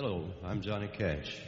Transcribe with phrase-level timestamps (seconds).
[0.00, 1.40] Hello, I'm Johnny Cash.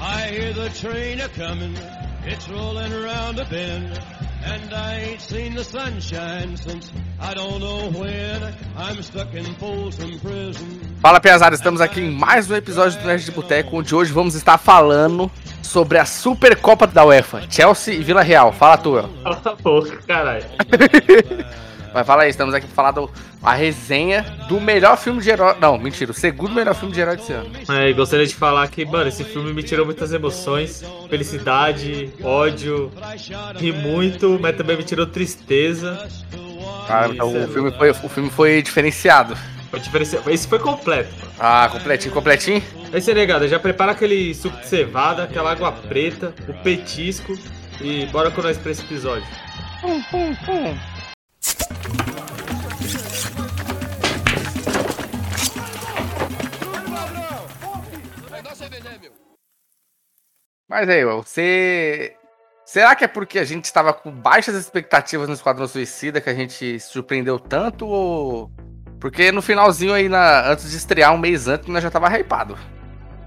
[0.00, 1.76] I hear the train a comin',
[2.24, 4.00] it's rolling around a bend,
[4.44, 8.54] and I ain't seen the sunshine since I don't know when.
[8.76, 10.80] I'm stuck in Folsom Prison.
[11.00, 14.34] Fala, Piazada, estamos aqui em mais um episódio do Nerd de Boteco, onde hoje vamos
[14.34, 15.30] estar falando
[15.62, 18.52] sobre a Supercopa da UEFA, Chelsea e Vila Real.
[18.52, 19.10] Fala, tua.
[19.22, 20.44] Cala a boca, caralho.
[21.98, 23.10] Mas fala aí, estamos aqui para falar do,
[23.42, 25.56] a resenha do melhor filme de herói.
[25.60, 27.50] Não, mentira, o segundo melhor filme de herói desse ano.
[27.68, 32.92] É, e gostaria de falar que, mano, esse filme me tirou muitas emoções, felicidade, ódio,
[33.56, 36.08] ri muito, mas também me tirou tristeza.
[36.88, 39.36] Ah, então o filme foi, o filme foi diferenciado.
[39.68, 40.22] Foi diferencial.
[40.28, 41.32] Esse foi completo, mano.
[41.36, 42.62] Ah, completinho, completinho.
[42.92, 47.36] Aí você negada, já prepara aquele suco de cevada, aquela água preta, o petisco
[47.80, 49.26] e bora com nós pra esse episódio.
[49.80, 50.78] Pum, pum, pum.
[60.68, 62.14] Mas aí, você.
[62.64, 66.34] Será que é porque a gente estava com baixas expectativas no Esquadrão Suicida que a
[66.34, 67.86] gente se surpreendeu tanto?
[67.86, 68.50] Ou.
[69.00, 70.50] Porque no finalzinho aí, na...
[70.50, 72.58] antes de estrear, um mês antes, nós já tava hypado.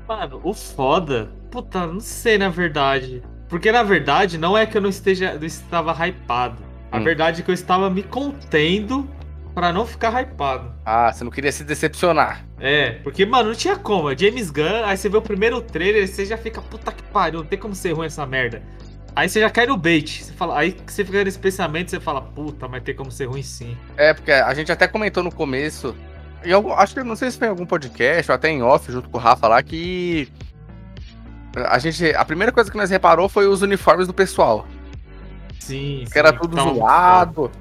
[0.08, 1.32] Mano, o foda.
[1.50, 3.24] Puta, não sei na verdade.
[3.50, 5.34] Porque na verdade não é que eu não esteja.
[5.34, 6.71] não estava hypado.
[6.92, 7.03] A Hum.
[7.03, 9.09] verdade é que eu estava me contendo
[9.56, 10.73] pra não ficar hypado.
[10.86, 12.45] Ah, você não queria se decepcionar.
[12.59, 14.09] É, porque, mano, não tinha como.
[14.11, 17.03] É James Gunn, aí você vê o primeiro trailer e você já fica, puta que
[17.03, 18.62] pariu, não tem como ser ruim essa merda.
[19.16, 20.23] Aí você já cai no bait.
[20.23, 23.44] Você fala, aí você fica nesse pensamento, você fala, puta, mas tem como ser ruim
[23.44, 23.75] sim.
[23.97, 25.95] É, porque a gente até comentou no começo.
[26.45, 28.89] Em algum, acho que não sei se foi em algum podcast ou até em off,
[28.92, 30.30] junto com o Rafa lá, que.
[31.67, 32.06] A gente.
[32.16, 34.66] A primeira coisa que nós reparou foi os uniformes do pessoal.
[35.62, 37.52] Sim, Que era sim, tudo tá um- zoado.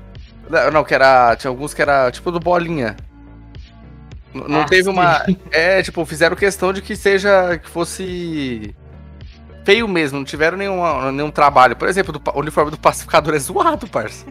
[0.48, 1.36] Não, Não, que era.
[1.36, 2.96] Tinha alguns que era tipo do bolinha.
[4.34, 4.90] N- Não Ah, teve sim.
[4.90, 5.22] uma.
[5.52, 7.58] É, tipo, fizeram questão de que seja.
[7.58, 8.74] que fosse.
[9.64, 11.76] Feio mesmo, não tiveram nenhum, nenhum trabalho.
[11.76, 14.24] Por exemplo, do o uniforme do pacificador é zoado, parça.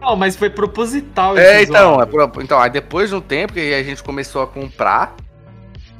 [0.00, 2.06] Não, mas foi proposital É, então, é
[2.42, 5.14] então, aí depois de um tempo que a gente começou a comprar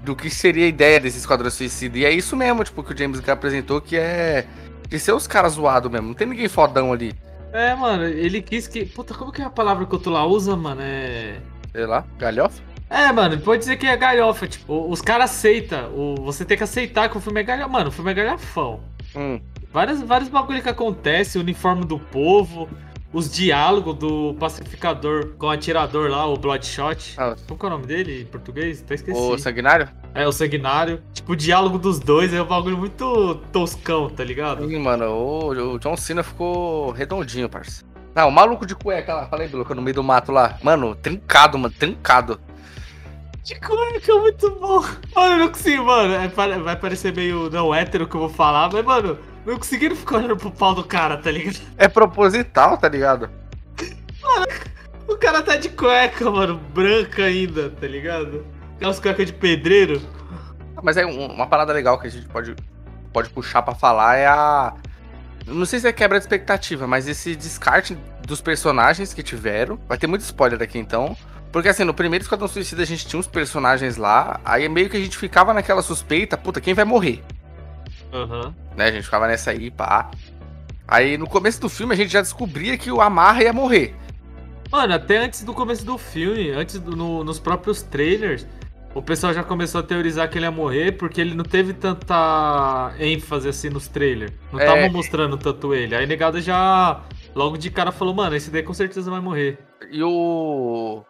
[0.02, 1.97] do que seria a ideia desse Esquadrão Suicida.
[1.98, 4.44] E é isso mesmo, tipo, que o James Gunn apresentou, que é
[4.92, 6.08] de ser os caras zoados mesmo.
[6.08, 7.14] Não tem ninguém fodão ali.
[7.50, 8.84] É, mano, ele quis que.
[8.84, 10.82] Puta, como que é a palavra que o Tula usa, mano?
[10.82, 11.38] É.
[11.72, 12.62] Sei lá, galhofa.
[12.91, 14.47] É, mano, pode dizer que é galhofa.
[14.47, 15.91] Tipo, os caras aceitam.
[15.94, 16.14] O...
[16.16, 17.69] Você tem que aceitar que o filme é galhofa.
[17.70, 18.80] Mano, o filme é galhofão.
[19.16, 19.41] Hum.
[19.72, 22.69] Vários, vários bagulho que acontece, o uniforme do povo,
[23.12, 27.14] os diálogos do pacificador com o atirador lá, o Bloodshot.
[27.18, 28.82] Ah, Qual que é o nome dele em português?
[28.82, 29.18] Até esqueci.
[29.18, 29.88] o Sanguinário?
[30.14, 31.02] É, o Sanguinário.
[31.12, 34.66] Tipo, o diálogo dos dois é um bagulho muito toscão, tá ligado?
[34.66, 37.84] Sim, mano, o, o John Cena ficou redondinho, parça.
[38.14, 40.58] Não, o maluco de cueca lá, falei, Biluca, no meio do mato lá.
[40.62, 42.40] Mano, trincado, mano, trincado.
[43.42, 44.80] De cueca, muito bom.
[45.14, 46.14] Mano, eu não consigo, mano.
[46.14, 50.16] é vai parecer meio não hétero que eu vou falar, mas, mano, não conseguiram ficar
[50.19, 51.58] olhando pro pau do cara, tá ligado?
[51.76, 53.28] É proposital, tá ligado?
[55.08, 58.44] O cara tá de cueca, mano, branca ainda, tá ligado?
[58.76, 60.00] Aquelas cuecas de pedreiro.
[60.82, 62.54] Mas é um- uma parada legal que a gente pode,
[63.12, 64.72] pode puxar pra falar é a.
[65.47, 69.78] Não sei se é quebra de expectativa, mas esse descarte dos personagens que tiveram.
[69.88, 71.16] Vai ter muito spoiler aqui então.
[71.53, 74.97] Porque assim, no primeiro Esquadrão Suicida a gente tinha uns personagens lá, aí meio que
[74.97, 77.22] a gente ficava naquela suspeita, puta, quem vai morrer?
[78.12, 78.54] Aham.
[78.76, 78.86] Né?
[78.86, 80.10] A gente ficava nessa aí, pá.
[80.86, 83.94] Aí no começo do filme a gente já descobria que o Amarra ia morrer.
[84.70, 88.46] Mano, até antes do começo do filme, antes do, no- nos próprios trailers,
[88.94, 92.92] o pessoal já começou a teorizar que ele ia morrer porque ele não teve tanta
[92.98, 94.32] ênfase assim nos trailers.
[94.52, 94.66] Não É.
[94.66, 95.94] tava mostrando tanto ele.
[95.94, 97.00] Aí negada já
[97.34, 99.58] logo de cara falou, mano, esse daí com certeza vai morrer.
[99.90, 101.02] E o.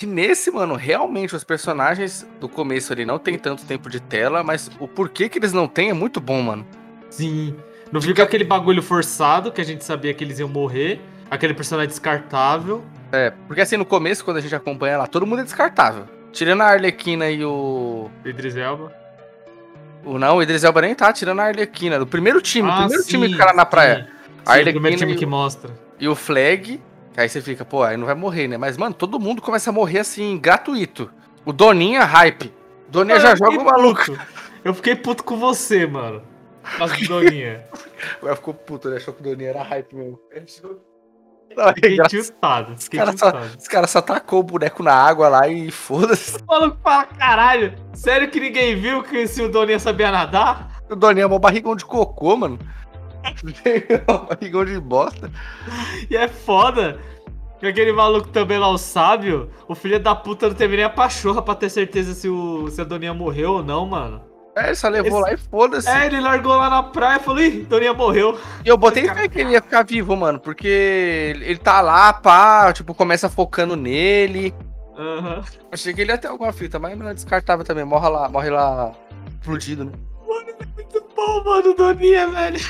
[0.00, 4.42] E nesse, mano, realmente os personagens do começo ali não tem tanto tempo de tela,
[4.42, 6.66] mas o porquê que eles não têm é muito bom, mano.
[7.10, 7.54] Sim.
[7.92, 11.00] Não fica aquele bagulho forçado que a gente sabia que eles iam morrer.
[11.30, 12.82] Aquele personagem descartável.
[13.12, 16.06] É, porque assim, no começo, quando a gente acompanha lá, todo mundo é descartável.
[16.32, 18.10] Tirando a Arlequina e o.
[18.24, 18.90] Idris Elba.
[20.04, 21.98] o não, o Idris Elba nem tá, tirando a Arlequina.
[21.98, 24.08] Do primeiro time, o Ah, primeiro sim, time do cara na praia.
[24.08, 25.70] Sim, A sim o primeiro Arlequina time e que mostra.
[26.00, 26.80] E o Flag, que
[27.16, 28.56] aí você fica, pô, aí não vai morrer, né?
[28.56, 31.10] Mas, mano, todo mundo começa a morrer assim, gratuito.
[31.44, 32.52] O Doninha, hype.
[32.88, 34.04] Doninha Mano, já joga o maluco.
[34.04, 34.20] puto.
[34.64, 36.22] Eu fiquei puto com você, mano.
[36.80, 37.66] As Doninha.
[38.18, 38.96] Agora ficou puto, né?
[38.96, 40.18] Achou que o Doninha era hype mesmo.
[41.56, 42.74] Não, é Fiquei tiltado.
[42.74, 43.32] Os caras só,
[43.68, 46.38] cara só tacou o boneco na água lá e foda-se.
[46.38, 50.82] O maluco fala, caralho, sério que ninguém viu que se o Doninha sabia nadar?
[50.90, 52.58] O Doninha é mó barrigão de cocô, mano.
[54.28, 55.30] Barrigão de bosta.
[56.10, 56.98] E é foda.
[57.60, 60.90] que aquele maluco também lá, o sábio, o filho da puta não teve nem a
[60.90, 64.22] pachorra pra ter certeza se, o, se a Doninha morreu ou não, mano.
[64.54, 65.88] É, ele só levou Esse- lá e foda-se.
[65.88, 68.38] É, ele largou lá na praia e falou, ih, Doninha morreu.
[68.64, 72.12] E eu botei fé que ele ia ficar vivo, mano, porque ele ele tá lá,
[72.12, 74.52] pá, tipo, começa focando nele.
[74.98, 75.42] Aham.
[75.72, 77.82] Achei que ele ia ter alguma fita, mas não é descartável também.
[77.84, 78.92] Morre lá, morre lá
[79.40, 79.92] explodido, né?
[80.76, 82.60] Muito bom, mano, Doninha, velho.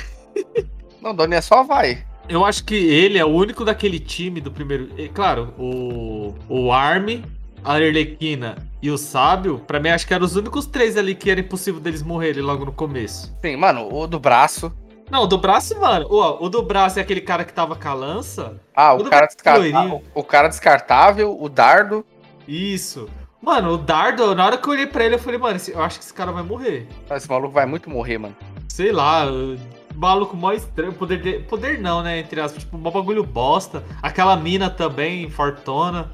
[1.00, 2.04] Não, Doninha só vai.
[2.28, 4.88] Eu acho que ele é o único daquele time do primeiro.
[4.96, 7.24] e, Claro, o, o Army,
[7.64, 11.30] a Arlequina e o Sábio, pra mim, acho que eram os únicos três ali que
[11.30, 13.36] era impossível deles morrerem logo no começo.
[13.40, 14.72] Sim, mano, o do braço.
[15.10, 16.06] Não, o do braço, mano.
[16.08, 18.60] Ó, o do braço é aquele cara que tava com a lança.
[18.74, 19.72] Ah, O o cara braço descartável.
[19.72, 20.02] loirinho.
[20.14, 22.06] O cara descartável, o dardo.
[22.48, 23.08] Isso.
[23.42, 25.98] Mano, o Dardo, na hora que eu olhei pra ele, eu falei, mano, eu acho
[25.98, 26.86] que esse cara vai morrer.
[27.10, 28.36] Esse maluco vai muito morrer, mano.
[28.68, 29.56] Sei lá, o
[29.94, 30.92] maluco mó estranho.
[30.92, 32.18] Poder, de- poder não, né?
[32.20, 33.82] Entre aspas, tipo, mó bagulho bosta.
[34.02, 36.10] Aquela mina também, fortona.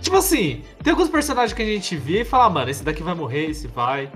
[0.00, 3.02] Tipo assim, tem alguns personagens que a gente vê e fala, ah, mano, esse daqui
[3.02, 4.10] vai morrer, esse vai.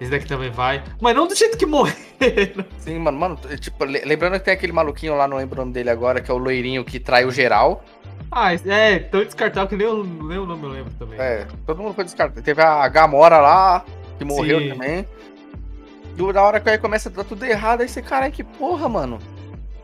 [0.00, 0.82] Esse daqui também vai.
[1.00, 2.64] Mas não do jeito que morreram.
[2.78, 5.72] Sim, mano, mano, tipo, le- lembrando que tem aquele maluquinho lá, não lembro o nome
[5.72, 7.84] dele agora, que é o loirinho que trai o geral.
[8.30, 11.20] Ah, é, tão descartável que nem, eu, nem o nome eu lembro também.
[11.20, 12.40] É, todo mundo foi descartado.
[12.40, 13.84] Teve a Gamora lá,
[14.18, 14.68] que morreu Sim.
[14.70, 15.06] também.
[16.16, 18.88] E da hora que aí começa a dar tudo errado, aí você, caralho, que porra,
[18.88, 19.18] mano.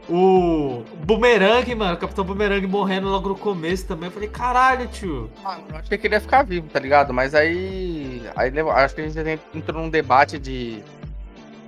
[0.09, 4.07] O Boomerang, mano, o Capitão Boomerang morrendo logo no começo também.
[4.07, 5.31] Eu falei, caralho, tio.
[5.45, 7.13] Ah, eu achei que ele ia ficar vivo, tá ligado?
[7.13, 8.23] Mas aí.
[8.35, 10.83] Aí acho que a gente entrou num debate de.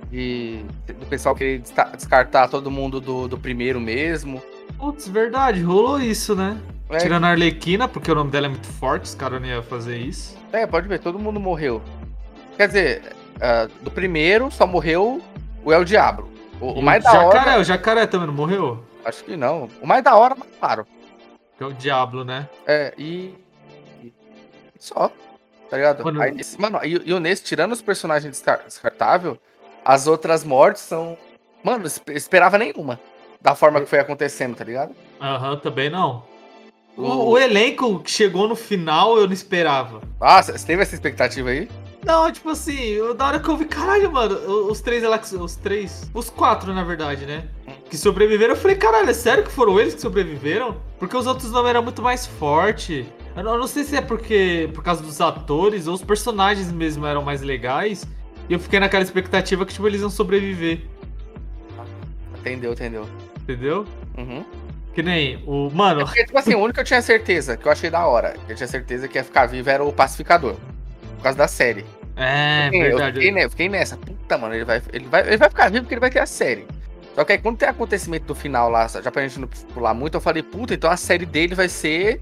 [0.09, 1.61] de do pessoal querer
[1.95, 4.41] descartar todo mundo do, do primeiro mesmo.
[4.75, 6.57] Putz, verdade, rolou isso, né?
[6.89, 9.61] É, Tirando a Arlequina, porque o nome dela é muito forte, os caras não iam
[9.61, 10.35] fazer isso.
[10.51, 11.79] é, pode ver, todo mundo morreu.
[12.57, 13.01] Quer dizer,
[13.41, 15.21] ah, do primeiro só morreu
[15.63, 16.29] o El Diablo.
[16.59, 17.59] O, o mais o da jacaré, hora.
[17.59, 18.83] o jacaré também não morreu?
[19.03, 19.67] Acho que não.
[19.81, 20.85] O mais da hora, claro.
[21.57, 22.47] Que é o Diablo, né?
[22.67, 23.33] É, e.
[24.03, 24.13] e
[24.79, 25.11] só.
[25.69, 26.03] Tá ligado?
[26.03, 29.39] Mano- Aí, mano, e, e o nesse, tirando os personagens descar- descartável,
[29.83, 31.17] as outras mortes são.
[31.63, 32.99] Mano, esperava nenhuma.
[33.41, 34.95] Da forma que foi acontecendo, tá ligado?
[35.19, 36.23] Aham, também não.
[36.95, 40.01] O- o elenco que chegou no final eu não esperava.
[40.19, 41.67] Ah, você teve essa expectativa aí?
[42.03, 44.35] Não, tipo assim, da hora que eu vi, caralho, mano,
[44.69, 45.03] os três
[45.33, 47.45] os três, os quatro, na verdade, né?
[47.89, 50.77] Que sobreviveram, eu falei, caralho, é sério que foram eles que sobreviveram?
[50.97, 53.05] Porque os outros não eram muito mais fortes.
[53.35, 56.71] Eu não, eu não sei se é porque, por causa dos atores ou os personagens
[56.71, 58.05] mesmo eram mais legais.
[58.49, 60.81] E eu fiquei naquela expectativa que, tipo, eles iam sobreviver,
[62.39, 63.07] Entendeu, entendeu.
[63.43, 63.85] entendeu?
[64.17, 64.43] Uhum.
[64.93, 65.69] Que nem o.
[65.69, 68.35] Mano, Porque, tipo assim, o único que eu tinha certeza, que eu achei da hora,
[68.45, 70.55] que eu tinha certeza que ia ficar vivo era o pacificador.
[71.21, 71.85] Por causa da série.
[72.15, 73.13] é, Fiquei- eu verdade.
[73.15, 73.95] fiquei, ne- fiquei nessa.
[73.95, 76.25] Puta, mano, ele vai, ele, vai, ele vai ficar vivo porque ele vai ter a
[76.25, 76.65] série.
[77.13, 80.15] Só que aí quando tem acontecimento do final lá, já pra gente não pular muito,
[80.15, 82.21] eu falei, puta, então a série dele vai ser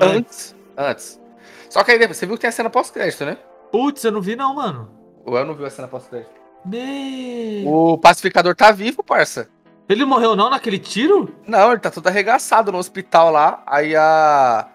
[0.00, 0.56] antes.
[0.76, 1.20] Antes.
[1.68, 3.36] Só que aí você viu que tem a cena pós-crédito, né?
[3.70, 4.90] Putz, eu não vi não, mano.
[5.26, 6.30] Ou eu não vi a cena pós-crédito.
[6.64, 7.66] Meu.
[7.68, 9.48] O pacificador tá vivo, parça.
[9.88, 11.34] Ele morreu não naquele tiro?
[11.46, 13.62] Não, ele tá todo arregaçado no hospital lá.
[13.66, 14.68] Aí a.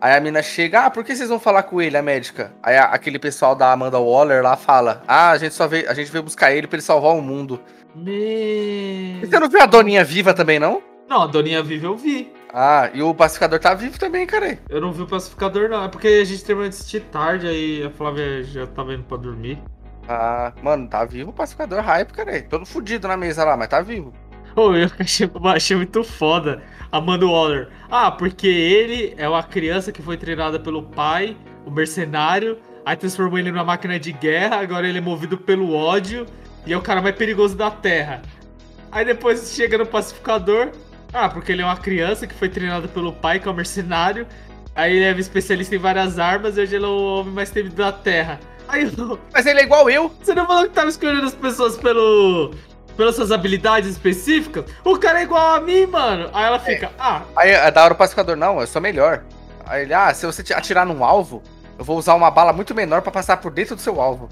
[0.00, 2.52] Aí a mina chega, ah, por que vocês vão falar com ele, a médica?
[2.62, 5.94] Aí a- aquele pessoal da Amanda Waller lá fala, ah, a gente só veio, a
[5.94, 7.60] gente veio buscar ele pra ele salvar o mundo.
[7.94, 8.14] Meu.
[8.14, 10.82] E você não viu a Doninha viva também, não?
[11.08, 12.32] Não, a Doninha Viva eu vi.
[12.54, 14.56] Ah, e o pacificador tá vivo também, cara.
[14.68, 15.82] Eu não vi o pacificador, não.
[15.84, 19.16] É porque a gente terminou de assistir tarde, aí a Flávia já tava indo pra
[19.16, 19.60] dormir.
[20.08, 22.40] Ah, mano, tá vivo o pacificador hype, cara.
[22.42, 24.12] Todo fudido na mesa lá, mas tá vivo.
[24.54, 27.68] Pô, eu achei, achei muito foda Amanda Waller.
[27.90, 33.38] Ah, porque ele é uma criança que foi treinada pelo pai, o mercenário, aí transformou
[33.38, 36.26] ele numa máquina de guerra, agora ele é movido pelo ódio
[36.66, 38.22] e é o cara mais perigoso da Terra.
[38.92, 40.70] Aí depois chega no pacificador.
[41.12, 44.26] Ah, porque ele é uma criança que foi treinada pelo pai, que é o mercenário.
[44.74, 47.74] Aí ele é especialista em várias armas e hoje ele é o homem mais temido
[47.74, 48.38] da Terra.
[48.68, 50.08] Aí eu, Mas ele é igual eu.
[50.22, 52.54] você não falou que tava escolhendo as pessoas pelo.
[52.96, 54.64] Pelas suas habilidades específicas?
[54.84, 56.28] O cara é igual a mim, mano.
[56.32, 59.22] Aí ela fica, ah, Aí é da hora o pacificador, não, eu sou melhor.
[59.66, 61.42] Aí ele, ah, se você atirar num alvo,
[61.78, 64.28] eu vou usar uma bala muito menor pra passar por dentro do seu alvo.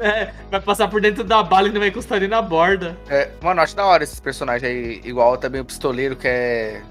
[0.00, 2.96] é, vai passar por dentro da bala e não vai encostar nem na borda.
[3.08, 6.82] É, mano, acho da hora esses personagens aí, igual também o pistoleiro, que é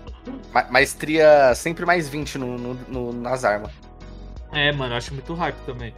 [0.53, 3.71] ma- maestria sempre mais 20 no, no- no- nas armas.
[4.53, 5.93] É, mano, acho muito hype também.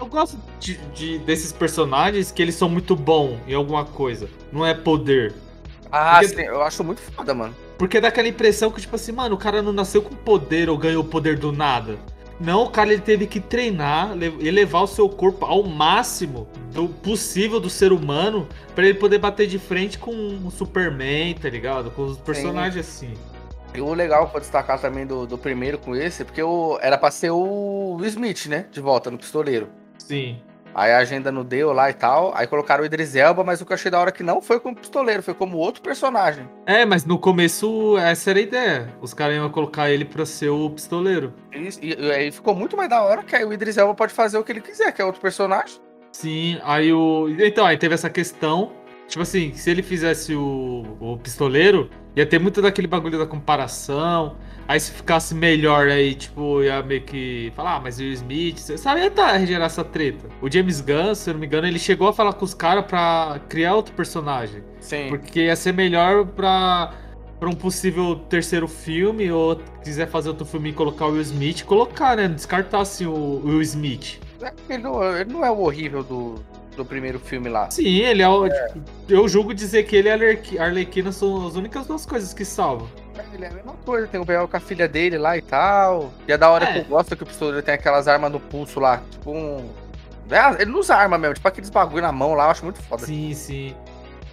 [0.00, 4.28] Eu, gosto de, de- desses personagens que eles são muito bons em alguma coisa.
[4.50, 5.34] Não é poder.
[5.92, 7.54] Ah, Porque- sim, eu acho muito foda, mano.
[7.76, 10.76] Porque dá aquela impressão que, tipo assim, mano, o cara não nasceu com poder ou
[10.78, 11.98] ganhou poder do nada.
[12.38, 16.88] Não, o cara ele teve que treinar, le- elevar o seu corpo ao máximo do
[16.88, 20.10] possível do ser humano pra ele poder bater de frente com
[20.46, 21.90] o Superman, tá ligado?
[21.90, 23.12] Com os personagens assim.
[23.74, 26.96] E o legal pra destacar também do, do primeiro com esse, é porque o, era
[26.98, 28.64] pra ser o Will Smith, né?
[28.72, 29.68] De volta no pistoleiro.
[30.00, 30.40] Sim.
[30.74, 32.32] Aí a agenda não deu lá e tal.
[32.34, 34.40] Aí colocaram o Idris Elba, mas o que eu achei da hora é que não
[34.40, 36.48] foi como pistoleiro, foi como outro personagem.
[36.64, 38.94] É, mas no começo essa era a ideia.
[39.00, 41.32] Os caras iam colocar ele pra ser o pistoleiro.
[41.52, 44.44] E, aí ficou muito mais da hora que aí o Idris Elba pode fazer o
[44.44, 45.80] que ele quiser, que é outro personagem.
[46.12, 47.28] Sim, aí o.
[47.38, 48.72] Então, aí teve essa questão.
[49.06, 54.36] Tipo assim, se ele fizesse o, o pistoleiro, ia ter muito daquele bagulho da comparação.
[54.66, 58.58] Aí se ficasse melhor, aí, tipo, ia meio que falar, ah, mas o Will Smith,
[58.58, 60.28] você sabe, ia tá, gerar essa treta.
[60.40, 62.84] O James Gunn, se eu não me engano, ele chegou a falar com os caras
[62.84, 64.62] pra criar outro personagem.
[64.78, 65.08] Sim.
[65.08, 66.92] Porque ia ser melhor pra,
[67.40, 71.64] pra um possível terceiro filme, ou quiser fazer outro filme e colocar o Will Smith,
[71.64, 72.28] colocar, né?
[72.28, 74.20] Descartar assim o Will Smith.
[74.68, 76.36] Ele não, ele não é o horrível do,
[76.82, 77.70] do primeiro filme lá.
[77.70, 78.48] Sim, ele é o.
[78.48, 82.04] tipo, eu julgo dizer que ele e a Arlequi- a Arlequina são as únicas duas
[82.06, 82.88] coisas que salvam.
[83.34, 86.10] Ele é a mesma coisa, tem o Bel com a filha dele lá e tal.
[86.26, 86.72] E é da hora É.
[86.72, 89.02] que eu gosto que o pistoleiro tem aquelas armas no pulso lá.
[89.10, 89.68] Tipo um.
[90.30, 92.80] É, ele não usa arma mesmo, tipo aqueles bagulho na mão lá, eu acho muito
[92.82, 93.04] foda.
[93.04, 93.74] Sim, sim.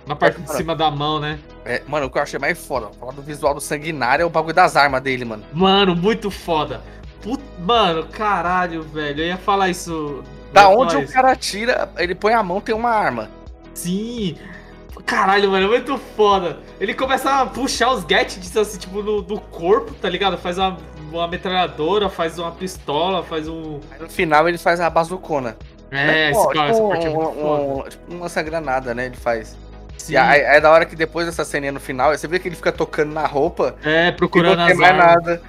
[0.05, 0.57] Na parte de Mano.
[0.57, 1.37] cima da mão, né?
[1.65, 4.29] É, mano, o que eu achei mais foda, falar do visual do sanguinário é o
[4.29, 5.43] bagulho das armas dele, mano.
[5.51, 6.81] Mano, muito foda.
[7.21, 7.43] Put...
[7.59, 9.21] Mano, caralho, velho.
[9.21, 10.23] Eu ia falar isso.
[10.51, 11.13] Da onde o isso.
[11.13, 13.29] cara tira, ele põe a mão, tem uma arma.
[13.73, 14.37] Sim.
[15.05, 16.57] Caralho, mano, é muito foda.
[16.79, 20.37] Ele começa a puxar os gadgets assim, tipo, no, do corpo, tá ligado?
[20.37, 20.75] Faz uma,
[21.11, 23.79] uma metralhadora, faz uma pistola, faz um.
[23.91, 25.55] Aí no final ele faz a bazucona.
[25.91, 27.61] É, Pô, esse cara, essa tipo, é muito um, foda.
[27.85, 29.05] um, tipo um lança-granada, né?
[29.05, 29.55] Ele faz.
[29.97, 30.13] Sim.
[30.13, 32.47] E aí, aí é da hora que depois dessa ceninha no final, você vê que
[32.47, 35.05] ele fica tocando na roupa É, e procurando não tem mais armas.
[35.15, 35.41] nada.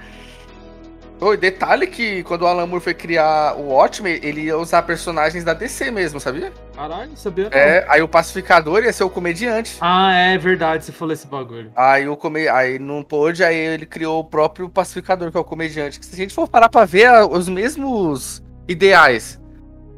[1.21, 5.43] Oi, detalhe que quando o Alan Moore foi criar o Watchmen, ele ia usar personagens
[5.43, 6.53] da DC mesmo, sabia?
[6.73, 7.49] Caralho, sabia?
[7.51, 9.75] É, aí o pacificador ia ser o comediante.
[9.81, 11.73] Ah, é verdade, você falou esse bagulho.
[11.75, 12.47] Aí o come...
[12.47, 15.99] aí não pôde, aí ele criou o próprio pacificador, que é o comediante.
[16.05, 19.41] Se a gente for parar pra ver os mesmos ideais,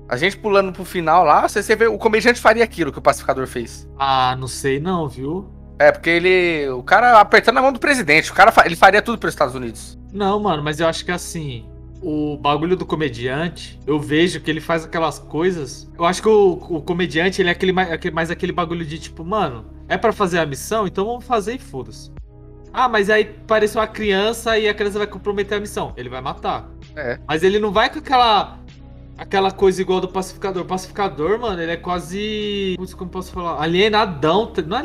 [0.09, 3.45] a gente pulando pro final lá, você vê, o comediante faria aquilo que o pacificador
[3.45, 3.87] fez.
[3.95, 5.47] Ah, não sei não, viu?
[5.81, 6.69] É, porque ele.
[6.69, 9.97] O cara apertando a mão do presidente, o cara ele faria tudo pelos Estados Unidos.
[10.13, 11.65] Não, mano, mas eu acho que assim,
[12.01, 15.89] o bagulho do comediante, eu vejo que ele faz aquelas coisas.
[15.97, 18.99] Eu acho que o, o comediante, ele é aquele, mais- aquele- mais aquele bagulho de
[18.99, 22.11] tipo, mano, é pra fazer a missão, então vamos fazer e foda-se.
[22.73, 25.93] Ah, mas aí parece uma criança e a criança vai comprometer a missão.
[25.97, 26.69] Ele vai matar.
[26.95, 27.19] É.
[27.27, 28.59] Mas ele não vai com aquela.
[29.17, 30.63] Aquela coisa igual do pacificador.
[30.63, 32.75] O pacificador, mano, ele é quase.
[32.97, 33.61] Como posso falar?
[33.61, 34.51] Alienadão.
[34.65, 34.79] Não é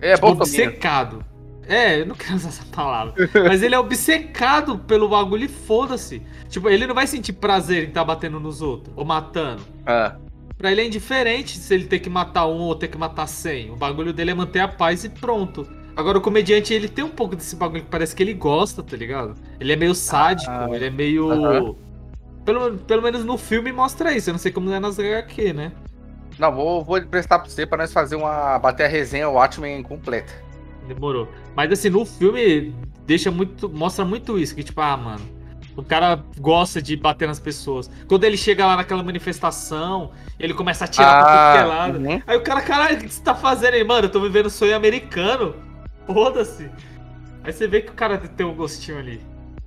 [0.00, 0.04] alienado.
[0.12, 1.24] É, Tipo, obcecado.
[1.68, 3.14] É, eu não quero usar essa palavra.
[3.48, 6.22] Mas ele é obcecado pelo bagulho e foda-se.
[6.48, 9.62] Tipo, ele não vai sentir prazer em estar batendo nos outros ou matando.
[9.84, 10.16] Ah,
[10.56, 13.70] Pra ele é indiferente se ele ter que matar um ou ter que matar cem.
[13.70, 15.66] O bagulho dele é manter a paz e pronto.
[15.94, 18.96] Agora, o comediante, ele tem um pouco desse bagulho que parece que ele gosta, tá
[18.96, 19.34] ligado?
[19.60, 21.30] Ele é meio sádico, Ah, ele é meio.
[21.30, 21.74] aham.
[22.44, 24.30] Pelo, pelo menos no filme mostra isso.
[24.30, 25.72] Eu não sei como é nas HQ, né?
[26.38, 28.58] Não, vou, vou prestar pra você pra nós fazer uma.
[28.58, 30.32] bater a resenha Watchmen completa.
[30.86, 31.28] Demorou.
[31.54, 32.74] Mas assim, no filme
[33.06, 33.68] deixa muito.
[33.68, 35.36] mostra muito isso, que tipo, ah, mano.
[35.76, 37.90] O cara gosta de bater nas pessoas.
[38.08, 41.98] Quando ele chega lá naquela manifestação, ele começa a atirar pra tudo que é lado.
[41.98, 42.22] uhum.
[42.26, 44.06] Aí o cara, caralho, o que você tá fazendo aí, mano?
[44.06, 45.54] Eu tô vivendo sonho americano.
[46.06, 46.70] Foda-se.
[47.44, 49.20] Aí você vê que o cara tem um gostinho ali.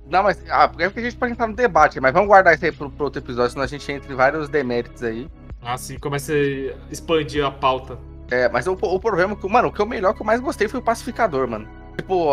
[0.08, 0.42] Não, mas.
[0.50, 3.04] Ah, porque a gente pode entrar no debate, mas vamos guardar isso aí pro, pro
[3.04, 5.28] outro episódio, senão a gente entra em vários deméritos aí.
[5.62, 7.98] Assim, começa a expandir a pauta.
[8.30, 10.26] É, mas o, o problema é que, mano, o que é o melhor que eu
[10.26, 11.68] mais gostei foi o pacificador, mano.
[11.96, 12.28] Tipo,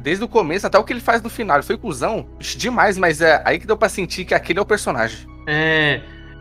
[0.00, 1.56] desde o começo até o que ele faz no final.
[1.56, 4.66] Ele foi cuzão demais, mas é aí que deu pra sentir que aquele é o
[4.66, 5.28] personagem.
[5.46, 6.00] É.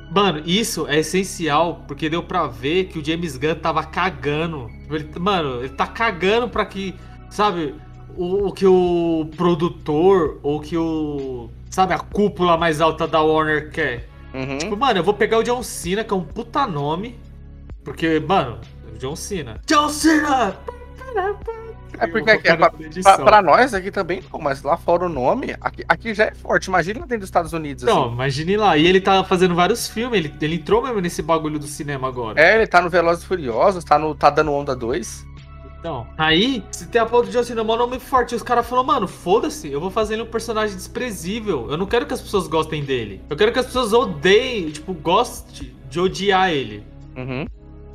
[0.09, 4.69] Mano, isso é essencial, porque deu pra ver que o James Gunn tava cagando.
[4.83, 6.95] Tipo, Ele, mano, ele tá cagando pra que,
[7.29, 7.75] sabe,
[8.15, 11.50] o, o que o produtor ou que o.
[11.69, 14.07] Sabe, a cúpula mais alta da Warner quer.
[14.34, 14.57] Uhum.
[14.57, 17.17] Tipo, mano, eu vou pegar o John Cena, que é um puta nome.
[17.84, 18.60] Porque, mano,
[19.00, 19.60] John Cena.
[19.65, 20.55] John Cena!
[22.00, 25.10] É porque aqui, é pra, pra- pra nós aqui também não, mas lá fora o
[25.10, 26.65] nome, aqui, aqui já é forte.
[26.67, 28.13] Imagina lá dentro dos Estados Unidos, Então, assim.
[28.13, 28.77] imagine lá.
[28.77, 32.39] E ele tá fazendo vários filmes, ele, ele entrou mesmo nesse bagulho do cinema agora.
[32.39, 35.25] É, ele tá no Velozes e Furiosos, tá, no, tá dando Onda 2.
[35.79, 38.43] Então, aí, se tem a porra do John Cena, é um nome forte, e os
[38.43, 41.67] caras falam, mano, foda-se, eu vou fazer ele um personagem desprezível.
[41.69, 43.22] Eu não quero que as pessoas gostem dele.
[43.29, 46.84] Eu quero que as pessoas odeiem, tipo, gostem de odiar ele.
[47.15, 47.46] Uhum.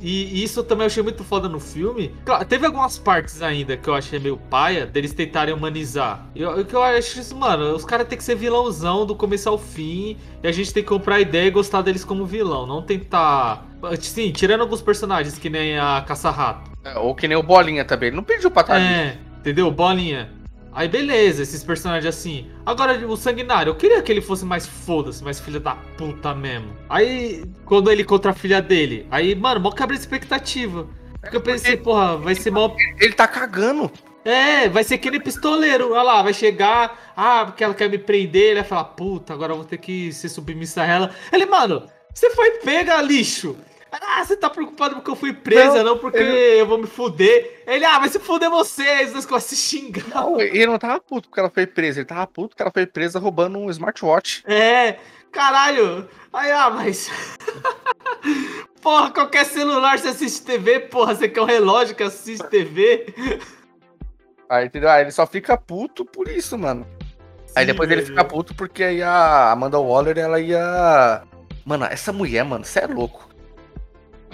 [0.03, 2.13] E, isso também eu achei muito foda no filme.
[2.25, 6.27] Claro, teve algumas partes ainda que eu achei meio paia deles tentarem humanizar.
[6.35, 9.47] E o que eu acho isso, mano, os caras têm que ser vilãozão do começo
[9.47, 10.17] ao fim.
[10.43, 12.67] E a gente tem que comprar a ideia e gostar deles como vilão.
[12.67, 13.65] Não tentar.
[14.01, 16.72] Sim, tirando alguns personagens, que nem a Caça-Rato.
[16.83, 18.07] É, ou que nem o Bolinha também.
[18.07, 18.85] Ele não pediu pra estar ali.
[18.85, 19.71] É, entendeu?
[19.71, 20.29] Bolinha.
[20.75, 22.49] Aí beleza, esses personagens assim.
[22.65, 26.75] Agora, o Sanguinário, eu queria que ele fosse mais foda-se, mais filha da puta mesmo.
[26.89, 30.87] Aí, quando ele contra a filha dele, aí, mano, mó quebra de expectativa.
[31.21, 32.75] Porque eu pensei, porra, vai ser mó.
[32.99, 33.91] Ele tá cagando.
[34.25, 35.91] É, vai ser aquele pistoleiro.
[35.91, 37.13] Olha lá, vai chegar.
[37.15, 38.51] Ah, porque ela quer me prender.
[38.51, 41.11] Ele vai falar, puta, agora eu vou ter que ser submissa a ela.
[41.31, 43.55] Ele, mano, você foi pega, lixo.
[44.01, 46.61] Ah, você tá preocupado porque eu fui presa, não, não porque ele...
[46.61, 47.63] eu vou me fuder.
[47.67, 50.07] Ele, ah, vai se fuder vocês, dois começam a se xingar.
[50.07, 52.85] Não, ele não tava puto porque ela foi presa, ele tava puto porque ela foi
[52.85, 54.43] presa roubando um smartwatch.
[54.47, 54.97] É,
[55.31, 56.09] caralho.
[56.31, 57.11] Aí, ah, mas.
[58.81, 63.13] porra, qualquer celular você assiste TV, porra, você quer um relógio que assiste TV.
[64.49, 64.89] Aí, entendeu?
[64.89, 66.85] Aí ele só fica puto por isso, mano.
[67.45, 68.01] Sim, aí depois velho.
[68.01, 71.23] ele fica puto porque aí a Amanda Waller, ela ia.
[71.65, 73.32] Mano, essa mulher, mano, você é louco.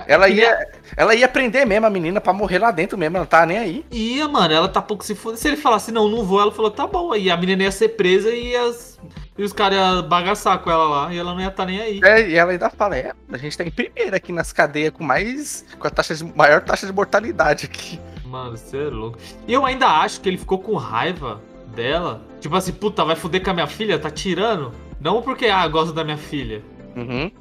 [0.08, 3.46] Ela ia, ela ia prender mesmo a menina pra morrer lá dentro mesmo, ela tá
[3.46, 3.86] nem aí.
[3.91, 5.38] Ia, mano, ela tá pouco se foda.
[5.38, 7.12] Se ele falasse, não, não vou, ela falou, tá bom.
[7.12, 9.00] Aí a menina ia ser presa e, as,
[9.38, 11.79] e os caras iam bagaçar com ela lá e ela não ia estar tá nem
[11.79, 12.01] aí.
[12.03, 15.03] É, e ela ainda fala, é, a gente tá em primeira aqui nas cadeias com
[15.03, 15.65] mais.
[15.77, 18.00] com a taxa de, maior taxa de mortalidade aqui.
[18.25, 19.18] Mano, você é louco.
[19.48, 21.41] E eu ainda acho que ele ficou com raiva
[21.75, 22.22] dela.
[22.39, 23.98] Tipo assim, puta, vai foder com a minha filha?
[23.98, 24.72] Tá tirando?
[25.00, 26.62] Não porque, ah, gosto da minha filha.
[26.96, 27.32] Uhum.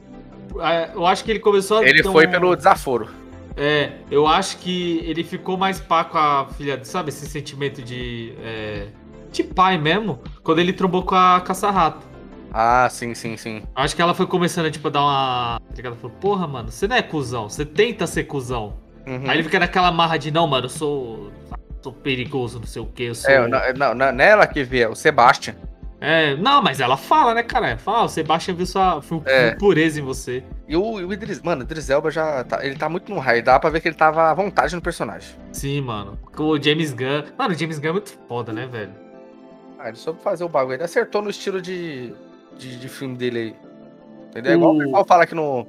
[0.61, 1.89] É, eu acho que ele começou a.
[1.89, 3.09] Ele foi pelo desaforo.
[3.57, 7.09] É, eu acho que ele ficou mais pá com a filha, sabe?
[7.09, 8.33] Esse sentimento de.
[8.41, 8.87] É,
[9.31, 12.07] de pai mesmo, quando ele trombou com a caça-rato.
[12.53, 13.63] Ah, sim, sim, sim.
[13.75, 15.61] Acho que ela foi começando, tipo, a dar uma.
[15.75, 18.75] Tá ela falou, porra, mano, você não é cuzão, você tenta ser cuzão.
[19.07, 19.23] Uhum.
[19.29, 21.33] Aí ele fica naquela marra de, não, mano, eu sou.
[21.83, 23.31] sou perigoso, não sei o que, eu sou.
[23.31, 25.55] É, não, não, não é ela que vê, é o Sebastian.
[26.01, 27.77] É, não, mas ela fala, né, cara?
[27.77, 29.51] Fala, ah, o Sebastian viu sua é.
[29.57, 30.45] pureza em você.
[30.69, 33.43] E o, o Idris, mano, o Idris Elba já tá, ele tá muito no raio,
[33.43, 35.35] dá pra ver que ele tava à vontade no personagem.
[35.53, 36.17] Sim, mano.
[36.37, 38.93] O James Gunn, mano, o James Gunn é muito foda, né, velho?
[39.79, 42.15] Ah, ele soube fazer o bagulho, ele acertou no estilo de,
[42.57, 43.57] de, de filme dele aí.
[44.31, 44.53] Entendeu?
[44.53, 45.67] É igual o pessoal fala que no,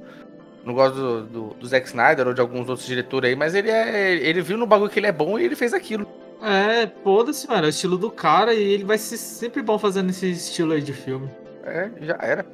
[0.64, 3.70] não gosto do, do, do, Zack Snyder ou de alguns outros diretores aí, mas ele
[3.70, 4.14] é.
[4.16, 6.06] Ele viu no bagulho que ele é bom e ele fez aquilo.
[6.42, 7.64] É, foda-se, mano.
[7.64, 10.82] É o estilo do cara e ele vai ser sempre bom fazendo esse estilo aí
[10.82, 11.30] de filme.
[11.64, 12.46] É, já era.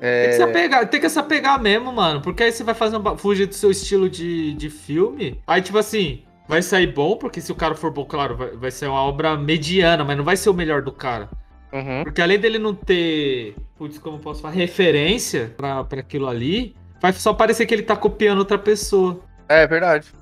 [0.00, 0.22] É...
[0.22, 2.20] Tem, que se apegar, tem que se apegar mesmo, mano.
[2.20, 5.40] Porque aí você vai fazer um, fugir do seu estilo de, de filme.
[5.46, 8.70] Aí, tipo assim, vai sair bom, porque se o cara for bom, claro, vai, vai
[8.70, 11.28] ser uma obra mediana, mas não vai ser o melhor do cara.
[11.72, 12.04] Uhum.
[12.04, 16.76] Porque além dele não ter, putz, como eu posso falar, referência pra, pra aquilo ali,
[17.00, 19.20] vai só parecer que ele tá copiando outra pessoa.
[19.48, 20.12] É verdade.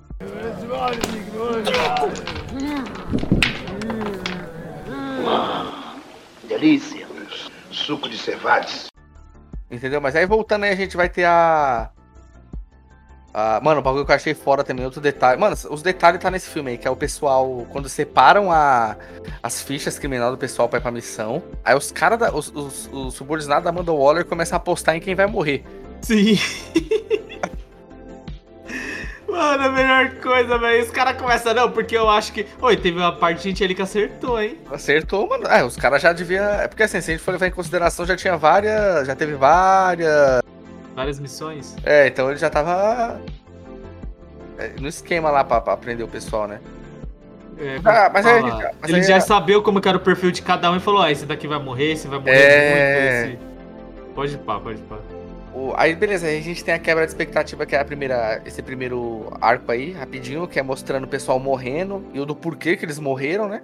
[6.48, 7.06] Delícia.
[7.70, 8.86] Suco de cevades.
[9.70, 10.00] Entendeu?
[10.00, 11.90] Mas aí voltando aí, a gente vai ter a.
[13.32, 13.60] a...
[13.62, 15.40] Mano, o bagulho que eu achei fora também, outro detalhe.
[15.40, 17.66] Mano, os detalhes tá nesse filme aí, que é o pessoal.
[17.70, 18.96] Quando separam a...
[19.42, 21.42] as fichas criminais do pessoal pra ir pra missão.
[21.64, 25.14] Aí os caras, os, os, os subordinados da Amanda Waller começam a apostar em quem
[25.14, 25.64] vai morrer.
[26.02, 26.38] Sim.
[29.32, 30.82] Mano, a melhor coisa, velho.
[30.84, 32.46] Os caras começam, não, porque eu acho que.
[32.60, 34.58] Oi, teve uma parte de gente ali que acertou, hein?
[34.70, 35.46] Acertou, mano.
[35.46, 36.44] É, os caras já deviam.
[36.44, 39.06] É porque assim, se a gente for levar em consideração, já tinha várias.
[39.06, 40.42] Já teve várias.
[40.94, 41.74] Várias missões?
[41.82, 43.18] É, então ele já tava.
[44.58, 46.60] É, no esquema lá pra, pra aprender o pessoal, né?
[47.56, 49.20] É, ah, mas aí, mas ele aí, já é...
[49.20, 51.92] sabia como era o perfil de cada um e falou: ah, esse daqui vai morrer,
[51.92, 53.24] esse vai morrer é...
[53.24, 54.14] muito, esse.
[54.14, 54.98] Pode ir pá, pode ir pá.
[55.76, 58.62] Aí, beleza, aí a gente tem a quebra de expectativa, que é a primeira, esse
[58.62, 62.84] primeiro arco aí, rapidinho, que é mostrando o pessoal morrendo e o do porquê que
[62.84, 63.62] eles morreram, né?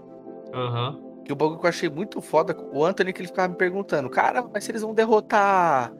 [0.53, 0.91] Aham.
[0.91, 1.09] Uhum.
[1.29, 4.09] E o bagulho que eu achei muito foda, o Anthony que ele ficava me perguntando,
[4.09, 5.93] cara, mas se eles vão derrotar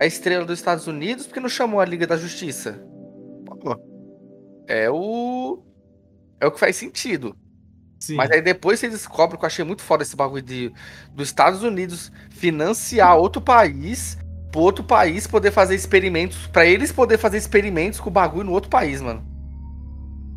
[0.00, 2.82] a estrela dos Estados Unidos, por que não chamou a Liga da Justiça?
[3.60, 3.78] Pô,
[4.66, 5.62] é o.
[6.40, 7.36] É o que faz sentido.
[7.98, 8.14] Sim.
[8.14, 10.72] Mas aí depois você descobre que eu achei muito foda esse bagulho de
[11.12, 14.16] dos Estados Unidos financiar outro país
[14.50, 18.52] pro outro país poder fazer experimentos, para eles poder fazer experimentos com o bagulho no
[18.52, 19.22] outro país, mano.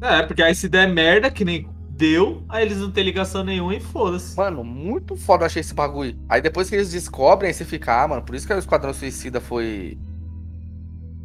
[0.01, 3.75] É, porque aí se der merda, que nem deu, aí eles não tem ligação nenhuma
[3.75, 4.35] e foda-se.
[4.35, 6.17] Mano, muito foda eu achei esse bagulho.
[6.27, 8.93] Aí depois que eles descobrem, aí você fica, ah, mano, por isso que o Esquadrão
[8.93, 9.99] Suicida foi.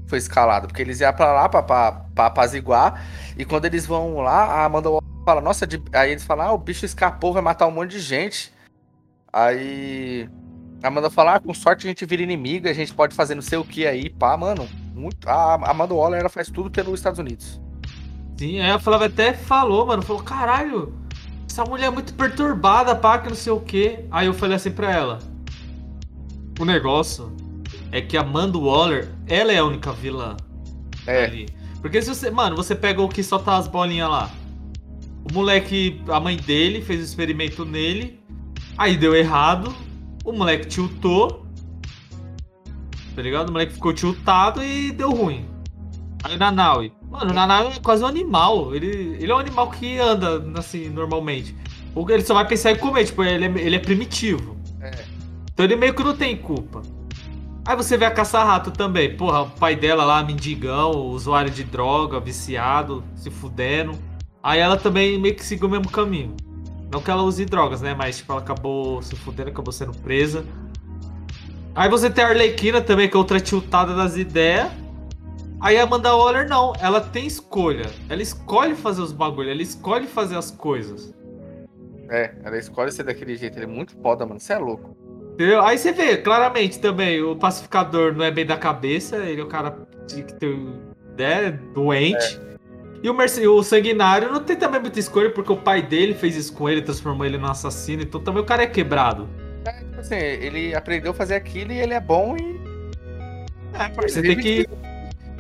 [0.07, 0.69] Foi escalado.
[0.69, 3.03] Porque eles iam pra lá pra, pra, pra apaziguar.
[3.39, 4.91] E quando eles vão lá, a Amanda
[5.25, 8.53] fala, nossa, aí eles falam, ah, o bicho escapou, vai matar um monte de gente.
[9.33, 10.29] Aí.
[10.83, 13.43] A Amanda fala, ah, com sorte a gente vira inimiga, a gente pode fazer não
[13.43, 14.69] sei o que aí, pá, mano.
[14.95, 15.29] muito.
[15.29, 17.61] A Amanda Waller ela faz tudo pelos Estados Unidos.
[18.39, 20.95] Sim, aí a Flávia até falou, mano, falou, caralho,
[21.49, 24.05] essa mulher é muito perturbada, pá, que não sei o quê.
[24.11, 25.19] Aí eu falei assim pra ela.
[26.61, 27.35] O negócio
[27.91, 30.37] é que a Amanda Waller, ela é a única vilã
[31.07, 31.25] É.
[31.25, 31.49] ali.
[31.81, 32.31] Porque se você.
[32.31, 34.31] Mano, você pega o que só tá as bolinhas lá.
[35.31, 38.21] O moleque, a mãe dele fez o experimento nele.
[38.77, 39.75] Aí deu errado.
[40.27, 41.47] O moleque tiltou.
[43.15, 43.49] Tá ligado?
[43.49, 45.49] O moleque ficou tiltado e deu ruim.
[46.25, 46.93] Aí o Nanaui.
[47.09, 48.75] Mano, o Nanaui é quase um animal.
[48.75, 51.55] Ele, ele é um animal que anda assim, normalmente.
[51.95, 54.57] Ou Ele só vai pensar em comer, tipo, ele é, ele é primitivo.
[54.81, 55.05] É.
[55.53, 56.83] Então ele meio que não tem culpa.
[57.65, 59.17] Aí você vê a caça-rato também.
[59.17, 63.93] Porra, o pai dela lá, mendigão, usuário de droga, viciado, se fudendo.
[64.43, 66.37] Aí ela também meio que seguiu o mesmo caminho.
[66.91, 67.95] Não que ela use drogas, né?
[67.95, 70.45] Mas tipo, ela acabou se fudendo, acabou sendo presa.
[71.75, 74.71] Aí você tem a Arlequina também, que é outra tiltada das ideias.
[75.61, 77.91] Aí a Amanda Waller não, ela tem escolha.
[78.09, 81.15] Ela escolhe fazer os bagulhos, ela escolhe fazer as coisas.
[82.09, 83.59] É, ela escolhe ser daquele jeito.
[83.59, 84.39] Ele é muito foda, mano.
[84.39, 84.97] Você é louco.
[85.35, 85.61] Entendeu?
[85.63, 89.49] Aí você vê, claramente também, o pacificador não é bem da cabeça, ele é o
[89.49, 90.81] cara que tem,
[91.19, 92.41] né, doente.
[93.03, 96.35] E o, merce- o sanguinário não tem também muita escolha, porque o pai dele fez
[96.37, 99.29] isso com ele, transformou ele num assassino, então também o cara é quebrado.
[99.65, 102.57] É, tipo assim, ele aprendeu a fazer aquilo e ele é bom e.
[103.75, 104.67] É, Você tem que.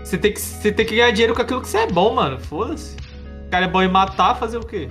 [0.04, 2.38] Você tem que, você tem que ganhar dinheiro com aquilo que você é bom, mano.
[2.38, 2.96] Foda-se.
[3.46, 4.88] O cara é bom em matar, fazer o quê?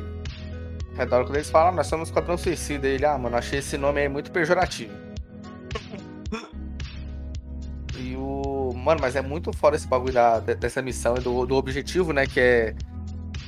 [0.98, 2.88] É da hora quando eles falam, nós somos Esquadrão Suicida.
[2.88, 4.94] Ele, ah, mano, achei esse nome aí muito pejorativo.
[8.76, 12.12] Mano, mas é muito foda esse bagulho da, de- dessa missão e do, do objetivo,
[12.14, 12.26] né?
[12.28, 12.76] Que é.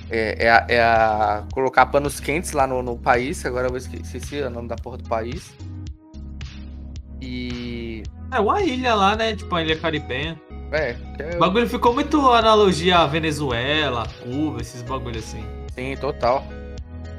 [0.10, 3.46] É, é a, é a colocar panos quentes lá no, no país.
[3.46, 5.52] Agora eu esque- esqueci o nome da porra do país.
[7.22, 8.04] E.
[8.32, 9.36] É uma ilha lá, né?
[9.36, 10.40] Tipo, a ilha caribenha.
[10.72, 15.44] É, que é O bagulho ficou muito analogia à Venezuela, Cuba, esses bagulhos assim.
[15.74, 16.46] Sim, total.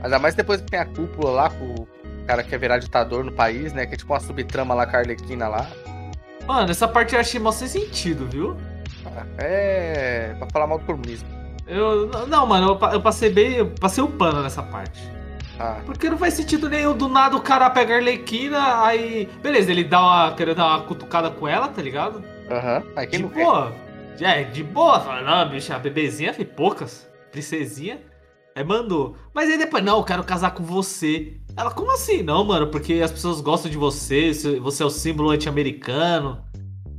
[0.02, 1.88] Ainda mais depois que tem a cúpula lá, com o
[2.26, 3.86] cara que quer virar ditador no país, né?
[3.86, 5.66] Que é tipo uma subtrama lá, Carlequina lá.
[6.46, 8.57] Mano, essa parte eu achei mal sem sentido, viu?
[9.38, 10.35] É.
[10.38, 11.29] pra falar mal do comunismo.
[11.66, 12.09] Eu.
[12.27, 13.55] Não, mano, eu, eu passei bem.
[13.55, 15.01] Eu passei o pano nessa parte.
[15.59, 16.96] Ah, Porque não faz sentido nenhum.
[16.96, 19.29] Do nada o cara pega a Arlequina, aí.
[19.42, 20.33] Beleza, ele dá uma.
[20.35, 22.22] querendo dar uma cutucada com ela, tá ligado?
[22.51, 22.83] aham.
[22.96, 23.44] Aí quem de não quer?
[23.44, 23.72] boa.
[24.20, 25.01] É, de boa.
[25.01, 27.09] Fala, não, bicho, a bebezinha foi poucas.
[27.31, 28.01] Princesinha.
[28.57, 29.16] Aí mandou.
[29.35, 31.37] Mas aí depois, não, eu quero casar com você.
[31.58, 32.22] Ela, como assim?
[32.22, 36.40] Não, mano, porque as pessoas gostam de você, você é o símbolo anti-americano.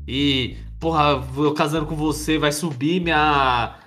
[0.05, 3.79] E, porra, eu casando com você vai subir minha.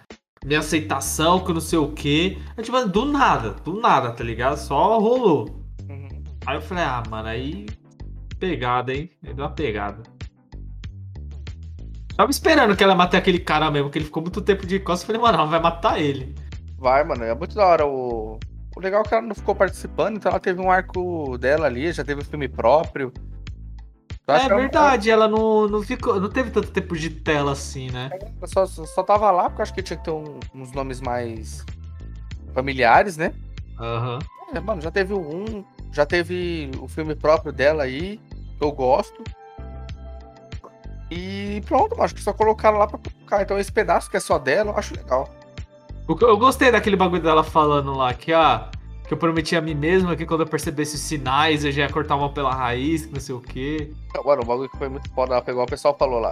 [0.42, 2.38] Minha aceitação, que eu não sei o quê.
[2.56, 4.56] Aí, tipo, do nada, do nada, tá ligado?
[4.56, 5.50] Só rolou.
[5.88, 6.24] Uhum.
[6.46, 7.66] Aí eu falei, ah, mano, aí.
[8.40, 9.10] Pegada, hein?
[9.22, 10.02] Aí deu uma pegada.
[12.16, 15.02] Tava esperando que ela matar aquele cara mesmo, que ele ficou muito tempo de costas.
[15.02, 16.34] Eu falei, mano, ela vai matar ele.
[16.78, 17.22] Vai, mano.
[17.24, 18.40] É muito da hora o.
[18.76, 21.92] O legal é que ela não ficou participando, então ela teve um arco dela ali,
[21.92, 23.12] já teve um filme próprio.
[24.26, 26.18] Acho é que ela- verdade, ela não, não ficou.
[26.20, 28.08] Não teve tanto tempo de tela assim, né?
[28.12, 30.72] Ela só, só só tava lá porque eu acho que tinha que ter um- uns
[30.72, 31.64] nomes mais
[32.54, 33.34] familiares, né?
[33.78, 34.20] Aham.
[34.54, 38.20] É, mano, já teve o um, já teve o filme próprio dela aí,
[38.58, 39.22] que eu gosto.
[41.10, 43.42] E pronto, acho que só colocaram lá pra colocar.
[43.42, 45.28] Então esse pedaço que é só dela, eu acho legal.
[46.20, 48.68] Eu gostei daquele bagulho dela falando lá que, ah,
[49.06, 51.88] que eu prometi a mim mesma que quando eu percebesse os sinais eu já ia
[51.88, 53.92] cortar uma pela raiz, que não sei o quê.
[54.24, 56.30] Mano, o bagulho que foi muito foda, ela pegou, o pessoal falou lá.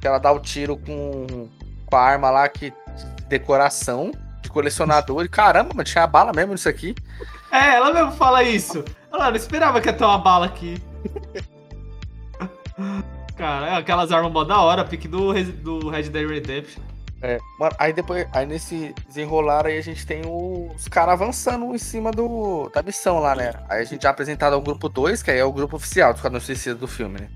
[0.00, 1.48] Que ela dá o tiro com,
[1.86, 5.24] com a arma lá que de decoração, de colecionador.
[5.24, 6.94] E caramba, mano, tinha bala mesmo nisso aqui.
[7.50, 8.84] É, ela mesmo fala isso.
[9.12, 10.80] Ela não esperava que ia ter uma bala aqui.
[13.36, 16.82] Cara, é aquelas armas mó da hora, pique do, do Red Dead Redemption.
[17.22, 21.78] É, mano, aí depois, aí nesse desenrolar aí a gente tem os caras avançando em
[21.78, 23.52] cima do, da missão lá, né?
[23.68, 26.16] Aí a gente é apresentado ao grupo 2, que aí é o grupo oficial do
[26.16, 27.28] Esquadrão Suicida do filme, né?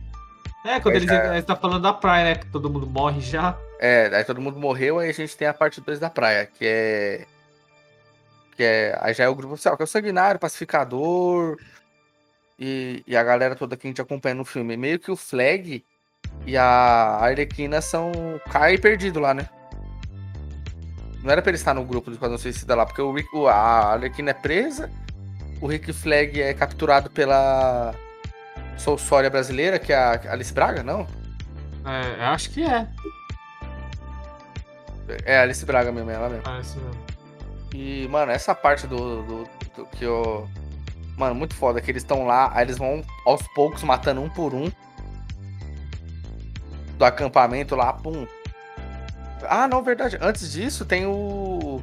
[0.64, 2.35] É, quando É, eles, já- eles tá falando da praia, né?
[2.37, 3.59] Que todo mundo morre já.
[3.79, 6.64] É, aí todo mundo morreu, aí a gente tem a parte 2 da praia, que
[6.66, 7.27] é.
[8.57, 8.99] Que é.
[9.03, 11.59] Aí já é o grupo oficial, que é o Sanguinário, Pacificador.
[12.59, 14.77] E, e a galera toda que a gente acompanha no filme.
[14.77, 15.85] Meio que o Flag
[16.47, 18.12] e a Arlequina são
[18.51, 19.47] Kai perdido lá, né?
[21.25, 23.49] Não era pra ele estar no grupo do Esquadrão Suicida lá, porque o Rick, o-
[23.49, 24.91] a Arlequina é presa,
[25.59, 27.95] o Rick Flag é capturado pela
[28.77, 31.07] Soulsória brasileira, que é a Alice Braga, não?
[31.87, 32.87] É, eu acho que é.
[35.25, 36.47] É a Alice Braga mesmo, é ela mesmo.
[36.49, 37.05] É isso mesmo.
[37.75, 39.45] E, mano, essa parte do, do,
[39.77, 40.47] do que eu.
[41.17, 44.53] Mano, muito foda, que eles estão lá, aí eles vão aos poucos matando um por
[44.53, 44.71] um.
[46.99, 48.27] Do acampamento lá, pum.
[49.48, 50.18] Ah, não, verdade.
[50.20, 51.80] Antes disso, tem o.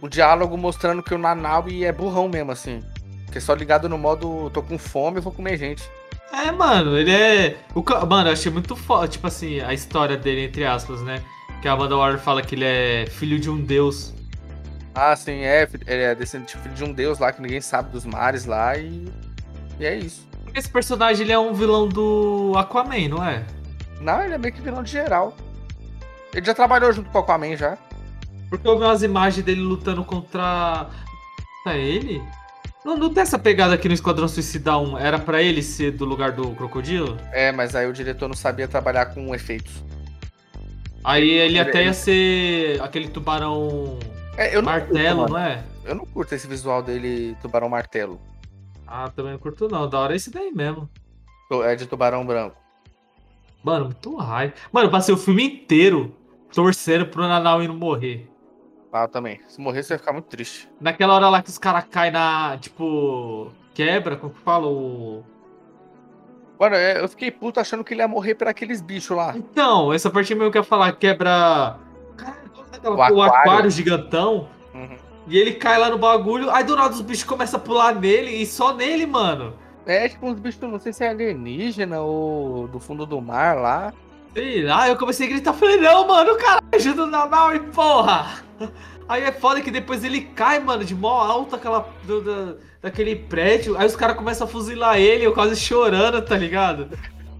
[0.00, 2.82] O diálogo mostrando que o Nanaui é burrão mesmo, assim.
[3.30, 5.88] Que é só ligado no modo tô com fome, vou comer gente.
[6.32, 7.56] É, mano, ele é.
[7.74, 7.82] O...
[8.06, 11.22] Mano, eu achei muito foda, tipo assim, a história dele, entre aspas, né?
[11.60, 14.14] Que a Amanda Waller fala que ele é filho de um deus.
[14.94, 15.68] Ah, sim, é.
[15.86, 19.12] Ele é descendente filho de um deus lá que ninguém sabe dos mares lá e.
[19.78, 20.28] E é isso.
[20.54, 23.44] Esse personagem ele é um vilão do Aquaman, não é?
[24.00, 25.36] Não, ele é meio que vilão de geral.
[26.34, 27.76] Ele já trabalhou junto com o Aquaman já.
[28.48, 30.88] Porque eu vi umas imagens dele lutando contra.
[31.64, 32.22] Tá ele?
[32.84, 34.98] Não, não tem essa pegada aqui no Esquadrão Suicida 1.
[34.98, 37.16] Era pra ele ser do lugar do crocodilo?
[37.32, 39.72] É, mas aí o diretor não sabia trabalhar com efeitos.
[41.04, 43.98] Aí ele Ele- até ia ser aquele tubarão
[44.36, 45.64] É, não martelo, curto, não é?
[45.84, 48.20] Eu não curto esse visual dele, tubarão martelo.
[48.86, 49.88] Ah, também não curto não.
[49.88, 50.88] Da hora é esse daí mesmo.
[51.64, 52.56] É de tubarão branco.
[53.62, 54.54] Mano, muito raiva.
[54.72, 56.14] Mano, eu passei o filme inteiro
[56.52, 58.28] torcendo pro Nanauê não morrer.
[58.92, 59.40] Ah, eu também.
[59.46, 60.68] Se morrer, você vai ficar muito triste.
[60.80, 62.58] Naquela hora lá que os caras caem na.
[62.58, 63.52] Tipo.
[63.72, 64.66] Quebra, como que fala?
[64.66, 65.22] O...
[66.58, 69.32] Mano, é, eu fiquei puto achando que ele ia morrer por aqueles bichos lá.
[69.36, 71.78] Então, essa parte mesmo que eu ia falar, quebra.
[72.16, 72.50] Caralho,
[72.82, 73.32] é O o, aquário.
[73.32, 73.70] aquário.
[73.70, 74.48] gigantão.
[74.74, 74.96] Uhum.
[75.28, 76.50] E ele cai lá no bagulho.
[76.50, 79.54] Aí do nada os bichos começam a pular nele e só nele, mano.
[79.86, 83.94] É tipo uns bichos, não sei se é alienígena ou do fundo do mar lá.
[84.34, 88.42] Sei lá, eu comecei a gritar, falei, não, mano, caralho, ajuda o e porra!
[89.08, 93.16] Aí é foda que depois ele cai, mano, de mó alto aquela, do- da- daquele
[93.16, 96.88] prédio, aí os caras começam a fuzilar ele, eu quase chorando, tá ligado?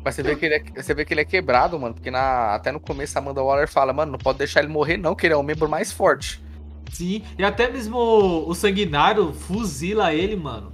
[0.04, 1.94] Mas você vê que ele é, você vê que ele é quebrado, mano.
[1.94, 4.96] Porque na, até no começo a Amanda Waller fala, mano, não pode deixar ele morrer,
[4.96, 6.42] não, que ele é o membro mais forte.
[6.90, 10.72] Sim, e até mesmo o, o sanguinário fuzila ele, mano.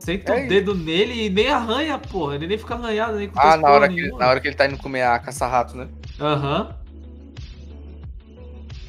[0.00, 3.38] Senta É o dedo nele e nem arranha, porra, ele nem fica arranhado, nem com
[3.38, 5.88] Ah, na hora, que, na hora que ele tá indo comer a caça-rato, né?
[6.18, 6.74] Aham.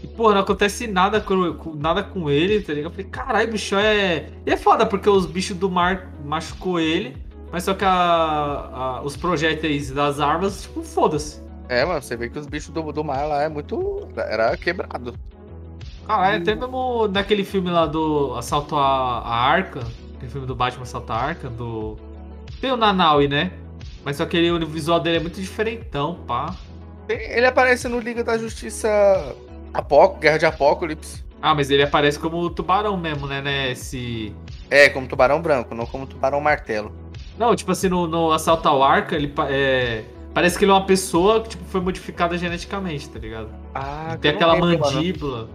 [0.04, 2.92] E, porra, não acontece nada com, nada com ele, tá ligado?
[2.92, 4.30] Eu falei, caralho, bicho é.
[4.46, 7.16] E é foda, porque os bichos do mar machucou ele,
[7.52, 11.42] mas só que a, a- os projéteis das armas, tipo, foda-se.
[11.68, 14.08] É, mano, você vê que os bichos do, do mar lá é muito.
[14.16, 15.14] Era quebrado.
[16.08, 19.82] Caralho, até mesmo naquele filme lá do Assalto à, à Arca,
[20.22, 21.98] aquele filme do Batman à Arca, do.
[22.60, 23.52] Tem o Nanaui, né?
[24.06, 26.56] Mas só que ele, o visual dele é muito diferentão, pá.
[27.10, 28.88] Ele aparece no Liga da Justiça
[29.74, 31.24] Apó- Guerra de Apocalipse.
[31.42, 33.42] Ah, mas ele aparece como tubarão mesmo, né?
[33.42, 33.72] né?
[33.72, 34.34] Esse.
[34.70, 36.92] É, como tubarão branco, não como tubarão martelo.
[37.38, 40.04] Não, tipo assim, no, no Assalto ao Arca, ele é,
[40.34, 43.50] parece que ele é uma pessoa que tipo, foi modificada geneticamente, tá ligado?
[43.74, 45.50] Ah, Tem aquela mandíbula.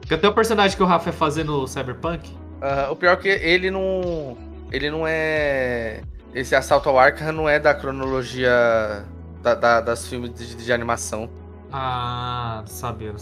[0.00, 2.30] Que até o personagem que o Rafa é fazer no Cyberpunk.
[2.62, 4.36] Aham, o pior é que ele não.
[4.72, 6.00] Ele não é.
[6.34, 8.50] Esse assalto ao Arkham não é da cronologia
[9.42, 11.30] da- da- das filmes de, de animação.
[11.72, 13.14] Ah, não sabia.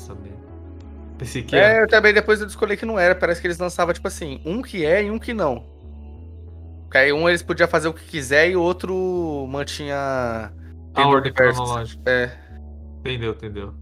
[1.19, 1.75] Pensei que era.
[1.79, 3.15] É, eu também depois eu descobri que não era.
[3.15, 5.65] Parece que eles lançavam, tipo assim, um que é e um que não.
[6.85, 10.53] Porque aí um eles podiam fazer o que quiser e o outro mantinha.
[10.95, 12.03] a ordem cronológica.
[12.07, 12.31] É.
[13.01, 13.75] Entendeu, entendeu.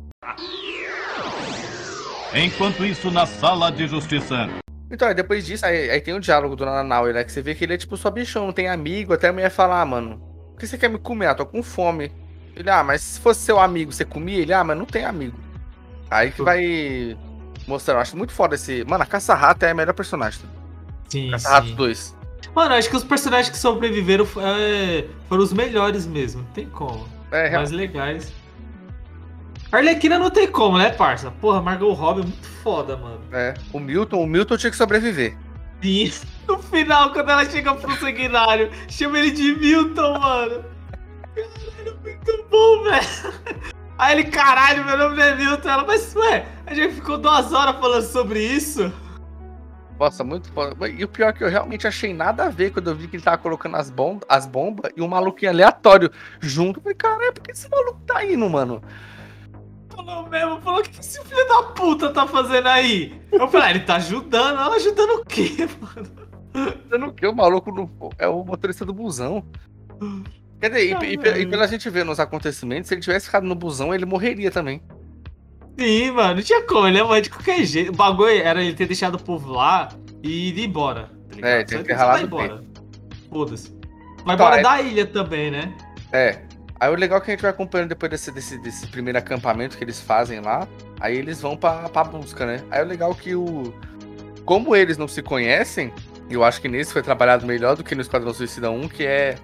[2.35, 4.49] Enquanto isso, na sala de justiça.
[4.93, 7.25] Então, aí depois disso, aí, aí tem o diálogo do Nanau, né?
[7.25, 9.15] Que você vê que ele é tipo só bichão, não tem amigo.
[9.15, 10.19] Até a mulher fala, ah, mano,
[10.53, 11.27] por que você quer me comer?
[11.29, 12.13] Ah, tô com fome.
[12.55, 14.39] Ele, ah, mas se fosse seu amigo, você comia?
[14.39, 15.39] Ele, ah, mas não tem amigo.
[16.11, 17.17] Aí que vai
[17.67, 17.97] mostrando.
[17.97, 18.85] Eu acho muito foda esse.
[18.85, 20.43] Mano, a Caça-Rato é a melhor personagem.
[21.09, 21.75] Sim, Caça-Rato sim.
[21.75, 22.17] 2.
[22.55, 26.43] Mano, acho que os personagens que sobreviveram é, foram os melhores mesmo.
[26.43, 27.09] Não tem como.
[27.31, 28.31] É, real- mais legais.
[29.73, 31.31] Arlequina não tem como, né, parça?
[31.31, 33.21] Porra, Margot Robbie é muito foda, mano.
[33.33, 33.55] é.
[33.73, 35.35] O Milton, o Milton tinha que sobreviver.
[35.83, 36.13] E
[36.47, 40.65] no final, quando ela chega pro sanguinário, chama ele de Milton, mano.
[41.35, 43.65] Caralho, muito bom, velho.
[43.99, 45.69] Aí ele, caralho, meu nome não é Milton.
[45.69, 48.93] Ela, mas ué, a gente ficou duas horas falando sobre isso.
[49.99, 50.89] Nossa, muito foda.
[50.89, 53.17] E o pior é que eu realmente achei nada a ver quando eu vi que
[53.17, 56.81] ele tava colocando as, bom as bombas e um maluquinho aleatório junto.
[56.81, 58.83] Eu falei, caralho, por que esse maluco tá indo, mano?
[59.95, 63.21] Falou mesmo, falou, o que esse filho da puta tá fazendo aí?
[63.31, 64.59] Eu falei, ah, ele tá ajudando.
[64.59, 66.79] Ela ajudando o quê, mano?
[66.91, 69.45] Eu não quero, o maluco não- é o motorista do busão.
[70.61, 73.55] Quer dizer, e, e, e pela gente ver nos acontecimentos, se ele tivesse ficado no
[73.55, 74.83] busão, ele morreria também.
[75.79, 77.91] Sim, mano, não tinha como, ele ia morrer de qualquer jeito.
[77.93, 79.89] O bagulho era ele ter deixado o povo lá
[80.23, 81.11] e ir embora.
[81.41, 81.49] Tá?
[81.49, 82.63] É, tinha que ter ralado embora.
[83.31, 83.75] Foda-se.
[84.25, 85.75] Vai Tá, embora é- da ilha também, né?
[86.13, 86.43] É.
[86.83, 89.79] Aí o legal é que a gente vai acompanhando depois desse, desse, desse primeiro acampamento
[89.79, 90.67] que eles fazem lá.
[90.99, 92.61] Aí eles vão pra, pra busca, né?
[92.73, 93.73] Aí o legal é que o.
[94.45, 95.93] Como eles não se conhecem,
[96.29, 99.37] eu acho que nesse foi trabalhado melhor do que no Esquadrão Suicida 1, que é.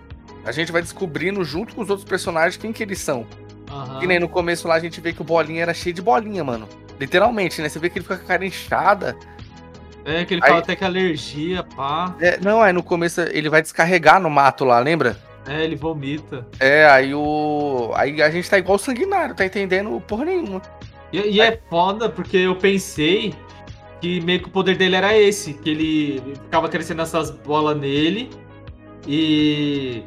[0.45, 3.25] A gente vai descobrindo junto com os outros personagens quem que eles são.
[3.71, 4.01] Aham.
[4.01, 6.43] Que nem no começo lá a gente vê que o bolinha era cheio de bolinha,
[6.43, 6.69] mano.
[6.99, 7.69] Literalmente, né?
[7.69, 9.17] Você vê que ele fica com a cara inchada.
[10.05, 12.17] É, que ele Aí- fala até que alergia, pá.
[12.19, 15.28] É, não, aí no começo ele vai descarregar no mato lá, lembra?
[15.49, 16.47] É, ele vomita.
[16.61, 17.91] É, aí o.
[17.95, 20.61] Aí a gente tá igual o sanguinário, tá entendendo porra nenhuma.
[21.13, 23.35] E, e é foda porque eu pensei
[24.01, 28.31] que meio que o poder dele era esse, que ele ficava crescendo essas bolas nele
[29.07, 30.03] e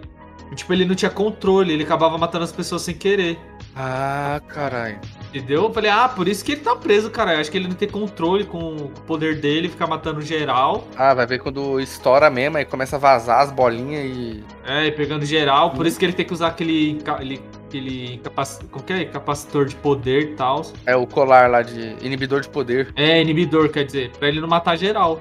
[0.55, 3.39] tipo ele não tinha controle, ele acabava matando as pessoas sem querer.
[3.75, 4.99] Ah, caralho.
[5.29, 5.63] Entendeu?
[5.63, 7.33] Eu falei, ah, por isso que ele tá preso, cara.
[7.35, 10.85] Eu acho que ele não tem controle com o poder dele, ficar matando geral.
[10.97, 14.43] Ah, vai ver quando estoura mesmo, aí começa a vazar as bolinhas e.
[14.65, 15.71] É, e pegando geral.
[15.71, 16.99] Por isso que ele tem que usar aquele.
[17.05, 18.49] Aquele, aquele capac...
[18.85, 19.05] que é?
[19.05, 20.63] capacitor de poder e tal.
[20.85, 22.91] É o colar lá de inibidor de poder.
[22.97, 25.17] É, inibidor, quer dizer, pra ele não matar geral.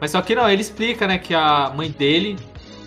[0.00, 2.36] Mas só que não, ele explica, né, que a mãe dele,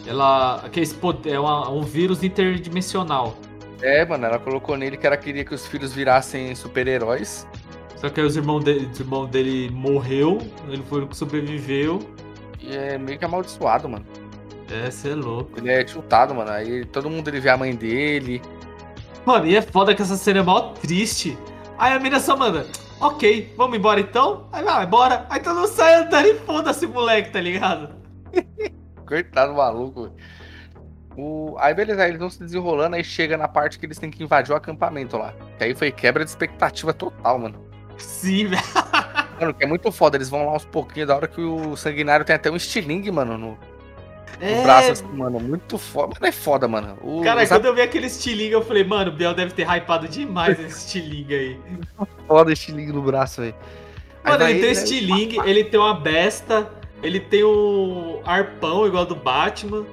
[0.08, 0.64] ela.
[0.72, 3.36] Que esse poder, é uma- um vírus interdimensional.
[3.82, 7.48] É, mano, ela colocou nele que ela queria que os filhos virassem super-heróis.
[7.96, 10.38] Só que aí os irmãos dele, os irmãos dele morreu,
[10.68, 12.00] ele foi o que sobreviveu.
[12.60, 14.06] E é meio que amaldiçoado, mano.
[14.70, 15.60] É, cê é louco.
[15.60, 16.52] Ele é tiltado, mano.
[16.52, 18.42] Aí todo mundo ele vê a mãe dele.
[19.26, 21.38] Mano, e é foda que essa cena é mó triste.
[21.78, 22.68] Aí a mina só manda,
[23.00, 24.48] ok, vamos embora então?
[24.52, 25.26] Aí vai, bora.
[25.30, 27.90] Aí todo mundo sai andando e foda-se, moleque, tá ligado?
[29.06, 30.04] Coitado do maluco.
[30.04, 30.16] velho.
[31.16, 31.56] O...
[31.60, 34.24] Aí beleza, aí eles vão se desenrolando, aí chega na parte que eles têm que
[34.24, 35.34] invadir o acampamento lá.
[35.58, 37.70] Que aí foi quebra de expectativa total, mano.
[37.98, 38.62] Sim, velho.
[39.40, 42.26] Mano, que é muito foda, eles vão lá uns pouquinhos, da hora que o sanguinário
[42.26, 43.58] tem até um estilingue, mano, no,
[44.40, 45.40] É, braço, assim, mano.
[45.40, 46.14] Muito foda.
[46.14, 46.98] Mano, é foda, mano.
[47.02, 49.68] O, Cara, os quando eu vi aquele estilingue, eu falei, mano, o Biel deve ter
[49.68, 51.60] hypado demais esse estilingue aí.
[52.28, 53.56] foda estilingue no braço, velho.
[54.24, 54.72] Aí Mano, ele tem né?
[54.72, 56.70] estilingue, ele tem uma besta,
[57.02, 59.86] ele tem o arpão igual do Batman,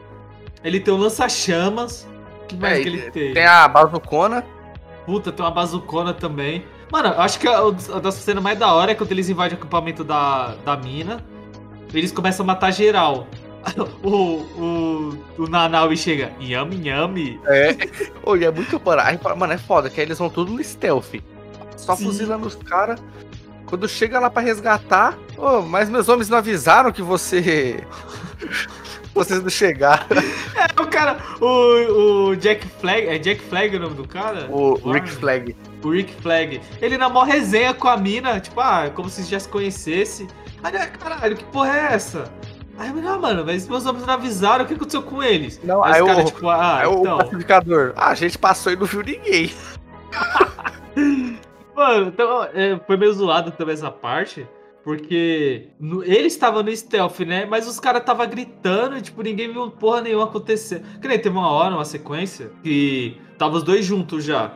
[0.65, 2.07] ele tem o lança-chamas.
[2.49, 3.35] Que mais É, que ele tem?
[3.35, 4.45] Tem a bazucona.
[5.05, 6.65] Puta, tem uma bazucona também.
[6.91, 9.57] Mano, eu acho que a, a da cena mais da hora é quando eles invadem
[9.57, 11.25] o acampamento da, da mina.
[11.93, 13.27] Eles começam a matar geral.
[14.01, 17.41] O, o, o Nanaui chega, yami yami.
[17.47, 17.77] É.
[18.39, 18.81] E é muito.
[19.03, 21.17] Aí, mano, é foda, que aí eles vão tudo no stealth.
[21.77, 22.05] Só Sim.
[22.05, 23.03] fuzilando os caras.
[23.67, 25.19] Quando chega lá pra resgatar.
[25.37, 27.85] Ô, mas meus homens não avisaram que você.
[29.17, 30.07] Vocês não chegaram.
[30.57, 34.47] É o cara, o, o Jack Flag, é Jack Flag o nome do cara?
[34.51, 34.93] O Warren?
[34.95, 35.57] Rick Flag.
[35.85, 36.61] O Rick Flag.
[36.81, 40.27] Ele na mó resenha com a mina, tipo, ah, como se já se conhecesse.
[40.63, 42.33] Aí, ah, caralho, que porra é essa?
[42.79, 45.61] Aí, eu ah, mano, mas meus homens não avisaram, o que aconteceu com eles?
[45.63, 47.19] Não, aí aí o- caras, tipo, ah, é o então.
[47.19, 47.93] pacificador.
[47.97, 49.53] Ah, a gente passou e não viu ninguém.
[51.77, 54.49] Mano, então, é, foi meio zoado também essa parte.
[54.87, 57.45] Porque no- ele estava no stealth, né?
[57.45, 60.81] Mas os caras estavam gritando e, tipo, ninguém viu porra nenhuma acontecer.
[61.03, 64.53] Que nem teve uma hora, uma sequência, que tava os dois juntos já.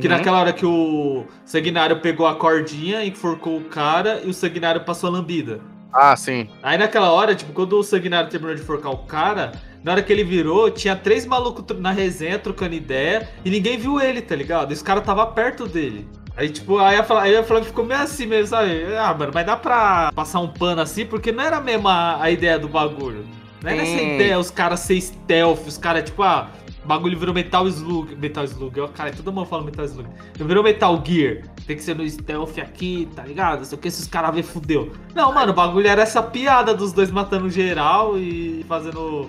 [0.00, 0.14] Que Uhum.
[0.14, 5.08] naquela hora que o Sanguinário pegou a cordinha, enforcou o cara e o Sanguinário passou
[5.10, 5.58] a lambida.
[5.92, 6.48] Ah, sim.
[6.62, 9.50] Aí naquela hora, tipo, quando o Sanguinário terminou de enforcar o cara,
[9.82, 14.00] na hora que ele virou, tinha três malucos na resenha trocando ideia e ninguém viu
[14.00, 14.70] ele, tá ligado?
[14.70, 16.06] E os caras tava perto dele.
[16.36, 18.84] Aí, tipo, aí a, aí a Flávia ficou meio assim mesmo, sabe?
[18.96, 22.30] Ah, mano, mas dá pra passar um pano assim, porque não era mesmo a, a
[22.30, 23.26] ideia do bagulho.
[23.62, 24.14] Não era essa Sim.
[24.14, 26.48] ideia, os caras ser stealth, os caras, tipo, ah,
[26.82, 28.16] o bagulho virou Metal Slug.
[28.16, 30.08] Metal Slug, ó, cara, todo mundo fala Metal Slug.
[30.36, 31.42] Virou Metal Gear.
[31.66, 33.58] Tem que ser no stealth aqui, tá ligado?
[33.58, 34.90] Não sei o que, esses caras vê fudeu.
[35.14, 39.28] Não, mano, o bagulho era essa piada dos dois matando geral e fazendo.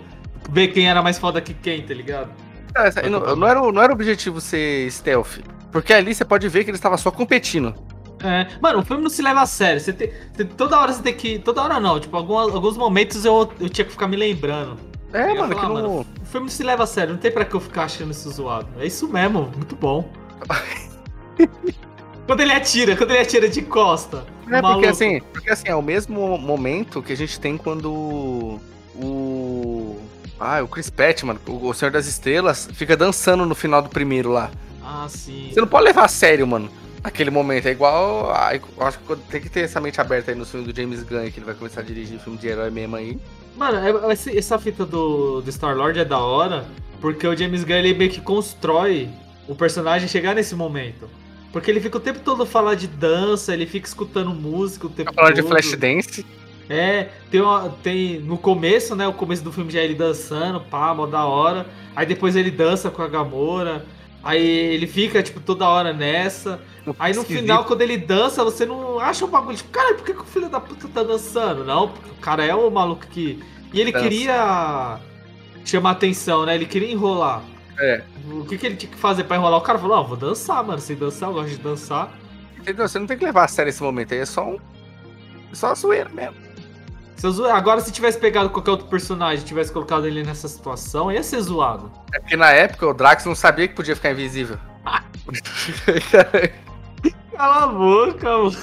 [0.49, 2.29] Ver quem era mais foda que quem, tá ligado?
[2.73, 5.37] Cara, essa- não, não era, não era o objetivo ser stealth.
[5.73, 7.75] Porque ali você pode ver que eles estavam só competindo.
[8.23, 9.81] É, mano, o filme não se leva a sério.
[9.81, 11.39] Você tem, você- toda hora você tem que.
[11.39, 14.77] Toda hora não, tipo, algumas- alguns momentos eu, eu tinha que ficar me lembrando.
[15.11, 15.73] É, Eu mano, falar, que não.
[15.73, 18.11] mano, O filme não se leva a sério, não tem pra que eu ficar achando
[18.11, 18.67] isso zoado.
[18.79, 20.09] É isso mesmo, muito bom.
[22.25, 24.23] quando ele atira, quando ele atira de costa.
[24.49, 28.59] É, porque assim, porque assim, é o mesmo momento que a gente tem quando
[28.95, 29.99] o.
[30.39, 34.31] Ah, o Chris Pratt, mano, o Senhor das Estrelas, fica dançando no final do primeiro
[34.31, 34.49] lá.
[34.95, 35.49] Ah, sim.
[35.51, 36.69] Você não pode levar a sério, mano.
[37.03, 37.67] Aquele momento.
[37.67, 38.31] É igual.
[38.31, 38.51] a-
[38.87, 41.39] acho que tem que ter essa mente aberta aí no filme do James Gunn, que
[41.39, 43.17] ele vai começar a dirigir filme de herói mesmo aí.
[43.57, 46.65] Mano, é- essa fita do, do Star-Lord é da hora,
[47.01, 49.09] porque o James Gunn ele meio que constrói
[49.47, 51.09] o personagem chegar nesse momento.
[51.51, 55.11] Porque ele fica o tempo todo falando de dança, ele fica escutando música o tempo
[55.11, 55.49] Tá falando de todo.
[55.51, 56.25] Flashdance.
[56.69, 59.07] É, tem, uma, tem no começo, né?
[59.07, 61.67] O começo do filme já é ele dançando, pá, mó da hora.
[61.95, 63.85] Aí depois ele dança com a Gamora.
[64.23, 66.61] Aí ele fica, tipo, toda hora nessa.
[66.97, 70.13] Aí no final, quando ele dança, você não acha um bagulho, tipo, cara, por que,
[70.13, 71.65] que o filho da puta tá dançando?
[71.65, 73.43] Não, porque o cara é o maluco que.
[73.73, 74.03] E ele Dança.
[74.03, 74.99] queria
[75.65, 76.55] chamar atenção, né?
[76.55, 77.41] Ele queria enrolar.
[77.79, 78.03] É.
[78.31, 79.59] O que, que ele tinha que fazer pra enrolar?
[79.59, 80.79] O cara falou, ó, vou dançar, mano.
[80.79, 82.11] Se dançar, eu gosto de dançar.
[82.57, 82.87] Entendeu?
[82.87, 84.57] Você não tem que levar a sério esse momento aí, é só um.
[85.51, 86.35] É só zoeira mesmo.
[87.15, 91.11] Se zo- Agora, se tivesse pegado qualquer outro personagem e tivesse colocado ele nessa situação,
[91.11, 91.91] ia ser zoado.
[92.13, 94.57] É porque na época o Drax não sabia que podia ficar invisível.
[97.35, 98.55] Cala a boca, mano.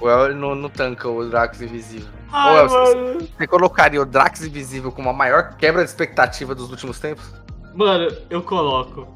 [0.00, 2.08] o El não, não tanca o Drax invisível.
[2.32, 3.28] Ai, El, mano.
[3.36, 7.32] Você colocaria o Drax invisível como a maior quebra de expectativa dos últimos tempos?
[7.74, 9.08] Mano, eu coloco.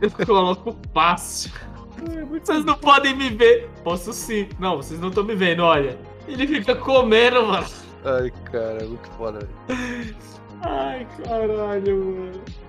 [0.00, 1.50] Eu coloco fácil.
[2.30, 3.70] Vocês não podem me ver.
[3.84, 4.48] Posso sim.
[4.58, 5.96] Não, vocês não estão me vendo, olha.
[6.28, 7.66] Ele fica comendo, mano.
[8.04, 10.14] Ai, cara, muito foda, velho.
[10.62, 12.04] Ai, caralho,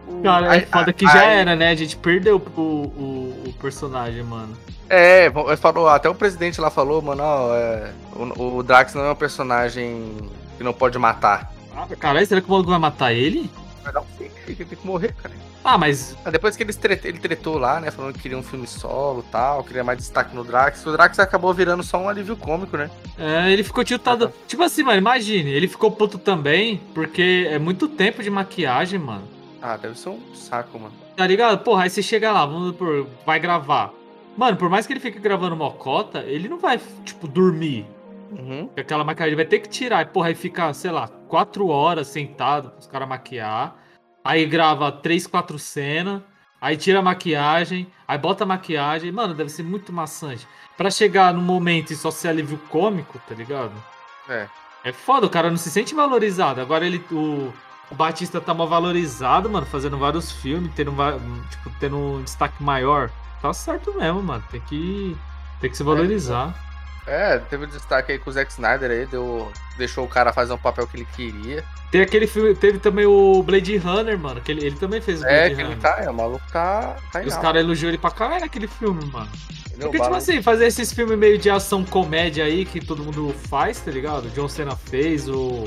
[0.07, 0.23] mano.
[0.23, 1.69] Cara, é Aí- foda que aí- já era, né?
[1.69, 4.55] A gente perdeu o, o, o personagem, mano.
[4.89, 7.91] É, ele falou, até o presidente lá falou, mano, ó, é,
[8.37, 10.17] o, o Drax não é um personagem
[10.57, 11.51] que não pode matar.
[11.75, 13.49] Ah, Caralho, será que o maluco vai matar ele?
[13.83, 15.33] Vai dar um fim, ele tem que morrer, cara.
[15.63, 16.15] Ah, mas.
[16.23, 19.23] Ah, Depois que eles tre- ele tretou lá, né, falando que queria um filme solo
[19.27, 22.77] e tal, queria mais destaque no Drax, o Drax acabou virando só um alívio cômico,
[22.77, 22.89] né?
[23.17, 24.31] É, ele ficou tiltado.
[24.47, 29.23] Tipo assim, mano, imagine, ele ficou puto também, porque é muito tempo de maquiagem, mano.
[29.61, 30.93] Ah, deve ser um saco, mano.
[31.15, 31.59] Tá ligado?
[31.63, 33.07] Porra, aí você chega lá, vamos por.
[33.25, 33.91] Vai gravar.
[34.35, 37.85] Mano, por mais que ele fique gravando mocota, ele não vai, tipo, dormir.
[38.37, 38.69] Uhum.
[38.77, 40.01] Aquela maquiagem vai ter que tirar.
[40.01, 43.75] E, porra, aí fica, sei lá, quatro horas sentado pros caras maquiar.
[44.23, 46.21] Aí grava três, quatro cenas.
[46.59, 47.87] Aí tira a maquiagem.
[48.07, 49.11] Aí bota a maquiagem.
[49.11, 50.47] Mano, deve ser muito maçante.
[50.77, 53.73] Pra chegar no momento e só ser alívio cômico, tá ligado?
[54.27, 54.47] É.
[54.83, 56.59] É foda, o cara não se sente valorizado.
[56.59, 57.03] Agora ele.
[57.11, 57.53] O,
[57.91, 60.91] o Batista tá mal valorizado, mano, fazendo vários filmes, tendo,
[61.49, 63.09] tipo, tendo um destaque maior.
[63.41, 64.43] Tá certo mesmo, mano.
[64.51, 65.15] Tem que.
[65.61, 66.53] Tem que se valorizar.
[66.69, 66.72] É,
[67.49, 70.87] teve destaque aí com o Zack Snyder aí, deu, deixou o cara fazer um papel
[70.87, 71.63] que ele queria.
[71.91, 75.25] Tem aquele filme, teve também o Blade Runner, mano, que ele, ele também fez o
[75.25, 75.79] É, Blade que ele Runner.
[75.81, 79.29] tá, é, o maluco tá, tá os caras elogiou ele pra caralho naquele filme, mano.
[79.67, 79.89] entendeu?
[79.89, 83.79] Porque, tipo assim, fazer esses filmes meio de ação comédia aí que todo mundo faz,
[83.79, 84.25] tá ligado?
[84.25, 85.65] O John Cena fez, o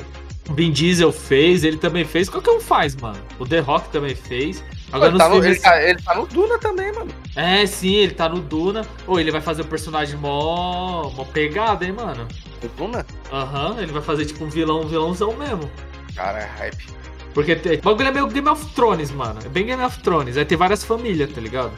[0.50, 2.28] Vin Diesel fez, ele também fez.
[2.28, 3.18] Qualquer um faz, mano.
[3.38, 4.64] O The Rock também fez.
[4.92, 7.10] Agora ele, tá no, ele, tá, ele tá no Duna também, mano.
[7.34, 8.86] É, sim, ele tá no Duna.
[9.06, 11.10] Ou ele vai fazer um personagem mó.
[11.10, 12.26] mó pegada, hein, mano?
[12.62, 13.04] No Duna?
[13.32, 15.68] Aham, ele vai fazer tipo um vilão, um vilãozão mesmo.
[16.14, 16.86] Cara, é hype.
[17.34, 19.40] Porque o bagulho é meio Game of Thrones, mano.
[19.44, 20.36] É bem Game of Thrones.
[20.36, 21.72] Aí tem várias famílias, tá ligado?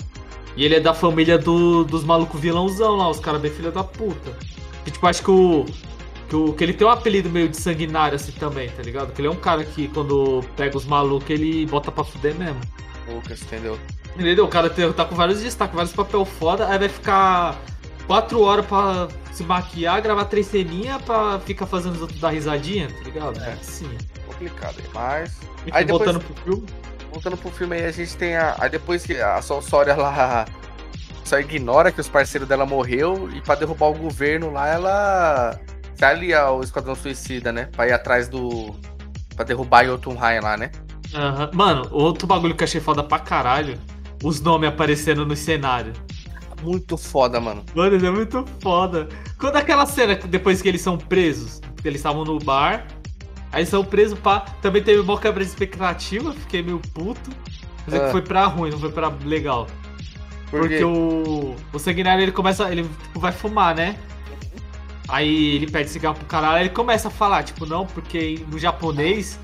[0.57, 3.83] E ele é da família do- dos malucos vilãozão lá, os caras bem filha da
[3.83, 4.33] puta.
[4.87, 5.65] E, tipo, acho que o,
[6.29, 6.53] que o.
[6.53, 9.13] que ele tem um apelido meio de sanguinário assim também, tá ligado?
[9.13, 12.61] Que ele é um cara que quando pega os malucos, ele bota pra fuder mesmo.
[13.13, 13.79] Lucas, entendeu?
[14.17, 14.45] Entendeu?
[14.45, 17.57] O cara tá com vários destaques, vários papel foda, aí vai ficar
[18.07, 22.89] quatro horas pra se maquiar, gravar três ceninhas pra ficar fazendo os outros dar risadinha,
[22.89, 23.41] tá ligado?
[23.43, 23.57] É.
[23.63, 23.91] Sim.
[24.27, 24.85] Complicado aí.
[24.93, 25.37] Mas,
[25.67, 26.67] E Aí depois- voltando pro filme.
[27.13, 28.57] voltando pro filme aí, a gente tem a.
[28.59, 30.45] Aí depois que a Sonsória lá
[31.25, 35.61] só ignora que os parceiros dela morreu e pra derrubar o governo lá, ela
[35.95, 37.69] se alia ao Esquadrão Suicida, né?
[37.77, 38.75] Pra ir atrás do.
[39.37, 40.71] Pra derrubar Jotunheim lá, né?
[41.15, 41.51] Aham.
[41.55, 43.79] Mano, outro bagulho que eu achei foda pra caralho,
[44.23, 45.93] os nomes aparecendo no cenário.
[46.63, 47.65] Muito foda, mano.
[47.75, 49.09] Mano, é muito foda.
[49.39, 52.87] Quando aquela cena, depois que eles são presos, eles estavam no bar,
[53.53, 57.31] aí são presos, pá, também teve uma quebra de expectativa, fiquei meio puto.
[57.87, 58.07] Mas é Ah.
[58.07, 59.67] que foi pra ruim, não foi pra legal.
[60.51, 62.71] Porque o, o sanguinário ele começa.
[62.71, 63.97] Ele tipo, vai fumar, né?
[65.09, 68.59] Aí ele pede cigarro pro caralho, aí ele começa a falar, tipo, não, porque no
[68.59, 69.39] japonês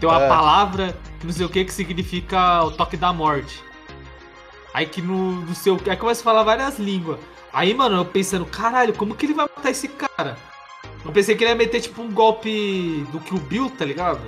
[0.00, 0.28] tem uma É.
[0.28, 3.62] palavra que não sei o que que significa o toque da morte.
[4.74, 5.78] Aí que no, no seu.
[5.88, 7.18] Aí começa a falar várias línguas.
[7.52, 10.36] Aí, mano, eu pensando, caralho, como que ele vai matar esse cara?
[11.04, 14.20] Eu pensei que ele ia meter, tipo, um golpe do Kill Bill, tá ligado?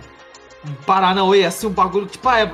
[0.66, 2.51] Um Paranauê, assim, um bagulho, tipo, ah, é-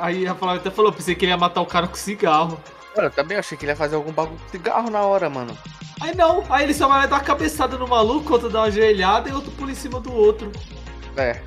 [0.00, 2.58] aí a Flávia até falou, pensei que ele ia matar o cara com cigarro.
[2.96, 5.56] Mano, eu também achei que ele ia fazer algum bagulho com cigarro na hora, mano.
[6.00, 9.28] Aí não, aí ele só vai dar uma cabeçada no maluco, outro dá uma joelhada
[9.28, 10.50] e outro pula em cima do outro.
[11.16, 11.40] É.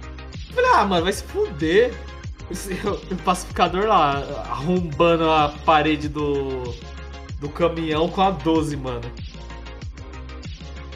[0.58, 1.94] Eu falei, ah, mano, vai se fuder.
[3.12, 6.74] O pacificador lá, arrombando a parede do,
[7.40, 9.14] do caminhão com a 12, mano.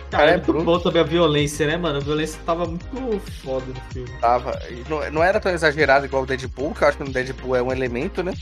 [0.10, 0.64] Cara, é é muito bruto.
[0.64, 1.98] bom também a violência, né, mano?
[1.98, 4.18] A violência tava muito foda no filme.
[4.20, 4.60] Tava.
[4.88, 7.64] Não, não era tão exagerado igual o Deadpool, que eu acho que no Deadpool é
[7.64, 8.34] um elemento, né?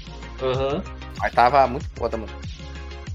[0.41, 0.83] Aham.
[1.19, 2.31] Mas tava muito foda, mano.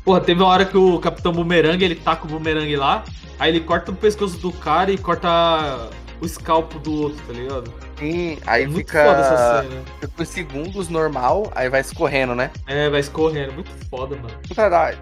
[0.05, 3.05] Porra, teve uma hora que o Capitão Boomerang, ele taca o boomerang lá,
[3.39, 5.91] aí ele corta o pescoço do cara e corta
[6.21, 7.73] o escalpo do outro, tá ligado?
[7.99, 9.05] Sim, aí é muito fica.
[9.05, 9.83] foda essa cena.
[10.01, 12.51] Fica segundos normal, aí vai escorrendo, né?
[12.67, 14.35] É, vai escorrendo, muito foda, mano.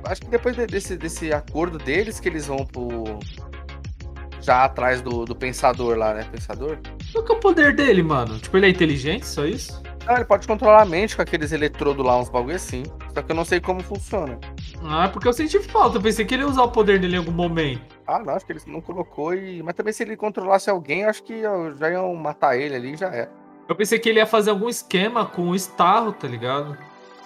[0.05, 3.19] Acho que depois de- desse, desse acordo deles que eles vão pro.
[4.41, 6.27] Já atrás do, do pensador lá, né?
[6.33, 6.77] Pensador?
[7.13, 8.39] Qual que é o poder dele, mano?
[8.41, 9.81] Tipo, ele é inteligente, só isso?
[10.07, 12.83] Não, ele pode controlar a mente com aqueles eletrodos lá, uns bagulho assim.
[13.15, 14.39] Só que eu não sei como funciona.
[14.85, 15.99] Ah, porque eu senti falta.
[15.99, 17.83] Eu pensei que ele ia usar o poder dele em algum momento.
[18.07, 19.63] Ah, não, acho que ele não colocou e.
[19.63, 21.43] Mas também se ele controlasse alguém, acho que
[21.79, 23.29] já iam matar ele ali e já é.
[23.69, 26.77] Eu pensei que ele ia fazer algum esquema com o Starro, tá ligado?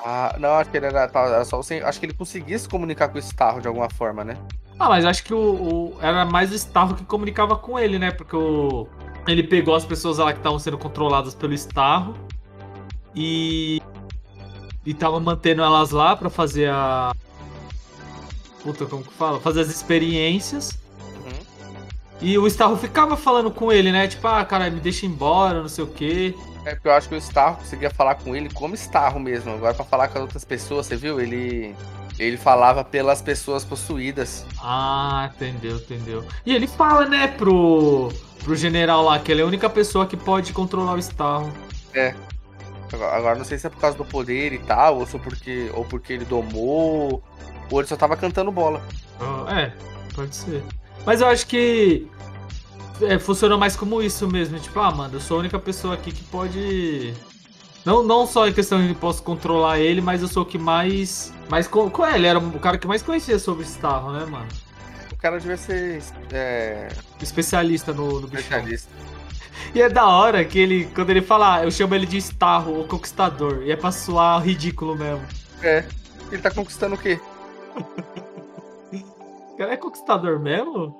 [0.04, 1.80] Ah, não, acho que ele era, era só sem.
[1.80, 4.36] Acho que ele conseguia se comunicar com o Starro de alguma forma, né?
[4.78, 8.10] Ah, mas acho que o, o- era mais o Starro que comunicava com ele, né?
[8.10, 8.86] Porque o,
[9.26, 12.14] ele pegou as pessoas lá que estavam sendo controladas pelo Starro
[13.16, 13.80] e.
[14.84, 17.12] E tava mantendo elas lá pra fazer a.
[18.62, 19.40] Puta, como que fala?
[19.40, 20.78] Fazer as experiências.
[21.24, 21.40] Uhum.
[22.20, 24.06] E o Starro ficava falando com ele, né?
[24.06, 26.34] Tipo, ah, cara, me deixa embora, não sei o quê.
[26.64, 29.52] É porque eu acho que o Starro conseguia falar com ele como Starro mesmo.
[29.54, 31.20] Agora, pra falar com as outras pessoas, você viu?
[31.20, 31.74] Ele.
[32.18, 34.46] Ele falava pelas pessoas possuídas.
[34.62, 36.24] Ah, entendeu, entendeu.
[36.46, 38.10] E ele fala, né, pro,
[38.42, 41.52] pro general lá, que ele é a única pessoa que pode controlar o Starro.
[41.92, 42.14] Agora,
[42.92, 45.84] agora não sei se é por causa do poder e tal, ou, só porque, ou
[45.84, 47.22] porque ele domou,
[47.70, 48.80] ou ele só tava cantando bola.
[49.20, 49.72] Ah, é,
[50.14, 50.62] pode ser.
[51.04, 52.06] Mas eu acho que
[53.02, 54.58] é, funciona mais como isso mesmo.
[54.58, 57.14] Tipo, ah, mano, eu sou a única pessoa aqui que pode.
[57.84, 60.58] Não, não só em questão de que posso controlar ele, mas eu sou o que
[60.58, 61.32] mais.
[61.48, 64.48] mais co- co- ele era o cara que mais conhecia sobre Starro, né, mano?
[65.12, 66.88] O cara devia ser é,
[67.22, 68.40] Especialista no, no bichão.
[68.40, 68.90] especialista.
[69.74, 72.86] E é da hora que ele, quando ele fala, eu chamo ele de Starro, o
[72.88, 73.62] Conquistador.
[73.62, 75.22] E é pra soar ridículo mesmo.
[75.62, 75.84] É.
[76.30, 77.20] Ele tá conquistando o quê?
[79.52, 80.98] O cara é Conquistador mesmo?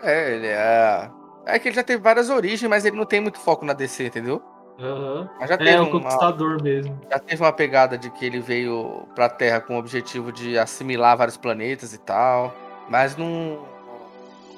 [0.00, 1.10] É, ele é.
[1.44, 4.06] É que ele já teve várias origens, mas ele não tem muito foco na DC,
[4.06, 4.40] entendeu?
[4.78, 5.28] Aham.
[5.40, 7.00] Mas já teve, É, o uma, Conquistador mesmo.
[7.10, 11.16] já teve uma pegada de que ele veio pra Terra com o objetivo de assimilar
[11.16, 12.54] vários planetas e tal.
[12.88, 13.58] Mas não.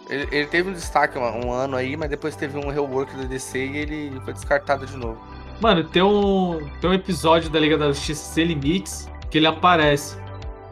[0.09, 3.25] Ele, ele teve um destaque um, um ano aí, mas depois teve um rework da
[3.25, 5.19] DC e ele foi descartado de novo.
[5.61, 10.17] Mano, tem um, tem um episódio da Liga da Justiça Sem Limites que ele aparece.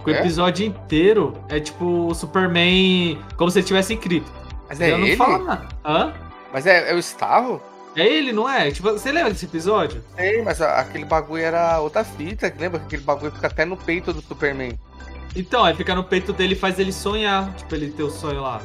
[0.07, 0.21] O É?
[0.21, 4.31] episódio inteiro é tipo o Superman como se ele tivesse em cripto.
[4.69, 5.17] Mas é Ele não ele?
[5.17, 5.69] fala nada.
[5.85, 6.13] Hã?
[6.53, 7.61] Mas é, é o Starro?
[7.97, 8.71] É ele, não é?
[8.71, 10.05] Tipo, você lembra desse episódio?
[10.17, 12.53] Sei, mas aquele bagulho era outra fita.
[12.59, 14.79] Lembra que aquele bagulho fica até no peito do Superman?
[15.35, 17.53] Então, aí fica no peito dele e faz ele sonhar.
[17.55, 18.61] Tipo, ele ter o sonho lá.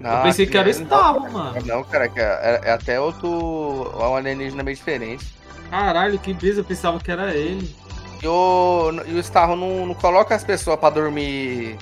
[0.00, 1.56] Eu pensei que era o aquele- Starro, mano.
[1.64, 3.90] Não, cara, que é, é até outro.
[3.98, 5.26] É um alienígena meio diferente.
[5.70, 7.74] Caralho, que brisa, eu pensava que era ele.
[8.22, 11.76] E o, e o Starro não, não coloca as pessoas pra dormir.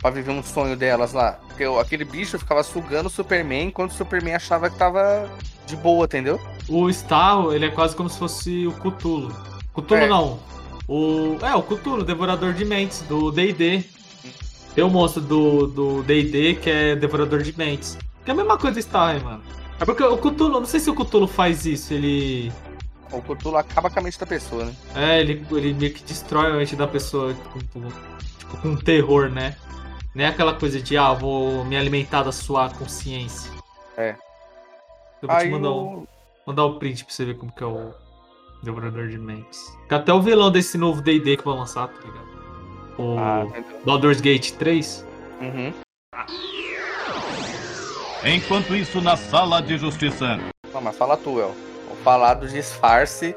[0.00, 1.38] Pra viver um sonho delas lá.
[1.48, 5.28] Porque aquele bicho ficava sugando o Superman enquanto o Superman achava que tava
[5.66, 6.40] de boa, entendeu?
[6.68, 9.34] O Starro, ele é quase como se fosse o Cthulhu.
[9.74, 10.06] Cthulhu É.
[10.06, 10.38] não.
[10.88, 11.36] O.
[11.42, 13.84] É, o Cthulhu, Devorador de Mentes, do DD.
[14.76, 17.98] Tem um monstro do do DD que é Devorador de Mentes.
[18.24, 19.42] Que é a mesma coisa do Starro, hein, mano.
[19.80, 22.52] É porque o Cthulhu, não sei se o Cthulhu faz isso, ele.
[23.10, 24.74] O Cthulhu acaba com a mente da pessoa, né?
[24.94, 27.88] É, ele, ele meio que destrói a mente da pessoa com, com-
[28.38, 29.56] tipo, com terror, né?
[30.14, 33.50] Não é aquela coisa de, ah, vou me alimentar da sua consciência.
[33.96, 34.10] É.
[35.22, 36.00] Eu vou te Aí mandar um.
[36.02, 36.08] o-
[36.46, 37.92] Mandar o print pra você ver como que é o
[38.62, 39.60] Devorador de Mentes.
[39.90, 42.25] Até o vilão desse novo D&D que vai lançar, tá ligado?
[42.98, 43.46] O Ah?
[43.84, 45.04] Baldur's Gate 3.
[45.40, 45.72] Uhum.
[48.24, 50.38] Enquanto isso, na sala de justiça.
[50.72, 51.54] Não, mas fala tu, El.
[51.88, 53.36] Vou falar do disfarce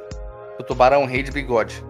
[0.58, 1.84] do tubarão rei de bigode.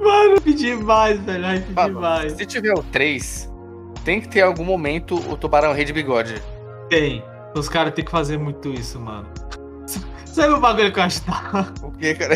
[0.00, 1.44] Mano, que demais, velho.
[1.46, 2.32] Ai, que Mano, demais.
[2.34, 3.50] se tiver o 3,
[4.04, 6.40] tem que ter algum momento o tubarão rei de bigode.
[6.88, 7.22] Tem.
[7.56, 9.26] Os caras têm que fazer muito isso, mano.
[10.24, 12.34] Sabe o bagulho que eu acho da O que, cara?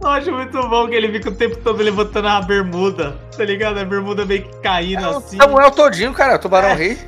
[0.00, 3.78] Eu acho muito bom que ele fica o tempo todo levantando a bermuda, tá ligado?
[3.78, 5.36] A bermuda meio que caindo É o assim.
[5.36, 6.74] Samuel todinho, cara, o tubarão É.
[6.74, 6.98] rei.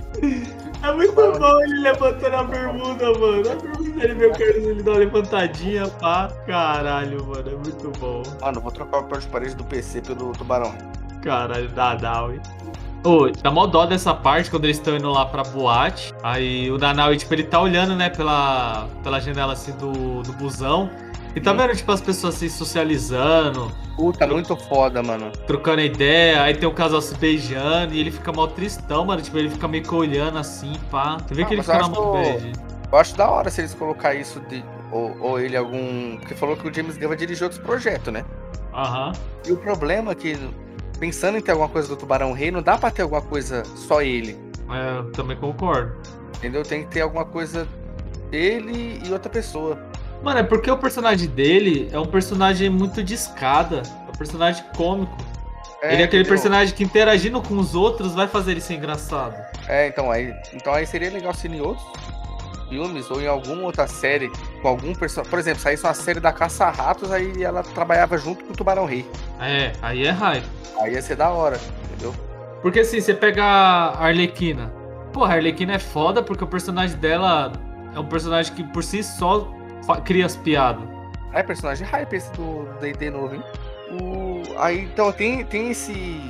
[0.83, 3.51] É muito bom ele levantando a bermuda, mano.
[3.51, 6.29] A bermuda dele, meu Carlos, ele dá uma levantadinha, pá.
[6.47, 8.23] Caralho, mano, é muito bom.
[8.41, 10.75] Mano, vou trocar o papel de parede do PC pelo tubarão.
[11.23, 12.41] Caralho, Dadal, hein?
[13.05, 16.13] Ô, dá mó dó dessa parte quando eles estão indo lá pra boate.
[16.23, 20.91] Aí o Danal, tipo, ele tá olhando, né, pela, pela janela assim do, do busão.
[21.35, 25.33] E tá vendo, tipo, as pessoas se socializando, Puta, muito foda, mano.
[25.47, 26.43] trocando ideia.
[26.43, 29.23] Aí tem o casal se beijando e ele fica mó tristão, mano.
[29.23, 31.17] Tipo, ele fica meio que olhando assim, pá.
[31.27, 32.53] Você vê Ah, que ele fica na acho- mão beijo.
[32.93, 34.63] Eu acho da hora se eles colocar isso de.
[34.91, 36.19] Ou, ou ele algum.
[36.19, 38.25] Porque falou que o James Gunn vai dirigir outros projetos, né?
[38.75, 39.13] Aham.
[39.47, 40.37] E o problema é que,
[41.01, 44.03] pensando em ter alguma coisa do Tubarão Rei, não dá pra ter alguma coisa só
[44.03, 44.37] ele.
[44.71, 45.95] É, eu também concordo.
[46.37, 46.63] Entendeu?
[46.63, 47.67] Tem que ter alguma coisa
[48.31, 49.79] ele e outra pessoa.
[50.23, 53.83] Mano, é porque o personagem dele é um personagem muito de escada.
[54.07, 55.17] É um personagem cômico.
[55.83, 56.29] ele é aquele entendeu?
[56.29, 59.35] personagem que interagindo com os outros vai fazer ele ser engraçado.
[59.69, 61.85] É, então aí, então aí seria legal se em outros
[62.69, 64.31] filmes ou em alguma outra série
[64.63, 65.31] com algum personagem.
[65.31, 69.05] Por exemplo, saísse uma série da Caça-Ratos, aí ela trabalhava junto com o Tubarão Rei.
[69.41, 70.47] É, aí é hype.
[70.81, 72.15] Aí ia ser da hora, entendeu?
[72.63, 74.73] Porque assim, você pega a Arlequina.
[75.13, 77.53] Pô, a Arlequina é foda porque o personagem dela
[77.95, 79.53] é um personagem que por si só
[80.05, 80.85] cria as piadas.
[81.33, 83.43] É personagem hype esse do D&D novo, hein?
[83.91, 84.43] O...
[84.59, 86.21] Aí, então, tem, tem esse...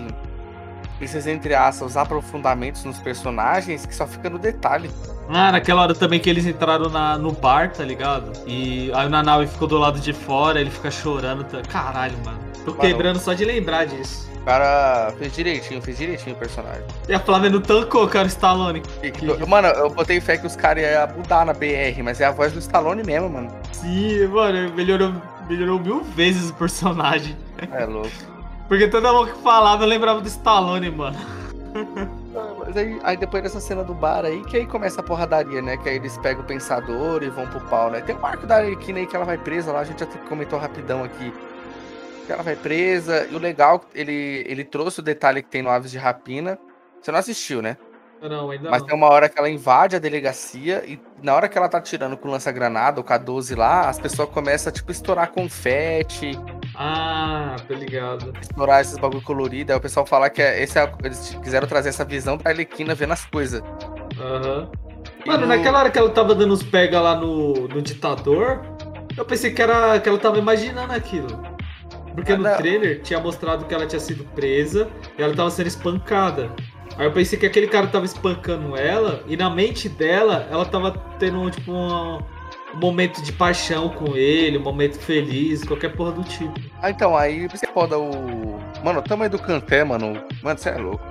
[1.01, 4.89] Esses, entre aspas, aprofundamentos nos personagens que só fica no detalhe.
[5.29, 8.33] Ah, naquela hora também que eles entraram na, no bar, tá ligado?
[8.47, 11.43] E aí o Nanaui ficou do lado de fora, ele fica chorando.
[11.43, 11.61] Tá...
[11.63, 12.39] Caralho, mano.
[12.65, 14.32] Tô quebrando só de lembrar disso.
[14.43, 16.83] O cara fez direitinho, fez direitinho o personagem.
[17.09, 18.83] E a Flávia não tancou, cara, o Stallone.
[19.01, 22.25] E que- Mano, eu botei fé que os caras iam mudar na BR, mas é
[22.25, 23.49] a voz do Stallone mesmo, mano.
[23.71, 25.13] Sim, mano, melhorou,
[25.49, 27.37] melhorou mil vezes o personagem.
[27.71, 28.11] É louco.
[28.67, 31.17] Porque toda vez que falava eu lembrava do Stallone, mano.
[32.35, 35.63] Ah, Mas aí, aí depois dessa cena do bar aí, que aí começa a porradaria,
[35.63, 35.77] né?
[35.77, 38.01] Que aí eles pegam o pensador e vão pro pau, né?
[38.01, 40.59] Tem um arco da Arlequina aí que ela vai presa lá, a gente já comentou
[40.59, 41.33] rapidão aqui.
[42.29, 45.91] Ela vai presa, e o legal, ele, ele trouxe o detalhe que tem no Aves
[45.91, 46.59] de Rapina.
[47.01, 47.77] Você não assistiu, né?
[48.23, 48.87] Não, ainda Mas não.
[48.87, 52.17] tem uma hora que ela invade a delegacia e na hora que ela tá tirando
[52.17, 56.39] com lança-granada, o K12 lá, as pessoas começam a, tipo, estourar confete,
[56.77, 58.33] Ah, tô ligado.
[58.41, 59.73] estourar esses bagulho colorido.
[59.73, 62.95] Aí o pessoal fala que é, esse é, eles quiseram trazer essa visão da Arlequina
[62.95, 63.61] vendo as coisas.
[64.21, 64.71] Aham.
[65.25, 68.63] E Mano, no- naquela hora que ela tava dando os pega lá no, no ditador,
[69.17, 71.43] eu pensei que, era, que ela tava imaginando aquilo.
[72.15, 72.57] Porque Ah, no não.
[72.57, 74.89] trailer tinha mostrado que ela tinha sido presa
[75.19, 76.51] e ela tava sendo espancada.
[76.99, 80.91] Aí eu pensei que aquele cara tava espancando ela e na mente dela ela tava
[81.19, 82.19] tendo tipo uma-
[82.75, 86.53] um momento de paixão com ele, um momento feliz, qualquer porra do tipo.
[86.83, 88.59] Ah, então, aí você foda o.
[88.85, 90.23] Mano, o tamanho do Canté, mano.
[90.43, 91.03] Mano, você é louco.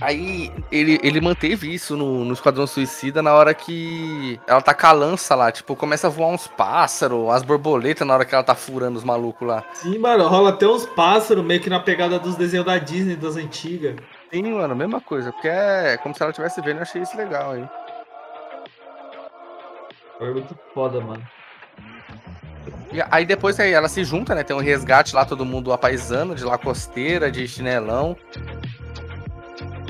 [0.00, 4.86] Aí ele, ele manteve isso no, no Esquadrão Suicida na hora que ela tá com
[4.86, 5.50] a lança lá.
[5.52, 9.04] Tipo, começa a voar uns pássaros, as borboletas na hora que ela tá furando os
[9.04, 9.64] malucos lá.
[9.74, 13.36] Sim, mano, rola até uns pássaros meio que na pegada dos desenhos da Disney das
[13.36, 13.96] antigas.
[14.32, 15.32] Sim, mano, mesma coisa.
[15.32, 17.68] Porque é como se ela estivesse vendo, eu achei isso legal aí.
[20.18, 21.22] Foi muito foda, mano.
[22.92, 24.42] E aí depois aí ela se junta, né?
[24.44, 28.16] Tem um resgate lá, todo mundo apaisando, de lacosteira, de chinelão.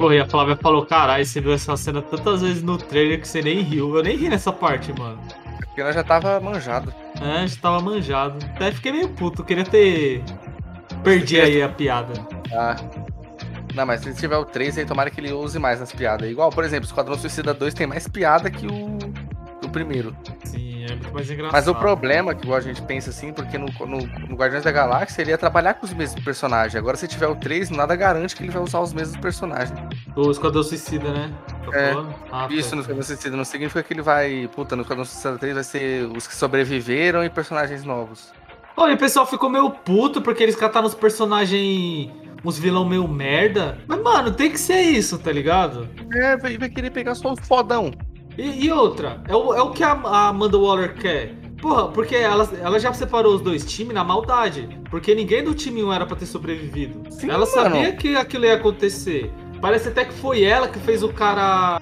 [0.03, 3.29] Porra, e a Flávia falou, caralho, você viu essa cena tantas vezes no trailer que
[3.29, 3.97] você nem riu.
[3.97, 5.17] Eu nem ri nessa parte, mano.
[5.61, 6.93] Porque ela já tava manjado.
[7.21, 8.37] É, já tava manjado.
[8.57, 10.21] Até fiquei meio puto, queria ter.
[11.05, 12.15] Perdi aí a piada.
[12.53, 12.75] Ah.
[13.77, 16.29] Não, mas se tiver o 3 aí, tomara que ele use mais nas piadas.
[16.29, 18.99] Igual, por exemplo, Esquadrão Suicida 2 tem mais piada que o,
[19.61, 20.17] que o primeiro.
[20.43, 21.53] Sim, é muito mais engraçado.
[21.53, 25.23] Mas o problema, que a gente pensa assim, porque no, no, no Guardiões da Galáxia
[25.23, 26.77] ele ia trabalhar com os mesmos personagens.
[26.77, 29.79] Agora, se tiver o 3, nada garante que ele vai usar os mesmos personagens.
[30.17, 31.33] O Esquadrão Suicida, né?
[31.71, 31.93] Tá É?
[32.31, 32.55] Ah, tá.
[32.55, 34.49] Isso no Esquadrão Suicida não significa que ele vai.
[34.55, 38.33] Puta, no Esquadrão Suicida 3 vai ser os que sobreviveram e personagens novos.
[38.77, 42.11] Ô, e o pessoal ficou meio puto porque eles cataram os personagens.
[42.45, 43.79] uns vilão meio merda.
[43.87, 45.89] Mas, mano, tem que ser isso, tá ligado?
[46.15, 47.93] É, vai, querer pegar só os fodão.
[48.37, 51.35] E, e outra, é o, é o que a, a Amanda Waller quer.
[51.61, 54.69] Porra, porque ela, ela já separou os dois times na maldade.
[54.91, 57.11] Porque ninguém do time 1 era pra ter sobrevivido.
[57.13, 57.97] Sim, ela sabia mano.
[57.97, 59.33] que aquilo ia acontecer.
[59.61, 61.81] Parece até que foi ela que fez o cara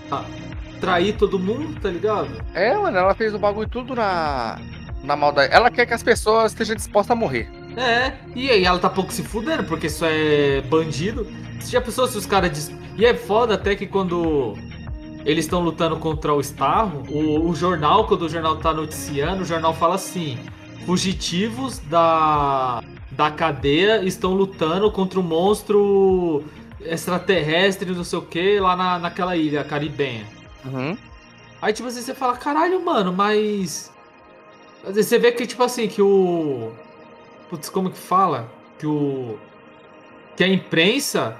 [0.80, 2.28] trair todo mundo, tá ligado?
[2.52, 4.58] É, mano, ela fez o bagulho tudo na.
[5.02, 5.50] Na maldade.
[5.50, 7.48] Ela quer que as pessoas estejam dispostas a morrer.
[7.74, 11.26] É, e aí ela tá pouco se fudendo, porque isso é bandido.
[11.58, 12.50] Você já pensou se os caras.
[12.50, 12.70] Diz...
[12.98, 14.58] E é foda até que quando
[15.24, 19.46] eles estão lutando contra o Starro, o, o jornal, quando o jornal tá noticiando, o
[19.46, 20.38] jornal fala assim:
[20.86, 26.44] fugitivos da, da cadeia estão lutando contra um monstro
[26.80, 30.26] extraterrestre, não sei o que, lá na, naquela ilha caribenha.
[30.64, 30.96] Uhum.
[31.60, 33.92] Aí, tipo assim, você fala, caralho, mano, mas.
[34.84, 36.72] Você vê que, tipo assim, que o.
[37.50, 38.50] Putz, como que fala?
[38.78, 39.38] Que o.
[40.36, 41.36] Que a imprensa.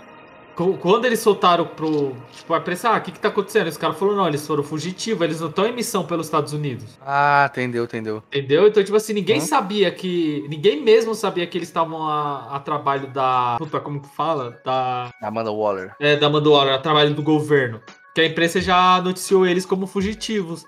[0.81, 2.15] Quando eles soltaram pro.
[2.33, 3.69] Tipo, a imprensa, ah, o que que tá acontecendo?
[3.69, 6.99] Os caras falaram, não, eles foram fugitivos, eles não estão em missão pelos Estados Unidos.
[7.01, 8.23] Ah, entendeu, entendeu.
[8.33, 8.67] Entendeu?
[8.69, 9.43] Então, tipo assim, ninguém Hum.
[9.43, 10.45] sabia que.
[10.49, 13.57] Ninguém mesmo sabia que eles estavam a, a trabalho da.
[13.59, 14.61] Puta, como que fala?
[14.65, 15.11] Da.
[15.23, 15.95] Amanda Waller.
[16.01, 17.81] É, da Mandoara, a trabalho do governo.
[18.15, 20.65] Que a imprensa já noticiou eles como fugitivos.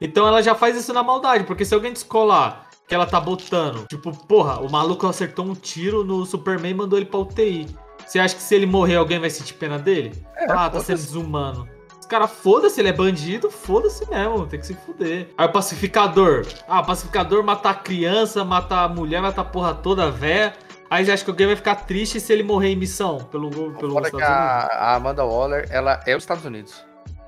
[0.00, 3.86] Então ela já faz isso na maldade, porque se alguém descolar que ela tá botando,
[3.86, 7.68] tipo, porra, o maluco acertou um tiro no Superman e mandou ele pra UTI.
[8.06, 10.12] Você acha que se ele morrer alguém vai sentir pena dele?
[10.36, 11.68] É, ah, tá sendo desumano.
[11.98, 15.28] Os caras, foda-se, ele é bandido, foda-se mesmo, tem que se fuder.
[15.38, 16.46] Aí o pacificador.
[16.68, 20.52] Ah, o pacificador matar criança, matar mulher, matar a porra toda, véia.
[20.90, 23.92] Aí você acha que alguém vai ficar triste se ele morrer em missão pelo, pelo
[23.94, 24.76] Fora Estados que a, Unidos?
[24.76, 26.84] a Amanda Waller, ela é os Estados Unidos.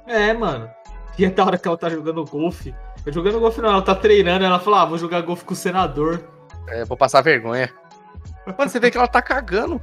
[0.07, 0.69] É, mano.
[1.19, 2.75] E é da hora que ela tá jogando golfe.
[3.07, 6.23] Jogando golfe não, ela tá treinando, ela fala, ah, vou jogar golfe com o senador.
[6.69, 7.73] É, vou passar vergonha.
[8.47, 9.81] Mano, você vê que ela tá cagando.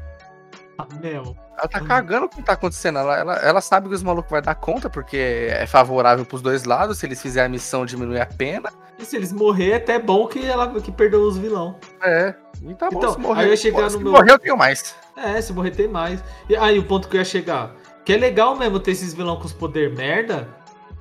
[1.57, 2.99] Ela tá cagando o que tá acontecendo.
[2.99, 6.63] Ela, ela, ela sabe que os malucos vai dar conta, porque é favorável pros dois
[6.63, 6.97] lados.
[6.97, 8.69] Se eles fizerem a missão, diminui a pena.
[8.97, 11.75] E se eles morrer, é até bom que ela que perdeu os vilão.
[12.03, 12.33] É.
[12.63, 13.41] E tá bom, Então, se morrer.
[13.41, 14.95] aí eu ia chegar se no meu- morrer, eu tenho mais.
[15.17, 16.23] É, se morrer tem mais.
[16.49, 17.73] E aí o ponto que eu ia chegar.
[18.05, 20.47] Que é legal mesmo ter esses vilão com os poder merda.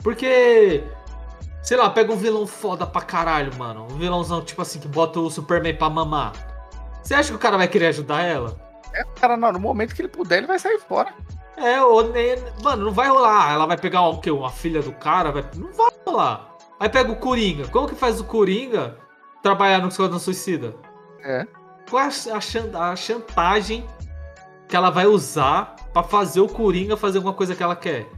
[0.03, 0.83] Porque.
[1.63, 3.87] Sei lá, pega um vilão foda pra caralho, mano.
[3.91, 6.33] Um vilãozão, tipo assim, que bota o Superman pra mamar.
[7.03, 8.57] Você acha que o cara vai querer ajudar ela?
[8.93, 11.13] É, cara, não, no momento que ele puder, ele vai sair fora.
[11.57, 12.37] É, ou nem.
[12.63, 13.53] Mano, não vai rolar.
[13.53, 14.31] Ela vai pegar o quê?
[14.31, 15.31] Uma filha do cara?
[15.31, 15.45] Vai...
[15.57, 16.57] Não vai rolar.
[16.79, 17.69] Aí pega o Coringa.
[17.69, 18.97] Como que faz o Coringa
[19.43, 20.75] trabalhar no Esquadrão Suicida?
[21.23, 21.47] É.
[21.91, 23.85] Qual é a, a chan- a chantagem
[24.69, 28.09] que ela vai usar pra fazer o Coringa fazer alguma coisa que ela quer?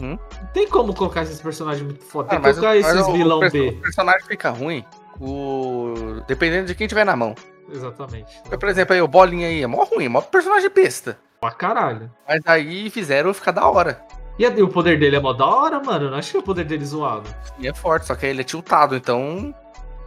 [0.00, 0.18] Uhum.
[0.40, 2.28] Não tem como colocar esses personagens muito foda.
[2.30, 3.68] Tem Ah, que colocar o- esses vilão o, B.
[3.68, 4.84] O personagem fica ruim.
[5.20, 5.94] O...
[6.26, 7.34] Dependendo de quem tiver na mão.
[7.70, 8.42] Exatamente.
[8.58, 11.18] Por exemplo, aí o Bolinha aí é mó ruim, mó personagem besta.
[11.40, 12.10] Pra caralho.
[12.26, 14.00] Mas aí fizeram ficar da hora.
[14.38, 16.06] E, a- e o poder dele é mó da hora, mano.
[16.06, 17.28] Eu não achei o poder dele zoado.
[17.58, 19.54] E é forte, só que ele é tiltado, então.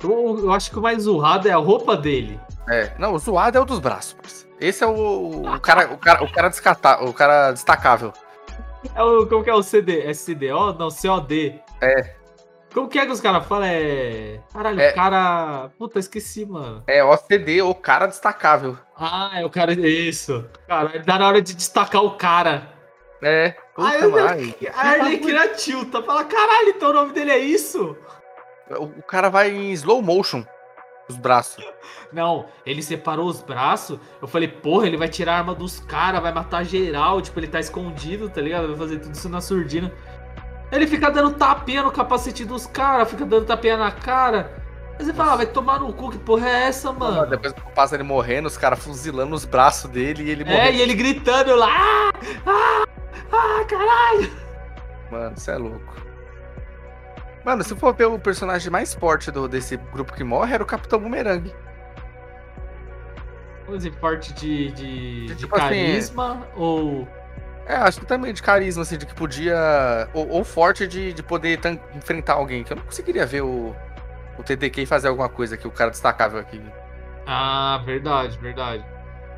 [0.03, 2.39] Eu, eu acho que o mais zoado é a roupa dele.
[2.69, 2.91] É.
[2.97, 4.47] Não, o zoado é o dos braços.
[4.59, 8.13] Esse é o, o cara, o cara, o cara descata, o cara destacável.
[8.95, 10.01] É o, como que é o CD?
[10.01, 10.73] É CDO?
[10.77, 11.59] Não, COD.
[11.81, 12.15] É.
[12.73, 13.67] Como que é que os caras falam?
[13.67, 14.39] É.
[14.53, 14.91] Caralho, É.
[14.91, 15.69] o cara.
[15.77, 16.83] Puta, esqueci, mano.
[16.87, 18.77] É OCD, o cara destacável.
[18.97, 19.73] Ah, é o cara.
[19.73, 20.45] Isso.
[20.67, 22.69] Cara, dá na hora de destacar o cara.
[23.21, 23.51] É.
[23.75, 24.55] Puta, Aí eu- mano, ai.
[24.73, 26.01] A Arlequina tilta.
[26.01, 27.95] Fala, caralho, então o nome dele é isso?
[28.69, 30.45] O, o cara vai em slow motion.
[31.09, 31.61] Os braços.
[32.13, 33.99] Não, ele separou os braços.
[34.21, 37.21] Eu falei, porra, ele vai tirar a arma dos caras, vai matar geral.
[37.21, 38.67] Tipo, ele tá escondido, tá ligado?
[38.69, 39.91] Vai fazer tudo isso na surdina.
[40.71, 44.51] Ele fica dando tapinha no capacete dos caras, fica dando tapinha na cara.
[44.97, 47.25] Aí você fala, ah, vai tomar no cu, que porra é essa, mano?
[47.27, 50.77] Depois que passa ele morrendo, os caras fuzilando os braços dele e ele É, morrendo.
[50.77, 52.11] e ele gritando lá, ah,
[52.45, 52.85] ah,
[53.31, 54.31] ah, caralho.
[55.11, 55.93] Mano, você é louco.
[57.43, 60.65] Mano, se for ver o personagem mais forte do, desse grupo que morre, era o
[60.65, 61.51] Capitão Boomerang.
[63.65, 67.07] Vamos dizer, forte de, de, de Tipo assim, carisma ou...
[67.65, 69.55] É, acho que também de carisma, assim, de que podia.
[70.13, 71.59] Ou, ou forte de, de poder
[71.95, 72.63] enfrentar alguém.
[72.63, 73.75] Que eu não conseguiria ver o,
[74.37, 76.61] o TDK fazer alguma coisa que o cara destacável aqui.
[77.25, 78.85] Ah, verdade, verdade.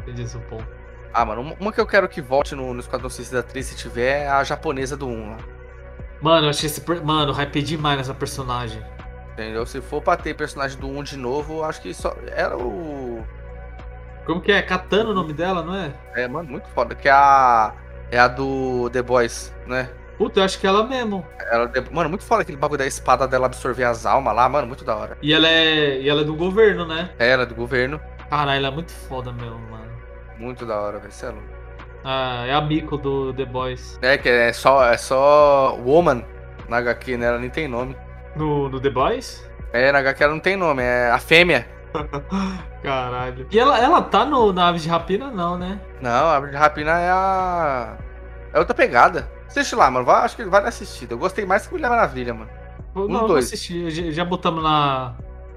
[0.02, 0.68] Entendi esse ponto.
[1.14, 4.24] Ah, mano, uma- que eu quero que volte no, no Esquadrão Suicida 3 se tiver
[4.24, 5.38] é a japonesa do 1 lá.
[6.22, 6.82] Mano, eu achei esse...
[6.82, 8.82] per- Mano, hypei demais nessa personagem.
[9.34, 9.66] Entendeu?
[9.66, 12.16] Se for pra ter personagem do 1 de novo, acho que só.
[12.28, 13.24] Era o.
[14.26, 14.62] Como que é?
[14.62, 15.94] Katana o nome dela, não é?
[16.16, 16.96] É, mano, muito foda.
[16.96, 17.74] Que é a.
[18.14, 19.90] É a do The Boys, né?
[20.20, 21.26] Puta, eu acho que é ela mesmo.
[21.52, 24.86] Ela, mano, muito foda aquele bagulho da espada dela absorver as almas lá, mano, muito
[24.86, 25.18] da hora.
[25.20, 26.00] E ela é.
[26.00, 27.10] E ela é do governo, né?
[27.18, 28.00] É, ela é do governo.
[28.30, 29.92] Caralho, ela é muito foda mesmo, mano.
[30.38, 31.12] Muito da hora, velho.
[31.24, 31.48] É louco.
[32.04, 33.98] Ah, é a Miko do The Boys.
[34.04, 36.24] É, que é só, é só Woman
[36.70, 37.26] na HQ, né?
[37.26, 37.98] Ela nem tem nome.
[38.36, 39.44] No, no The Boys?
[39.72, 41.68] É, na HQ ela não tem nome, é a fêmea.
[42.84, 43.48] Caralho.
[43.50, 45.80] E ela, ela tá no, na Aves de Rapina, não, né?
[46.02, 47.98] Não, a Árvore de Rapina é a.
[48.54, 49.30] É outra pegada.
[49.48, 50.06] Assiste lá, mano.
[50.06, 51.10] Vai, acho que vale assistir.
[51.10, 52.50] Eu gostei mais que Mulher Maravilha, mano.
[52.96, 53.46] Um, não, dois.
[53.46, 53.90] assistir.
[53.90, 55.16] Já, já botamos na.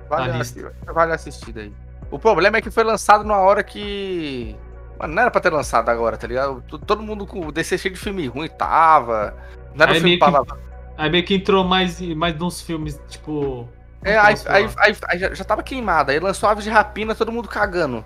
[0.08, 0.72] Vale, Na lista.
[0.86, 1.72] vale assistir daí.
[2.10, 4.56] O problema é que foi lançado numa hora que.
[4.98, 6.62] Mano, não era pra ter lançado agora, tá ligado?
[6.86, 9.34] Todo mundo com o DC cheio de filme ruim tava.
[9.74, 10.56] Não era Aí um filme meio que- pra.
[10.96, 13.68] Aí meio que entrou mais, mais nos filmes, tipo.
[14.02, 16.10] É, aí, aí, aí- aí já, tava queimado.
[16.12, 18.02] Aí lançou Aves de Rapina, todo mundo cagando.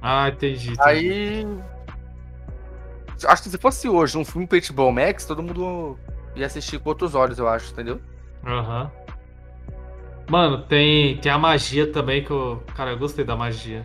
[0.00, 0.74] Ah, entendi.
[0.80, 1.46] Aí.
[3.24, 5.98] Acho que se fosse hoje um filme Paintball Max, todo mundo
[6.36, 8.00] ia assistir com outros olhos, eu acho, entendeu?
[8.46, 8.90] Aham.
[10.30, 12.62] Mano, tem, tem a magia também que eu.
[12.74, 13.84] Cara, eu gostei da magia.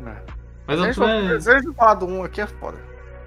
[0.00, 0.22] Mas Se
[0.68, 1.40] a ela gente for- também.
[1.40, 2.78] se a gente falar do um aqui é foda.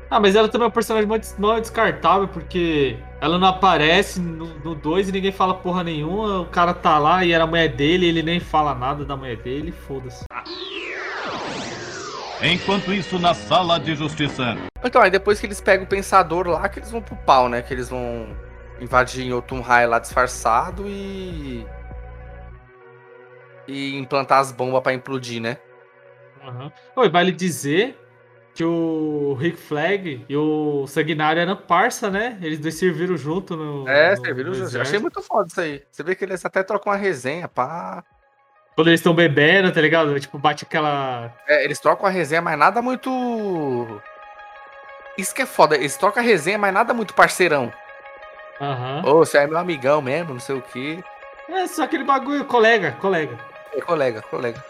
[0.09, 4.19] Ah, mas ela também é um personagem muito não é descartável, porque ela não aparece
[4.19, 6.41] no 2 e ninguém fala porra nenhuma.
[6.41, 9.37] O cara tá lá e era a mulher dele, ele nem fala nada da mulher
[9.37, 10.23] dele, foda-se.
[12.45, 14.55] Enquanto isso, na sala de justiça.
[14.83, 17.61] Então, aí depois que eles pegam o pensador lá, que eles vão pro pau, né?
[17.61, 18.27] Que eles vão
[18.79, 21.65] invadir em Otunhai lá disfarçado e.
[23.67, 25.57] E implantar as bombas pra implodir, né?
[26.45, 26.71] Uhum.
[26.97, 27.97] Oi, vale dizer
[28.53, 32.37] que o Rick Flag e o Sanguinário eram parça, né?
[32.41, 33.87] Eles dois serviram junto no.
[33.89, 34.51] É, no- serviram.
[34.51, 35.83] no Eu achei muito foda isso aí.
[35.91, 38.03] Você vê que eles até trocam uma resenha, pá.
[38.75, 40.19] Quando eles estão bebendo, tá ligado?
[40.19, 41.31] Tipo, bate aquela.
[41.47, 44.01] É, eles trocam a resenha, mas nada muito.
[45.17, 47.71] Isso que é foda, eles trocam a resenha, mas nada muito parceirão.
[48.59, 49.01] Aham.
[49.05, 51.01] Ô, você é meu amigão mesmo, não sei o quê.
[51.47, 53.37] É só aquele bagulho, colega, colega.
[53.73, 54.61] É, colega, colega.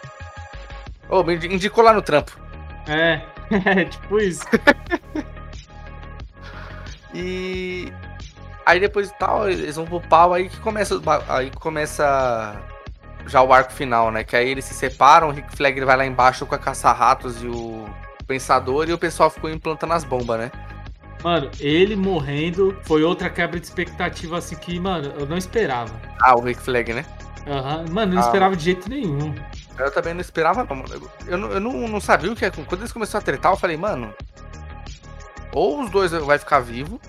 [1.08, 2.38] Ô, me indi- indicou lá no trampo.
[2.88, 3.22] É,
[3.80, 4.44] é tipo isso.
[7.14, 7.90] E
[8.66, 12.60] aí depois de tal, eles vão pro pau aí que começa aí começa
[13.26, 14.24] já o arco final, né?
[14.24, 17.46] Que aí eles se separam, o Rick Flag vai lá embaixo com a caça-ratos e
[17.46, 17.84] o
[18.26, 20.50] pensador e o pessoal ficou implantando as bombas, né?
[21.24, 25.92] Mano, ele morrendo foi outra quebra de expectativa assim que, mano, eu não esperava.
[26.22, 27.04] Ah, o Rick Flag, né?
[27.48, 28.26] Aham, Mano, eu não Ah.
[28.26, 29.34] esperava de jeito nenhum.
[29.78, 30.76] Eu também não esperava, não.
[30.76, 31.10] mano.
[31.26, 32.50] Eu, não, eu não, não sabia o que é.
[32.50, 34.12] Quando eles começaram a tretar, eu falei, mano.
[35.52, 37.00] Ou os dois vai ficar vivo.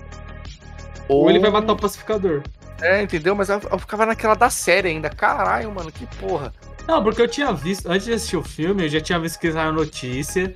[1.08, 2.42] Ou ele vai matar o pacificador.
[2.80, 3.34] É, entendeu?
[3.34, 5.10] Mas eu, eu ficava naquela da série ainda.
[5.10, 6.52] Caralho, mano, que porra.
[6.86, 9.52] Não, porque eu tinha visto, antes de assistir o filme, eu já tinha visto que
[9.52, 10.54] saiu a notícia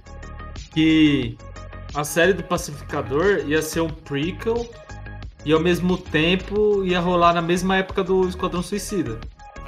[0.72, 1.36] que
[1.94, 4.66] a série do Pacificador ia ser um prequel
[5.44, 9.18] e ao mesmo tempo ia rolar na mesma época do Esquadrão Suicida.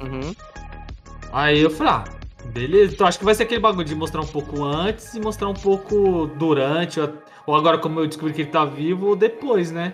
[0.01, 0.35] Uhum.
[1.31, 2.03] Aí eu falei, ah,
[2.45, 5.49] beleza, então acho que vai ser aquele bagulho de mostrar um pouco antes e mostrar
[5.49, 7.13] um pouco durante, ou,
[7.45, 9.93] ou agora como eu descobri que ele tá vivo, ou depois, né?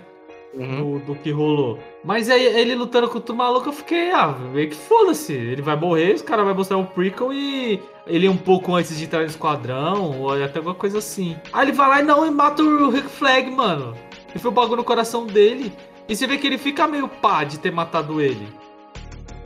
[0.54, 1.00] Uhum.
[1.00, 1.80] do, do que rolou.
[2.04, 5.34] Mas aí ele lutando contra o maluco, eu fiquei, ah, meio que foda-se.
[5.34, 9.06] Ele vai morrer, os caras vão mostrar um prequel e ele um pouco antes de
[9.06, 11.38] entrar no esquadrão, ou até alguma coisa assim.
[11.54, 13.96] Aí ele vai lá e não, e mata o Rick Flag, mano.
[14.36, 15.72] E foi o bagulho no coração dele.
[16.08, 18.48] E você vê que ele fica meio pá de ter matado ele.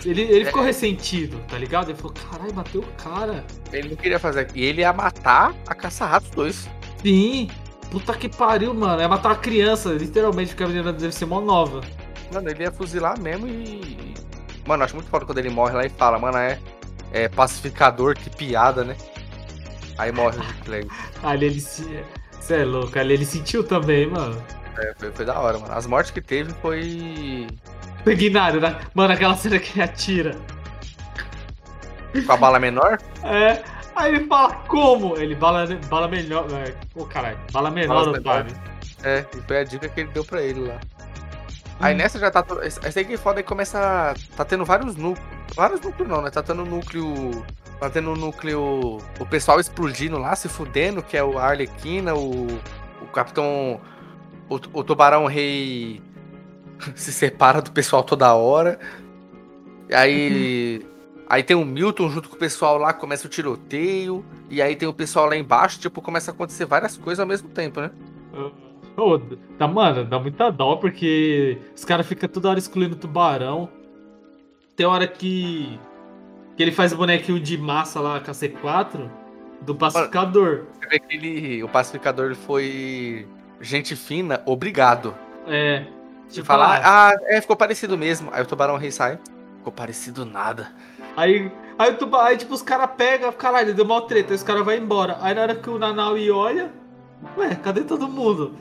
[0.04, 1.90] Ele, ele ficou ressentido, tá ligado?
[1.90, 3.44] Ele falou, caralho, bateu o cara.
[3.74, 4.48] Ele não queria fazer.
[4.54, 6.70] E ele ia matar a caça-ratos dois.
[7.04, 7.50] Sim.
[7.96, 9.02] Puta que pariu, mano.
[9.02, 11.80] É matar uma criança, literalmente, porque a menina deve ser mó nova.
[12.34, 14.14] Mano, ele ia fuzilar mesmo e.
[14.68, 16.60] Mano, acho muito foda quando ele morre lá e fala, mano, é,
[17.14, 18.98] é pacificador, que piada, né?
[19.98, 20.90] Aí morre o Rick.
[21.24, 22.04] Ali ele se.
[22.34, 24.44] Você é louco, ali ele sentiu também, mano.
[24.78, 25.74] É, foi, foi da hora, mano.
[25.74, 27.48] As mortes que teve foi.
[28.04, 28.78] Sanguinário, né?
[28.94, 30.36] Mano, aquela cena que ele atira.
[32.26, 33.00] Com a bala menor?
[33.24, 33.64] É.
[33.96, 35.16] Aí ele fala, como?
[35.18, 36.46] Ele bala, bala melhor.
[36.52, 38.56] É, Ô, caralho, bala menor, Balas Otávio.
[39.04, 40.80] É, e foi a dica que ele deu pra ele lá.
[41.80, 42.44] Aí nessa já tá.
[42.64, 44.14] Essa aí que é foda aí começa.
[44.36, 45.28] Tá tendo vários núcleos.
[45.56, 46.30] Vários núcleos não, né?
[46.30, 47.46] Tá tendo núcleo.
[47.80, 48.98] Tá tendo um núcleo.
[49.20, 52.48] O pessoal explodindo lá, se fudendo, que é o Arlequina, o.
[53.02, 53.80] O Capitão.
[54.50, 56.02] O, o Tubarão Rei
[56.96, 58.80] se separa do pessoal toda hora.
[59.90, 60.86] E aí.
[61.28, 64.24] Aí tem o Milton junto com o pessoal lá, começa o tiroteio.
[64.50, 67.50] E aí tem o pessoal lá embaixo, tipo, começa a acontecer várias coisas ao mesmo
[67.50, 67.92] tempo, né?
[68.98, 69.20] Ô,
[69.58, 73.70] tá, mano, dá muita dó porque os caras ficam toda hora excluindo o tubarão.
[74.76, 75.80] Tem hora que.
[76.56, 79.10] que ele faz o bonequinho de massa lá com a C4
[79.62, 80.66] do pacificador.
[80.80, 83.28] Você vê que ele, o pacificador ele foi
[83.60, 85.16] gente fina, obrigado.
[85.48, 85.86] É.
[86.28, 88.30] De Tipo, falar, ah, ah, é, ficou parecido mesmo.
[88.34, 89.20] Aí o tubarão rei sai.
[89.66, 90.68] Ficou parecido nada.
[91.18, 94.64] Aí, aí, tuba- aí, tipo, os caras pegam, caralho, deu mal treta, aí os caras
[94.64, 95.18] vão embora.
[95.22, 96.72] Aí na hora que o Nanaui olha,
[97.36, 98.54] ué, cadê todo mundo?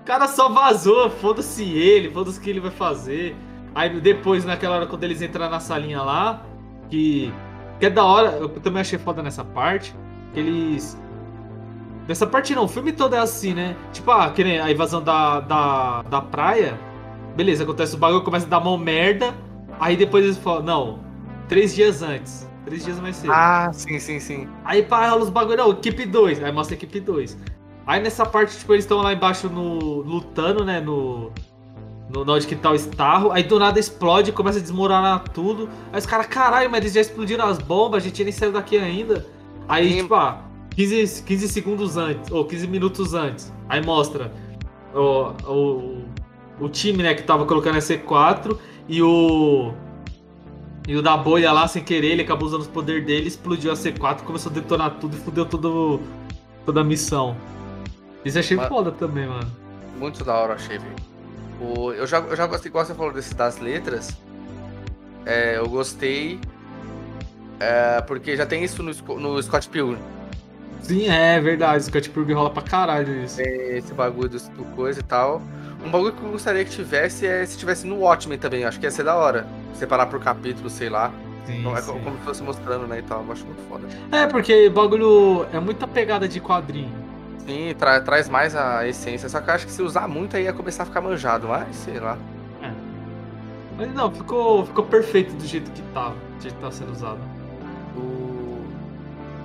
[0.00, 3.34] O cara só vazou, foda-se ele, foda-se o que ele vai fazer.
[3.74, 6.44] Aí depois, naquela hora, quando eles entram na salinha lá,
[6.88, 7.32] que,
[7.80, 9.92] que é da hora, eu também achei foda nessa parte,
[10.32, 10.96] que eles...
[12.06, 13.74] Nessa parte não, o filme todo é assim, né?
[13.92, 16.78] Tipo, ah, que nem a invasão da, da, da praia,
[17.34, 19.34] beleza, acontece o bagulho, começa a dar mão merda,
[19.80, 21.10] aí depois eles falam, não,
[21.50, 22.48] Três dias antes.
[22.64, 23.32] Três dias mais cedo.
[23.32, 24.48] Ah, sim, sim, sim.
[24.64, 26.44] Aí pá, rola os bagulho, não, equipe 2.
[26.44, 27.36] Aí mostra a equipe 2.
[27.84, 30.00] Aí nessa parte, tipo, eles estão lá embaixo no.
[30.00, 30.80] lutando, né?
[30.80, 31.32] No.
[32.08, 33.32] No onde que tá o Starro.
[33.32, 35.68] Aí do nada explode, começa a desmoronar tudo.
[35.92, 38.78] Aí os caras, caralho, mas eles já explodiram as bombas, a gente nem saiu daqui
[38.78, 39.26] ainda.
[39.68, 40.02] Aí, Sim.
[40.02, 40.40] tipo, ah,
[40.76, 43.52] 15, 15 segundos antes, ou 15 minutos antes.
[43.68, 44.32] Aí mostra
[44.94, 46.04] o, o,
[46.60, 48.56] o time, né, que tava colocando a C4
[48.90, 49.72] e o.
[50.88, 53.74] E o da bolha lá, sem querer, ele acabou usando os poderes dele, explodiu a
[53.74, 56.00] C4, começou a detonar tudo e fudeu todo,
[56.66, 57.36] toda a missão.
[58.24, 59.50] Isso achei Mas- foda também, mano.
[59.98, 60.96] Muito da hora, achei, velho.
[61.60, 64.16] O- Eu já, eu já gostei, igual você falou desse, das letras.
[65.26, 66.40] É, eu gostei.
[67.60, 69.98] é, porque já tem isso no, no Scott Pilgrim.
[70.80, 71.84] Sim, é verdade.
[71.84, 73.38] Scott Pilgrim rola pra caralho isso.
[73.42, 75.42] esse bagulho do, do coisa e tal.
[75.84, 78.64] Um bagulho que eu gostaria que tivesse é se tivesse no Watchmen também.
[78.64, 79.46] Acho que ia ser da hora.
[79.74, 81.10] Separar por capítulo, sei lá.
[81.46, 81.92] Sim, Não, é sim.
[81.92, 83.24] co- como se fosse mostrando, né, e tal.
[83.24, 83.88] Eu acho muito foda.
[84.12, 86.92] É, porque bagulho é muita pegada de quadrinho.
[87.46, 89.28] Sim, tra- traz mais a essência.
[89.28, 91.48] Só que eu acho que se usar muito aí ia começar a ficar manjado.
[91.48, 92.16] Mas, sei lá.
[93.76, 96.10] Mas não, ficou, ficou perfeito do jeito que tá.
[96.36, 97.18] Do jeito que tá sendo usado.
[97.96, 98.62] O-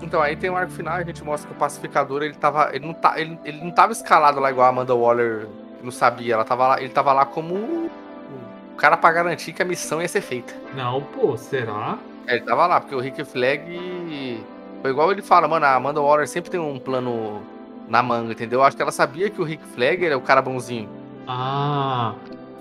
[0.01, 2.69] Então, aí tem um arco final, a gente mostra que o pacificador, ele tava.
[2.75, 5.47] Ele não, tá, ele, ele não tava escalado lá igual a Amanda Waller
[5.85, 6.33] não sabia.
[6.33, 10.07] Ela tava lá, ele tava lá como o cara pra garantir que a missão ia
[10.07, 10.53] ser feita.
[10.75, 11.97] Não, pô, será?
[12.27, 14.43] É, ele tava lá, porque o Rick Flag.
[14.81, 17.41] Foi igual ele fala, mano, a Amanda Waller sempre tem um plano
[17.87, 18.61] na manga, entendeu?
[18.63, 20.89] Acho que ela sabia que o Rick Flag era o cara bonzinho.
[21.27, 22.13] Ah.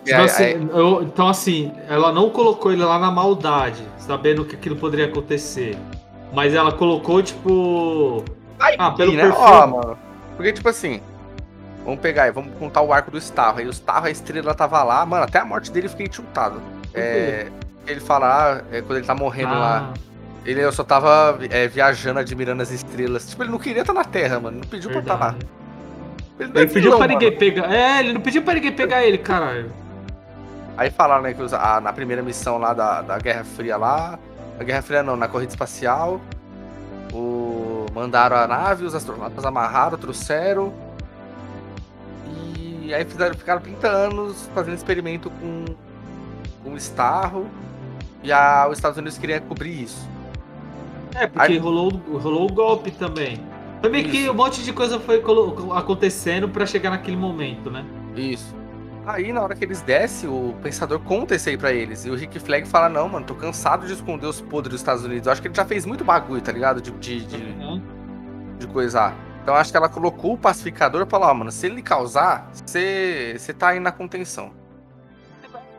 [0.03, 3.83] E Tipo aí- assim, aí- eu- então, assim, ela não colocou ele lá na maldade,
[3.99, 5.77] sabendo que aquilo poderia acontecer.
[6.33, 8.25] Mas ela colocou, tipo.
[8.79, 9.23] Ah, pelo né?
[9.23, 9.41] perfil.
[9.43, 9.99] Ó, mano.
[10.37, 11.01] Porque, tipo assim,
[11.85, 13.59] vamos pegar aí, vamos contar o arco do Starro.
[13.59, 16.61] Aí o Starro, a estrela tava lá, mano, até a morte dele eu fiquei tiltado.
[16.93, 17.47] É,
[17.87, 18.27] ele fala,
[18.61, 19.99] ah, é, quando ele tá morrendo lá, Ah,
[20.45, 23.29] ele eu só tava é, viajando, admirando as estrelas.
[23.29, 24.59] Tipo, ele não queria estar na Terra, mano.
[24.61, 25.31] Não pediu pra estar lá.
[25.31, 25.47] verdade.
[26.39, 27.21] Ele, não é Ele pediu vilão, pra mano.
[27.21, 27.73] ninguém pegar.
[27.73, 29.71] É, ele não pediu pra ninguém pegar ele, caralho.
[30.77, 34.19] Aí falaram, né, que os- a- na primeira missão lá da, da Guerra Fria lá.
[34.59, 36.21] Na Guerra Fria não, na corrida espacial.
[37.13, 40.73] O, mandaram a nave, os astronautas amarraram, trouxeram.
[42.85, 45.65] E aí fizeram, ficaram 30 anos fazendo experimento com,
[46.63, 47.47] com o Starro.
[48.23, 50.09] E a, os Estados Unidos queriam cobrir isso.
[51.15, 53.41] É, porque Aí- rolou, rolou o golpe também.
[53.81, 55.23] Foi meio que um monte de coisa foi
[55.75, 57.85] acontecendo pra chegar naquele momento, né?
[58.17, 58.55] Isso.
[59.07, 62.07] Aí, na hora que eles descem, o pensador conta isso aí pra eles.
[62.07, 65.05] E o Rick Flag fala: Não, mano, tô cansado de esconder os podres dos Estados
[65.05, 65.27] Unidos.
[65.27, 66.81] Eu acho que ele já fez muito bagulho, tá ligado?
[66.81, 67.55] De, de, de,
[68.59, 69.15] de coisar.
[69.45, 73.55] Então acho que ela colocou o pacificador e falou: Ó, mano, se ele causar, você
[73.57, 74.53] tá aí na contenção.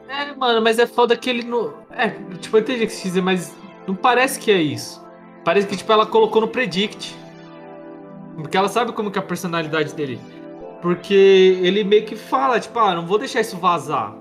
[0.08, 1.74] É, mano, mas é foda que ele não.
[1.90, 2.10] É,
[2.40, 3.56] tipo, eu entendi o que você dizer, mas
[3.88, 5.04] não parece que é isso.
[5.44, 7.18] Parece que, tipo, ela colocou no Predict.
[8.36, 10.22] Porque ela sabe como que é a personalidade dele.
[10.80, 14.14] Porque ele meio que fala, tipo, ah, não vou deixar isso vazar.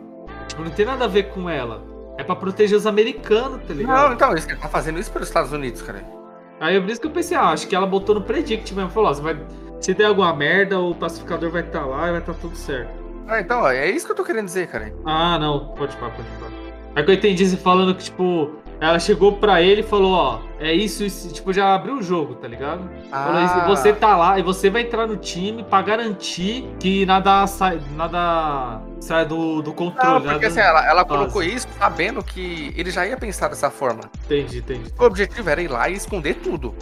[0.49, 1.84] Tipo, não tem nada a ver com ela.
[2.16, 4.09] É pra proteger os americanos, tá ligado?
[4.09, 6.24] Não, então, ele tá fazendo isso pelos Estados Unidos, cara.
[6.61, 8.90] Aí é por isso que eu pensei, ah, acho que ela botou no Predict mesmo.
[8.90, 9.36] Falou, ó, vai.
[9.80, 12.90] Se der alguma merda, o pacificador vai estar lá e vai estar tudo certo.
[13.26, 14.92] Ah, então, ó, é isso que eu tô querendo dizer, cara.
[15.05, 16.52] Ah, não, pode falar, pode falar.
[16.96, 18.52] É que eu entendi você falando que, tipo,
[18.89, 22.35] ela chegou pra ele e falou, ó, é isso, isso, tipo, já abriu o jogo,
[22.35, 22.89] tá ligado?
[23.11, 23.64] Falou, Ah.
[23.64, 27.80] e você tá lá e você vai entrar no time pra garantir que nada sai,
[27.97, 30.20] nada sai do, do Não, controle.
[30.24, 30.47] porque nada...
[30.49, 34.03] assim, ela, ela colocou isso sabendo que ele já ia pensar dessa forma.
[34.24, 34.93] Entendi, entendi.
[34.99, 36.74] O objetivo era ir lá e esconder tudo.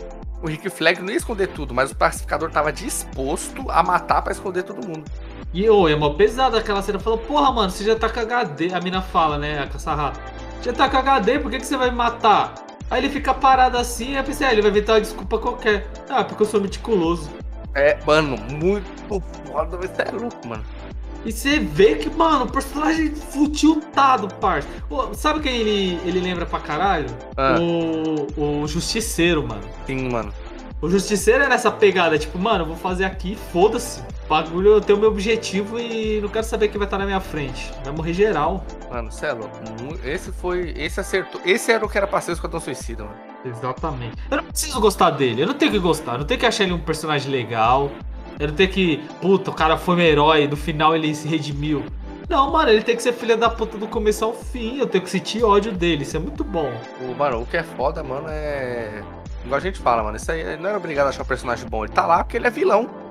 [0.42, 4.32] O Rick Flag não ia esconder tudo, mas o pacificador tava disposto a matar pra
[4.32, 5.04] esconder todo mundo.
[5.52, 6.98] E, ô, é mó pesada aquela cena.
[6.98, 8.72] Falou, porra, mano, você já tá com HD.
[8.72, 10.20] A mina fala, né, a caçarrata.
[10.62, 12.54] Já tá com HD, por que, que você vai me matar?
[12.88, 15.88] Aí ele fica parado assim, aí eu pensei, ah, ele vai inventar uma desculpa qualquer.
[16.08, 17.30] Ah, porque eu sou meticuloso.
[17.74, 20.64] É, mano, muito foda, você é louco, mano.
[21.24, 24.68] E você vê que, mano, o personagem futiltado, parça.
[25.14, 27.06] Sabe quem ele, ele lembra pra caralho?
[27.36, 27.56] Ah.
[27.58, 29.62] O, o Justiceiro, mano.
[29.86, 30.32] Sim, mano.
[30.80, 34.02] O Justiceiro é nessa pegada, tipo, mano, eu vou fazer aqui, foda-se.
[34.28, 37.72] Bagulho, eu tenho meu objetivo e não quero saber quem vai estar na minha frente.
[37.84, 38.64] Vai morrer geral.
[38.90, 39.58] Mano, você é louco.
[40.04, 40.72] Esse foi.
[40.76, 41.40] Esse acertou.
[41.44, 43.16] Esse era o que era pra ser o Esquadrão Suicida, mano.
[43.44, 44.16] Exatamente.
[44.30, 46.64] Eu não preciso gostar dele, eu não tenho que gostar, eu não tenho que achar
[46.64, 47.90] ele um personagem legal.
[48.38, 48.98] Eu não tenho que.
[49.20, 51.84] Puta, o cara foi um herói, no final ele se redimiu.
[52.28, 54.78] Não, mano, ele tem que ser filha da puta do começo ao fim.
[54.78, 56.72] Eu tenho que sentir ódio dele, isso é muito bom.
[57.00, 59.02] O, mano, o que é foda, mano, é.
[59.44, 60.16] Igual a gente fala, mano.
[60.16, 61.84] Isso aí não é obrigado a achar o personagem bom.
[61.84, 63.01] Ele tá lá porque ele é vilão.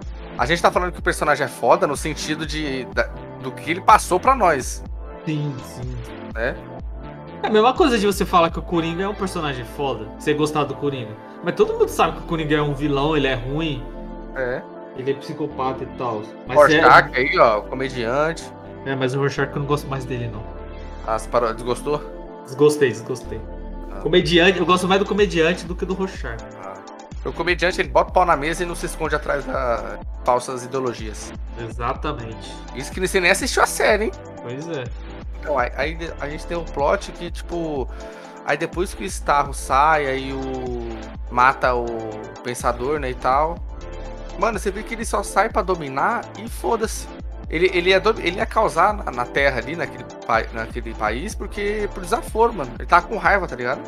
[0.42, 2.86] A gente tá falando que o personagem é foda no sentido de.
[2.86, 3.08] da-
[3.44, 4.84] do que ele passou pra nós,
[5.24, 5.96] Sim, sim.
[6.34, 6.56] né?
[7.44, 10.34] É a mesma coisa de você falar que o Coringa é um personagem foda, você
[10.34, 11.12] gostar do Coringa.
[11.44, 13.84] Mas todo mundo sabe que o Coringa é um vilão, ele é ruim,
[14.36, 14.64] É.
[14.98, 16.24] ele é psicopata e tal.
[16.48, 18.44] Mas é, Rorschach aí, ó, comediante.
[18.84, 20.42] é, mas o Rorschach eu não gosto mais dele, não.
[21.06, 22.02] As paró- Desgostou?
[22.46, 23.39] Desgostei, desgostei.
[23.92, 24.00] Ah.
[24.02, 26.44] Comediante, eu gosto mais do comediante do que do Rorschach.
[26.64, 26.71] Ah.
[27.24, 30.64] O comediante ele bota o pau na mesa e não se esconde atrás das falsas
[30.64, 31.32] ideologias.
[31.60, 32.52] Exatamente.
[32.76, 34.12] Isso que você nem assistiu a série, hein?
[34.42, 34.84] Pois é.
[35.40, 37.88] Então, aí, aí a gente tem um plot que, tipo.
[38.46, 40.98] Aí depois que o Starro sai, aí o.
[41.30, 41.86] mata o
[42.44, 43.56] pensador, né, e tal.
[44.40, 47.08] Mano, você vê que ele só sai pra dominar e foda-se.
[47.52, 50.06] Ele, ele, ia, do- ele ia causar na, na terra ali, naquele,
[50.54, 52.72] naquele país, porque por desaforo, mano.
[52.80, 53.82] Ele tava com raiva, tá ligado?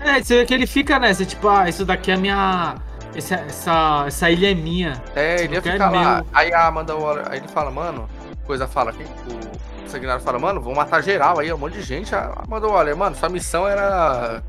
[0.00, 2.76] É, você vê que ele fica nessa, tipo, ah, isso daqui é minha.
[3.14, 5.02] Essa, essa, essa ilha é minha.
[5.14, 6.16] É, ele ia é ficar lá.
[6.16, 6.26] meu.
[6.34, 8.06] Aí a Amanda Waller, aí ele fala, mano,
[8.46, 12.14] coisa fala aqui, o Sanguinário fala, mano, vou matar geral aí, um monte de gente.
[12.14, 14.42] A Amanda Waller, mano, sua missão era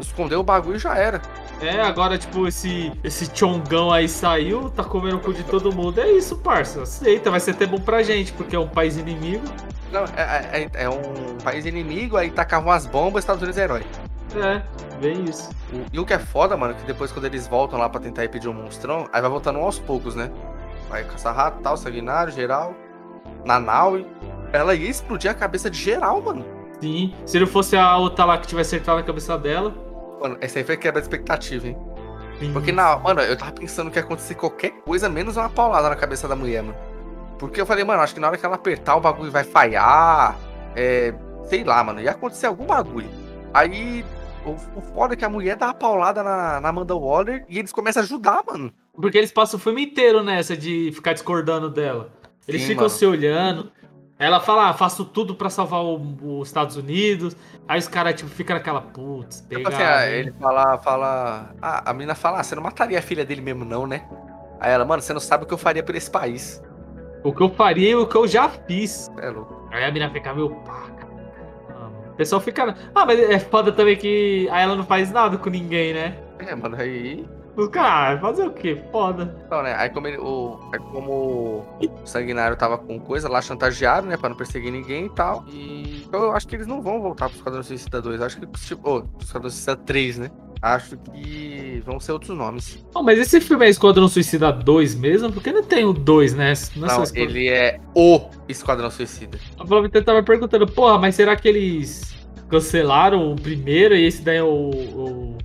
[0.00, 1.20] esconder o bagulho e já era.
[1.60, 6.00] É, agora, tipo, esse, esse chongão aí saiu, tá comendo o cu de todo mundo.
[6.00, 6.82] É isso, parça.
[6.82, 9.44] Aceita, vai ser até bom pra gente, porque é um país inimigo.
[9.90, 13.86] Não, é, é- é um país inimigo, aí tacavam as bombas, Estados Unidos é herói.
[14.36, 14.60] É,
[15.00, 15.48] bem isso.
[15.92, 18.48] E o que é foda, mano, que depois quando eles voltam lá pra tentar impedir
[18.48, 20.30] o monstrão, aí vai voltando um aos poucos, né?
[20.90, 22.74] Vai caçar rato, tal, sanguinário, geral,
[23.44, 24.06] Nanaui.
[24.52, 26.44] ela ia explodir a cabeça de geral, mano.
[26.80, 27.14] Sim.
[27.24, 29.72] Se não fosse a outra lá que tivesse acertado na cabeça dela.
[30.20, 31.76] Mano, essa aí foi quebra de expectativa, hein?
[32.38, 32.52] sim.
[32.52, 35.96] Porque, na, mano, eu tava pensando que ia acontecer qualquer coisa, menos uma paulada na
[35.96, 36.76] cabeça da mulher, mano.
[37.38, 40.36] Porque eu falei, mano, acho que na hora que ela apertar, o bagulho vai falhar.
[40.74, 41.14] É.
[41.44, 43.08] Sei lá, mano, ia acontecer algum bagulho.
[43.52, 44.04] Aí,
[44.46, 47.58] o, o foda é que a mulher dá uma paulada na, na Amanda Waller e
[47.58, 48.72] eles começam a ajudar, mano.
[48.94, 52.10] Porque eles passam o filme inteiro nessa de ficar discordando dela.
[52.46, 52.90] Eles Sim, ficam mano.
[52.96, 53.72] se olhando.
[54.18, 57.36] Ela fala, ah, faço tudo pra salvar os Estados Unidos.
[57.66, 59.68] Aí os caras, tipo, ficam naquela, putz, Tipo pegar.
[59.68, 61.54] assim, ah, ele fala, fala.
[61.60, 64.06] Ah, a menina fala, ah, você não mataria a filha dele mesmo, não, né?
[64.60, 66.62] Aí ela, mano, você não sabe o que eu faria por esse país.
[67.24, 69.10] O que eu faria e o que eu já fiz.
[69.18, 69.68] É louco.
[69.72, 70.84] Aí a menina fica, meu pá.
[72.12, 72.76] O pessoal fica.
[72.94, 76.16] Ah, mas é foda também que aí ela não faz nada com ninguém, né?
[76.38, 77.26] É, mano, aí.
[77.56, 78.82] Os caras, fazer o quê?
[78.90, 79.36] Foda.
[79.46, 79.74] Então, né?
[79.76, 81.12] Aí como ele, o, aí como
[81.80, 84.16] o Sanguinário tava com coisa lá chantageado, né?
[84.16, 85.44] Pra não perseguir ninguém e tal.
[85.48, 88.20] E eu acho que eles não vão voltar pro Esquadrão Suicida 2.
[88.20, 90.30] Acho que, tipo, pro Esquadrão Suicida 3, né?
[90.60, 92.84] Acho que vão ser outros nomes.
[92.94, 95.30] Não, mas esse filme é Esquadrão Suicida 2 mesmo?
[95.30, 96.54] Porque não tem o 2, né?
[96.74, 99.38] Não, é Não, Esquadrão- ele é o Esquadrão Suicida.
[99.60, 102.14] A Flávia tava perguntando, porra, mas será que eles
[102.48, 104.70] cancelaram o primeiro e esse daí é o.
[104.70, 105.38] o-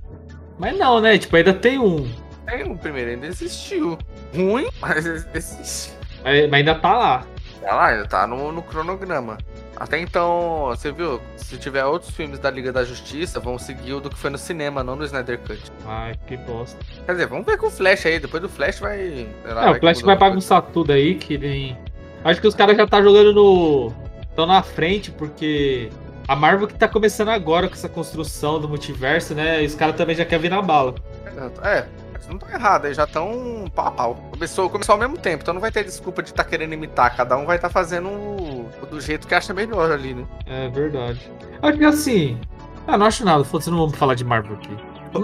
[0.60, 1.16] Mas não, né?
[1.16, 2.06] Tipo, ainda tem um.
[2.46, 3.96] Aí o primeiro ainda existiu.
[4.36, 5.92] Ruim, mas existe.
[6.22, 7.26] Mas mas ainda tá lá.
[7.62, 9.38] Tá lá, ainda tá no, no cronograma.
[9.74, 11.18] Até então, você viu?
[11.36, 14.36] Se tiver outros filmes da Liga da Justiça, vão seguir o do que foi no
[14.36, 15.62] cinema, não no Snyder Cut.
[15.86, 16.78] Ai, que bosta.
[17.06, 18.20] Quer dizer, vamos ver com o Flash aí.
[18.20, 19.26] Depois do Flash vai.
[19.46, 21.78] lá, É, o Flash vai bagunçar tudo aí, que nem.
[22.22, 23.94] Acho que os caras já tá jogando no.
[24.20, 25.88] Estão na frente, porque.
[26.28, 29.62] A Marvel que tá começando agora com essa construção do multiverso, né?
[29.62, 30.94] E os caras também já querem vir na bala.
[31.26, 31.60] Exato.
[31.66, 34.14] É, mas não tá errado, eles já estão pau a pau.
[34.30, 37.16] Começou, começou ao mesmo tempo, então não vai ter desculpa de estar querendo imitar.
[37.16, 40.24] Cada um vai estar fazendo o- do jeito que acha melhor ali, né?
[40.46, 41.20] É verdade.
[41.62, 42.38] Acho que assim.
[42.86, 44.76] Ah, não acho nada, foda-se, não vamos falar de Marvel aqui.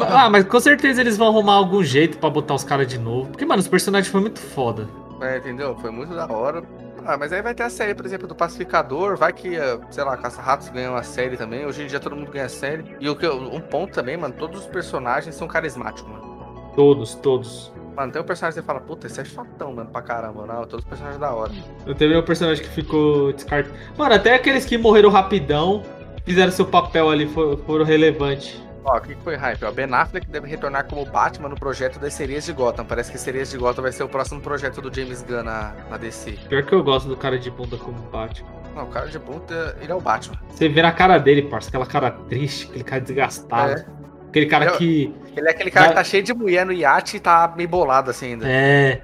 [0.08, 3.28] Ah, mas com certeza eles vão arrumar algum jeito pra botar os caras de novo.
[3.30, 4.88] Porque, mano, os personagens foram muito foda.
[5.20, 5.76] É, entendeu?
[5.80, 6.62] Foi muito da hora.
[7.06, 9.16] Ah, mas aí vai ter a série, por exemplo, do Pacificador.
[9.16, 11.64] Vai que, eh, sei lá, Caça-Ratos ganha uma série também.
[11.64, 12.96] Hoje em dia todo mundo ganha série.
[12.98, 16.72] E o que um ponto também, mano, todos os personagens são carismáticos, mano.
[16.74, 17.72] Todos, todos.
[17.96, 20.44] Mano, tem um personagem que você fala, puta, esse é chatão, mano, pra caramba.
[20.46, 21.52] Não, todos os personagens da hora.
[21.86, 23.72] Eu teve um personagem que ficou descartado.
[23.96, 25.84] Mano, até aqueles que morreram rapidão,
[26.24, 28.60] fizeram seu papel ali, foram, foram relevantes.
[28.86, 29.64] Ó, o que foi hype?
[29.64, 32.84] Ó, Ben Affleck deve retornar como Batman no projeto das Serias de Gotham.
[32.84, 35.96] Parece que Serias de Gotham vai ser o próximo projeto do James Gunn na, na
[35.96, 36.38] DC.
[36.48, 38.48] Pior que eu gosto do cara de bunda como Batman.
[38.76, 40.36] Não, o cara de ponta, ele é o Batman.
[40.50, 43.72] Você vê na cara dele, parça, aquela cara triste, aquele cara desgastado.
[43.72, 43.86] É.
[44.28, 45.12] Aquele cara Eu- que.
[45.36, 48.10] Ele é aquele cara que tá cheio de mulher no iate e tá meio bolado
[48.10, 48.46] assim ainda.
[48.48, 49.02] É.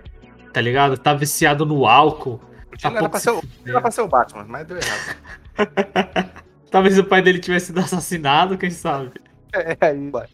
[0.52, 0.96] Tá ligado?
[0.96, 2.40] Tá viciado no álcool.
[2.80, 5.16] Tá Ele era pra ser o- ele era pra ser o Batman, mas deu errado.
[6.70, 9.10] Talvez o pai dele tivesse sido assassinado, quem sabe?
[9.80, 10.26] É, aí, vai.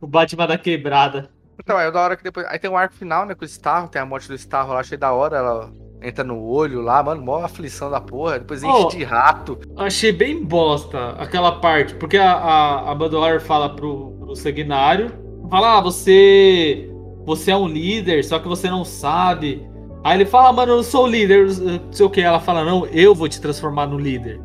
[0.00, 1.30] O Batman da quebrada.
[1.58, 2.46] Então, é da hora que depois.
[2.46, 3.34] Aí tem um arco final, né?
[3.34, 5.36] Com o Starro, tem a morte do Starro lá, achei da hora.
[5.36, 5.72] Ela
[6.02, 8.38] entra no olho lá, mano, mó aflição da porra.
[8.38, 8.88] Depois enche Oh.
[8.88, 9.58] de rato.
[9.76, 15.10] Achei bem bosta aquela parte, porque a, a, a fala pro, pro Sanguinário,
[15.50, 16.90] fala, ah, você,
[17.24, 19.66] você é um líder, só que você não sabe.
[20.04, 22.20] Aí ele fala, ah, mano, eu sou o líder, não sei o que.
[22.20, 24.40] Ela fala, não, eu vou te transformar no líder.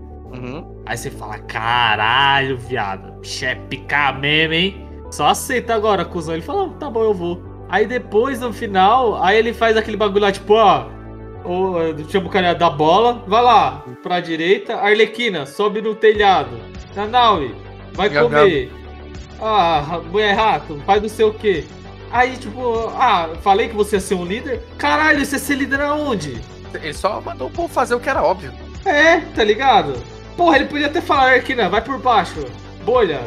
[0.92, 4.86] Aí você fala, caralho, viado, bicho é picar mesmo, hein?
[5.10, 6.34] Só aceita agora, cuzão.
[6.36, 7.42] Ele fala, "Ah, tá bom, eu vou.
[7.70, 10.88] Aí depois, no final, aí ele faz aquele bagulho lá, tipo, ó.
[11.46, 14.76] Ou, chama o cara da bola, vai lá, pra direita.
[14.76, 16.60] Arlequina, sobe no telhado.
[16.94, 17.56] Nanaui,
[17.94, 18.70] vai comer.
[19.42, 21.64] Ah, mulher rato, faz não sei o quê.
[22.12, 24.62] Aí, tipo, ah, falei que você ia ser um líder?
[24.78, 26.42] Caralho, você ia ser líder aonde?
[26.74, 28.52] Ele só mandou o povo fazer o que era óbvio.
[28.84, 29.94] É, tá ligado?
[30.36, 32.46] Porra, ele podia até falar, Arquina, vai por baixo.
[32.84, 33.22] Bolha.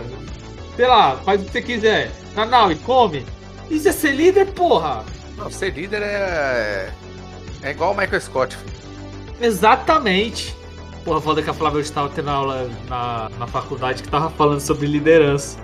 [0.77, 2.11] Sei lá, faz o que você quiser.
[2.35, 3.25] Nanau, e come.
[3.71, 5.05] Isso é ser líder, porra.
[5.37, 6.91] Não, ser líder é.
[7.63, 8.57] É igual o Michael Scott.
[8.57, 8.75] filho.
[9.41, 10.55] Exatamente.
[11.05, 14.61] Porra, foda que a Flávia hoje tava tendo aula na, na faculdade que tava falando
[14.61, 15.59] sobre liderança.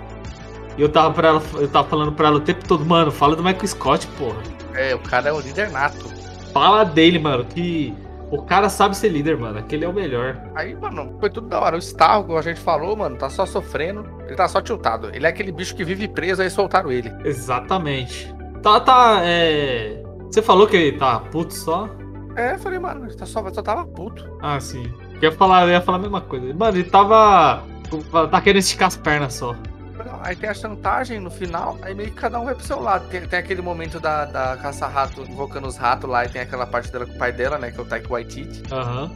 [0.77, 3.35] E eu tava, pra ela, eu tava falando pra ela o tempo todo, mano, fala
[3.35, 4.41] do Michael Scott, porra.
[4.73, 6.09] É, o cara é o líder nato.
[6.53, 7.93] Fala dele, mano, que
[8.31, 9.59] o cara sabe ser líder, mano.
[9.59, 10.41] Aquele é o melhor.
[10.55, 11.75] Aí, mano, foi tudo da hora.
[11.75, 14.05] O Starro, como a gente falou, mano, tá só sofrendo.
[14.25, 15.09] Ele tá só tiltado.
[15.13, 17.11] Ele é aquele bicho que vive preso, aí soltaram ele.
[17.25, 18.33] Exatamente.
[18.63, 20.01] Tá, tá, é.
[20.31, 21.89] Você falou que ele tá puto só?
[22.37, 24.25] É, eu falei, mano, ele tá só, só tava puto.
[24.41, 24.89] Ah, sim.
[25.15, 26.53] Eu ia falar, eu ia falar a mesma coisa.
[26.53, 27.63] Mano, ele tava.
[28.31, 29.53] Tá querendo esticar as pernas só.
[30.23, 33.07] Aí tem a chantagem no final, aí meio que cada um vai pro seu lado.
[33.09, 36.91] Tem, tem aquele momento da, da caça-rato invocando os ratos lá, e tem aquela parte
[36.91, 37.71] dela com o pai dela, né?
[37.71, 38.63] Que é o Taika Waititi.
[38.71, 39.11] Aham.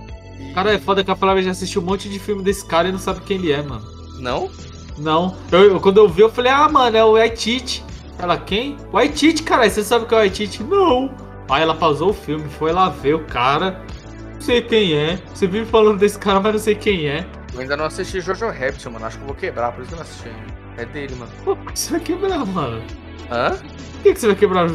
[0.54, 2.92] Cara, é foda que a Flávia já assistiu um monte de filme desse cara e
[2.92, 3.86] não sabe quem ele é, mano.
[4.20, 4.50] Não?
[4.98, 5.36] Não.
[5.52, 7.84] Eu, eu- quando eu vi, eu falei, ah, mano, é o Waititi.
[8.20, 8.78] Ela, quem?
[8.92, 10.64] Waititi, cara, você sabe que é o Waititi?
[10.64, 11.14] Não.
[11.50, 13.82] Aí ela pausou o filme, foi lá ver o cara.
[14.34, 15.20] Não sei quem é.
[15.34, 17.26] Você vive falando desse cara, mas não sei quem é.
[17.54, 19.06] Eu ainda não assisti Jojo Rabbit, mano.
[19.06, 20.55] Acho que eu vou quebrar, por isso que eu não assisti ainda.
[20.78, 21.32] É dele, mano.
[21.44, 22.82] Pô, por que você vai quebrar, mano?
[23.32, 23.52] Hã?
[23.52, 24.70] Por que, que você vai quebrar o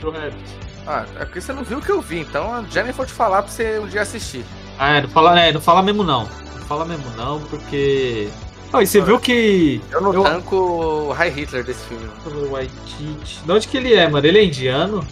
[0.00, 0.58] Joe Rabbit?
[0.86, 3.12] Ah, é porque você não viu o que eu vi, então a Jennifer vou te
[3.12, 4.44] falar pra você um dia assistir.
[4.78, 6.22] Ah, é, não fala, é, não fala mesmo não.
[6.24, 8.28] Não fala mesmo não, porque.
[8.72, 9.82] Ah, e você viu que.
[9.90, 12.08] Eu não Eu- tanco o High Hitler desse filme,
[12.50, 13.40] Waititi.
[13.44, 14.26] De onde que ele é, mano?
[14.26, 15.06] Ele é indiano?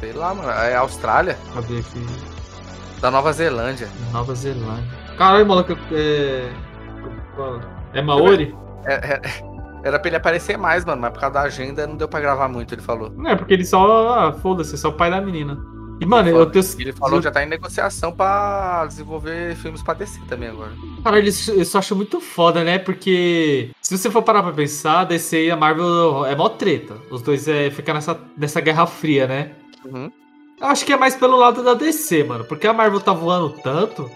[0.00, 0.50] Sei lá, mano.
[0.50, 2.06] É Austrália, Cadê aqui?
[3.00, 3.88] da Nova Zelândia.
[4.12, 4.84] Nova Zelândia.
[5.16, 6.50] Caralho, maluco, é.
[7.92, 8.54] É Maori?
[8.86, 9.53] É- é-
[9.84, 12.48] era pra ele aparecer mais, mano, mas por causa da agenda não deu pra gravar
[12.48, 13.10] muito, ele falou.
[13.10, 14.08] Não, é porque ele só.
[14.08, 15.58] Ah, foda-se, é só o pai da menina.
[16.00, 16.64] E, mano, eu tenho.
[16.78, 20.72] Ele falou que já tá em negociação pra desenvolver filmes pra DC também agora.
[21.04, 22.78] Caralho, isso, eu acho muito foda, né?
[22.78, 26.94] Porque se você for parar pra pensar, a DC e a Marvel é mó treta.
[27.10, 29.52] Os dois é, ficam nessa, nessa guerra fria, né?
[29.84, 30.10] Uhum.
[30.60, 32.44] Eu acho que é mais pelo lado da DC, mano.
[32.44, 34.10] Porque a Marvel tá voando tanto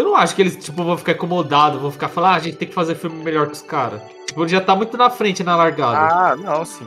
[0.00, 2.56] eu não acho que eles, tipo, vão ficar incomodados, vão ficar falando, ah, a gente
[2.56, 4.00] tem que fazer filme melhor que os caras.
[4.26, 5.98] Tipo, já tá muito na frente na largada.
[5.98, 6.86] Ah, não, sim.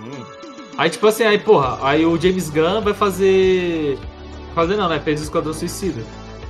[0.78, 3.98] Aí, tipo assim, aí, porra, aí o James Gunn vai fazer.
[4.56, 5.00] Fazer não, né?
[5.00, 6.02] Fez o Esquadrão Suicida.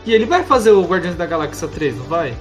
[0.06, 2.34] E ele vai fazer o Guardiões da Galáxia 3, não vai?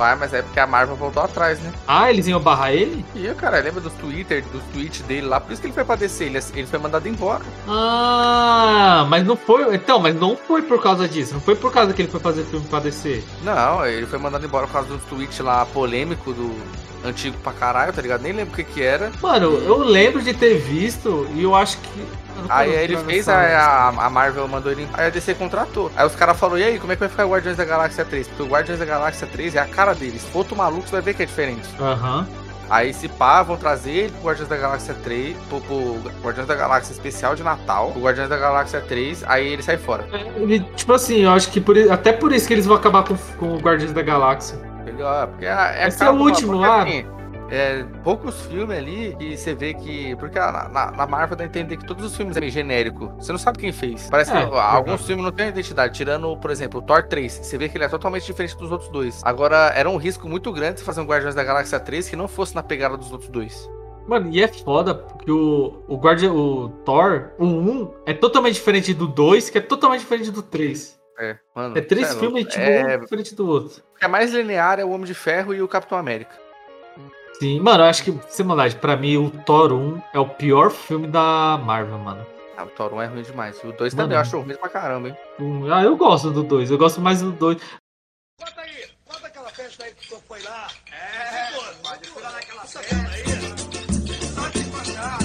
[0.00, 1.70] Vai, mas é porque a Marvel voltou atrás, né?
[1.86, 3.04] Ah, eles iam barrar ele?
[3.14, 5.84] E eu, cara, lembra dos Twitter, dos tweets dele lá, por isso que ele foi
[5.84, 7.42] pra DC, ele, ele foi mandado embora.
[7.68, 9.74] Ah, mas não foi.
[9.74, 11.34] Então, mas não foi por causa disso.
[11.34, 13.22] Não foi por causa que ele foi fazer filme pra DC.
[13.42, 16.50] Não, ele foi mandado embora por causa dos tweets lá polêmico do
[17.04, 18.22] antigo pra caralho, tá ligado?
[18.22, 19.12] Nem lembro o que que era.
[19.20, 22.06] Mano, eu lembro de ter visto e eu acho que.
[22.48, 24.88] Aí ele fez, a, a Marvel mandou ele.
[24.94, 25.90] Aí a DC contratou.
[25.96, 28.04] Aí os caras falaram: e aí, como é que vai ficar o Guardiões da Galáxia
[28.04, 28.28] 3?
[28.28, 30.26] Porque o Guardiões da Galáxia 3 é a cara deles.
[30.32, 31.68] Outro maluco, você vai ver que é diferente.
[31.80, 32.26] Aham.
[32.70, 36.54] Aí se pá, vão trazer ele pro Guardiões da Galáxia 3, pro, pro Guardiões da
[36.54, 40.06] Galáxia especial de Natal, o Guardiões da Galáxia 3, aí ele sai fora.
[40.36, 43.16] Ele, tipo assim, eu acho que por, até por isso que eles vão acabar com,
[43.38, 44.56] com o Guardiões da Galáxia.
[44.86, 46.82] Ele, ó, porque é, é Esse é o último maluco, lá.
[46.82, 47.06] assim,
[47.50, 50.14] é, poucos filmes ali que você vê que.
[50.16, 53.08] Porque na, na, na Marvel dá a entender que todos os filmes é meio genérico.
[53.18, 54.08] Você não sabe quem fez.
[54.10, 55.94] Parece É, que alguns filmes não têm identidade.
[55.94, 57.32] Tirando, por exemplo, o Thor 3.
[57.42, 59.20] Você vê que ele é totalmente diferente dos outros dois.
[59.24, 62.28] Agora, era um risco muito grande você fazer um Guardiões da Galáxia 3 que não
[62.28, 63.68] fosse na pegada dos outros dois.
[64.06, 68.92] Mano, e é foda porque o, o Guardian, o Thor, o 1 é totalmente diferente
[68.94, 70.98] do 2, que é totalmente diferente do 3.
[71.18, 71.76] É, mano.
[71.76, 73.82] É três é filmes, tipo, É, um diferente do outro.
[73.94, 76.34] o que é mais linear é o Homem de Ferro e o Capitão América.
[77.40, 80.70] Sim, mano, eu acho que, sem maldade, pra mim o Thor 1 é o pior
[80.70, 82.26] filme da Marvel, mano.
[82.56, 83.56] Ah, o Thor 1 é ruim demais.
[83.64, 84.04] O 2 Mano.
[84.08, 85.16] também eu acho ruim pra caramba, hein?
[85.38, 87.56] Um- ah, eu gosto do 2, eu gosto mais do 2.
[88.38, 90.68] Conta aí, conta aquela festa aí que o senhor foi lá.
[90.92, 93.24] É, pô, lá naquela festa aí.
[94.34, 95.18] Só te contar.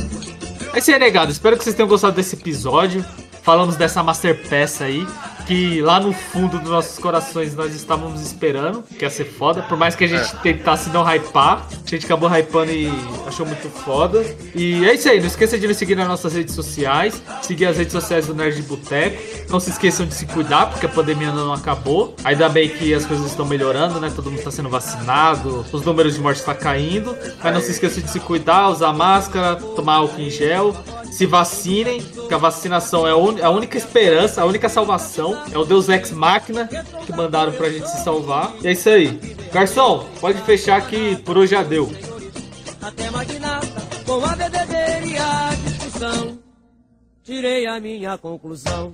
[0.74, 1.32] É isso aí, negado.
[1.34, 3.04] Espero que vocês tenham gostado desse episódio.
[3.46, 5.06] Falamos dessa master peça aí,
[5.46, 9.62] que lá no fundo dos nossos corações nós estávamos esperando, que ia ser foda.
[9.62, 12.92] Por mais que a gente tentasse não hypar, a gente acabou hypando e
[13.28, 14.26] achou muito foda.
[14.56, 17.78] E é isso aí, não esqueça de nos seguir nas nossas redes sociais, seguir as
[17.78, 19.22] redes sociais do Nerd Boteco.
[19.48, 22.16] Não se esqueçam de se cuidar, porque a pandemia ainda não acabou.
[22.24, 24.12] Ainda bem que as coisas estão melhorando, né?
[24.16, 27.16] Todo mundo está sendo vacinado, os números de morte estão caindo.
[27.44, 30.76] Mas não se esqueçam de se cuidar, usar máscara, tomar álcool em gel
[31.16, 35.42] se vacinem, que a vacinação é a única esperança, a única salvação.
[35.50, 36.68] É o Deus Ex Máquina
[37.06, 38.54] que mandaram pra gente se salvar.
[38.62, 39.18] E é isso aí.
[39.54, 41.90] Garçom, pode fechar que por hoje já deu.
[42.82, 43.24] Até com a
[45.56, 46.38] discussão,
[47.24, 48.94] tirei a minha conclusão.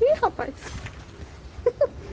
[0.00, 0.54] Ih, rapaz.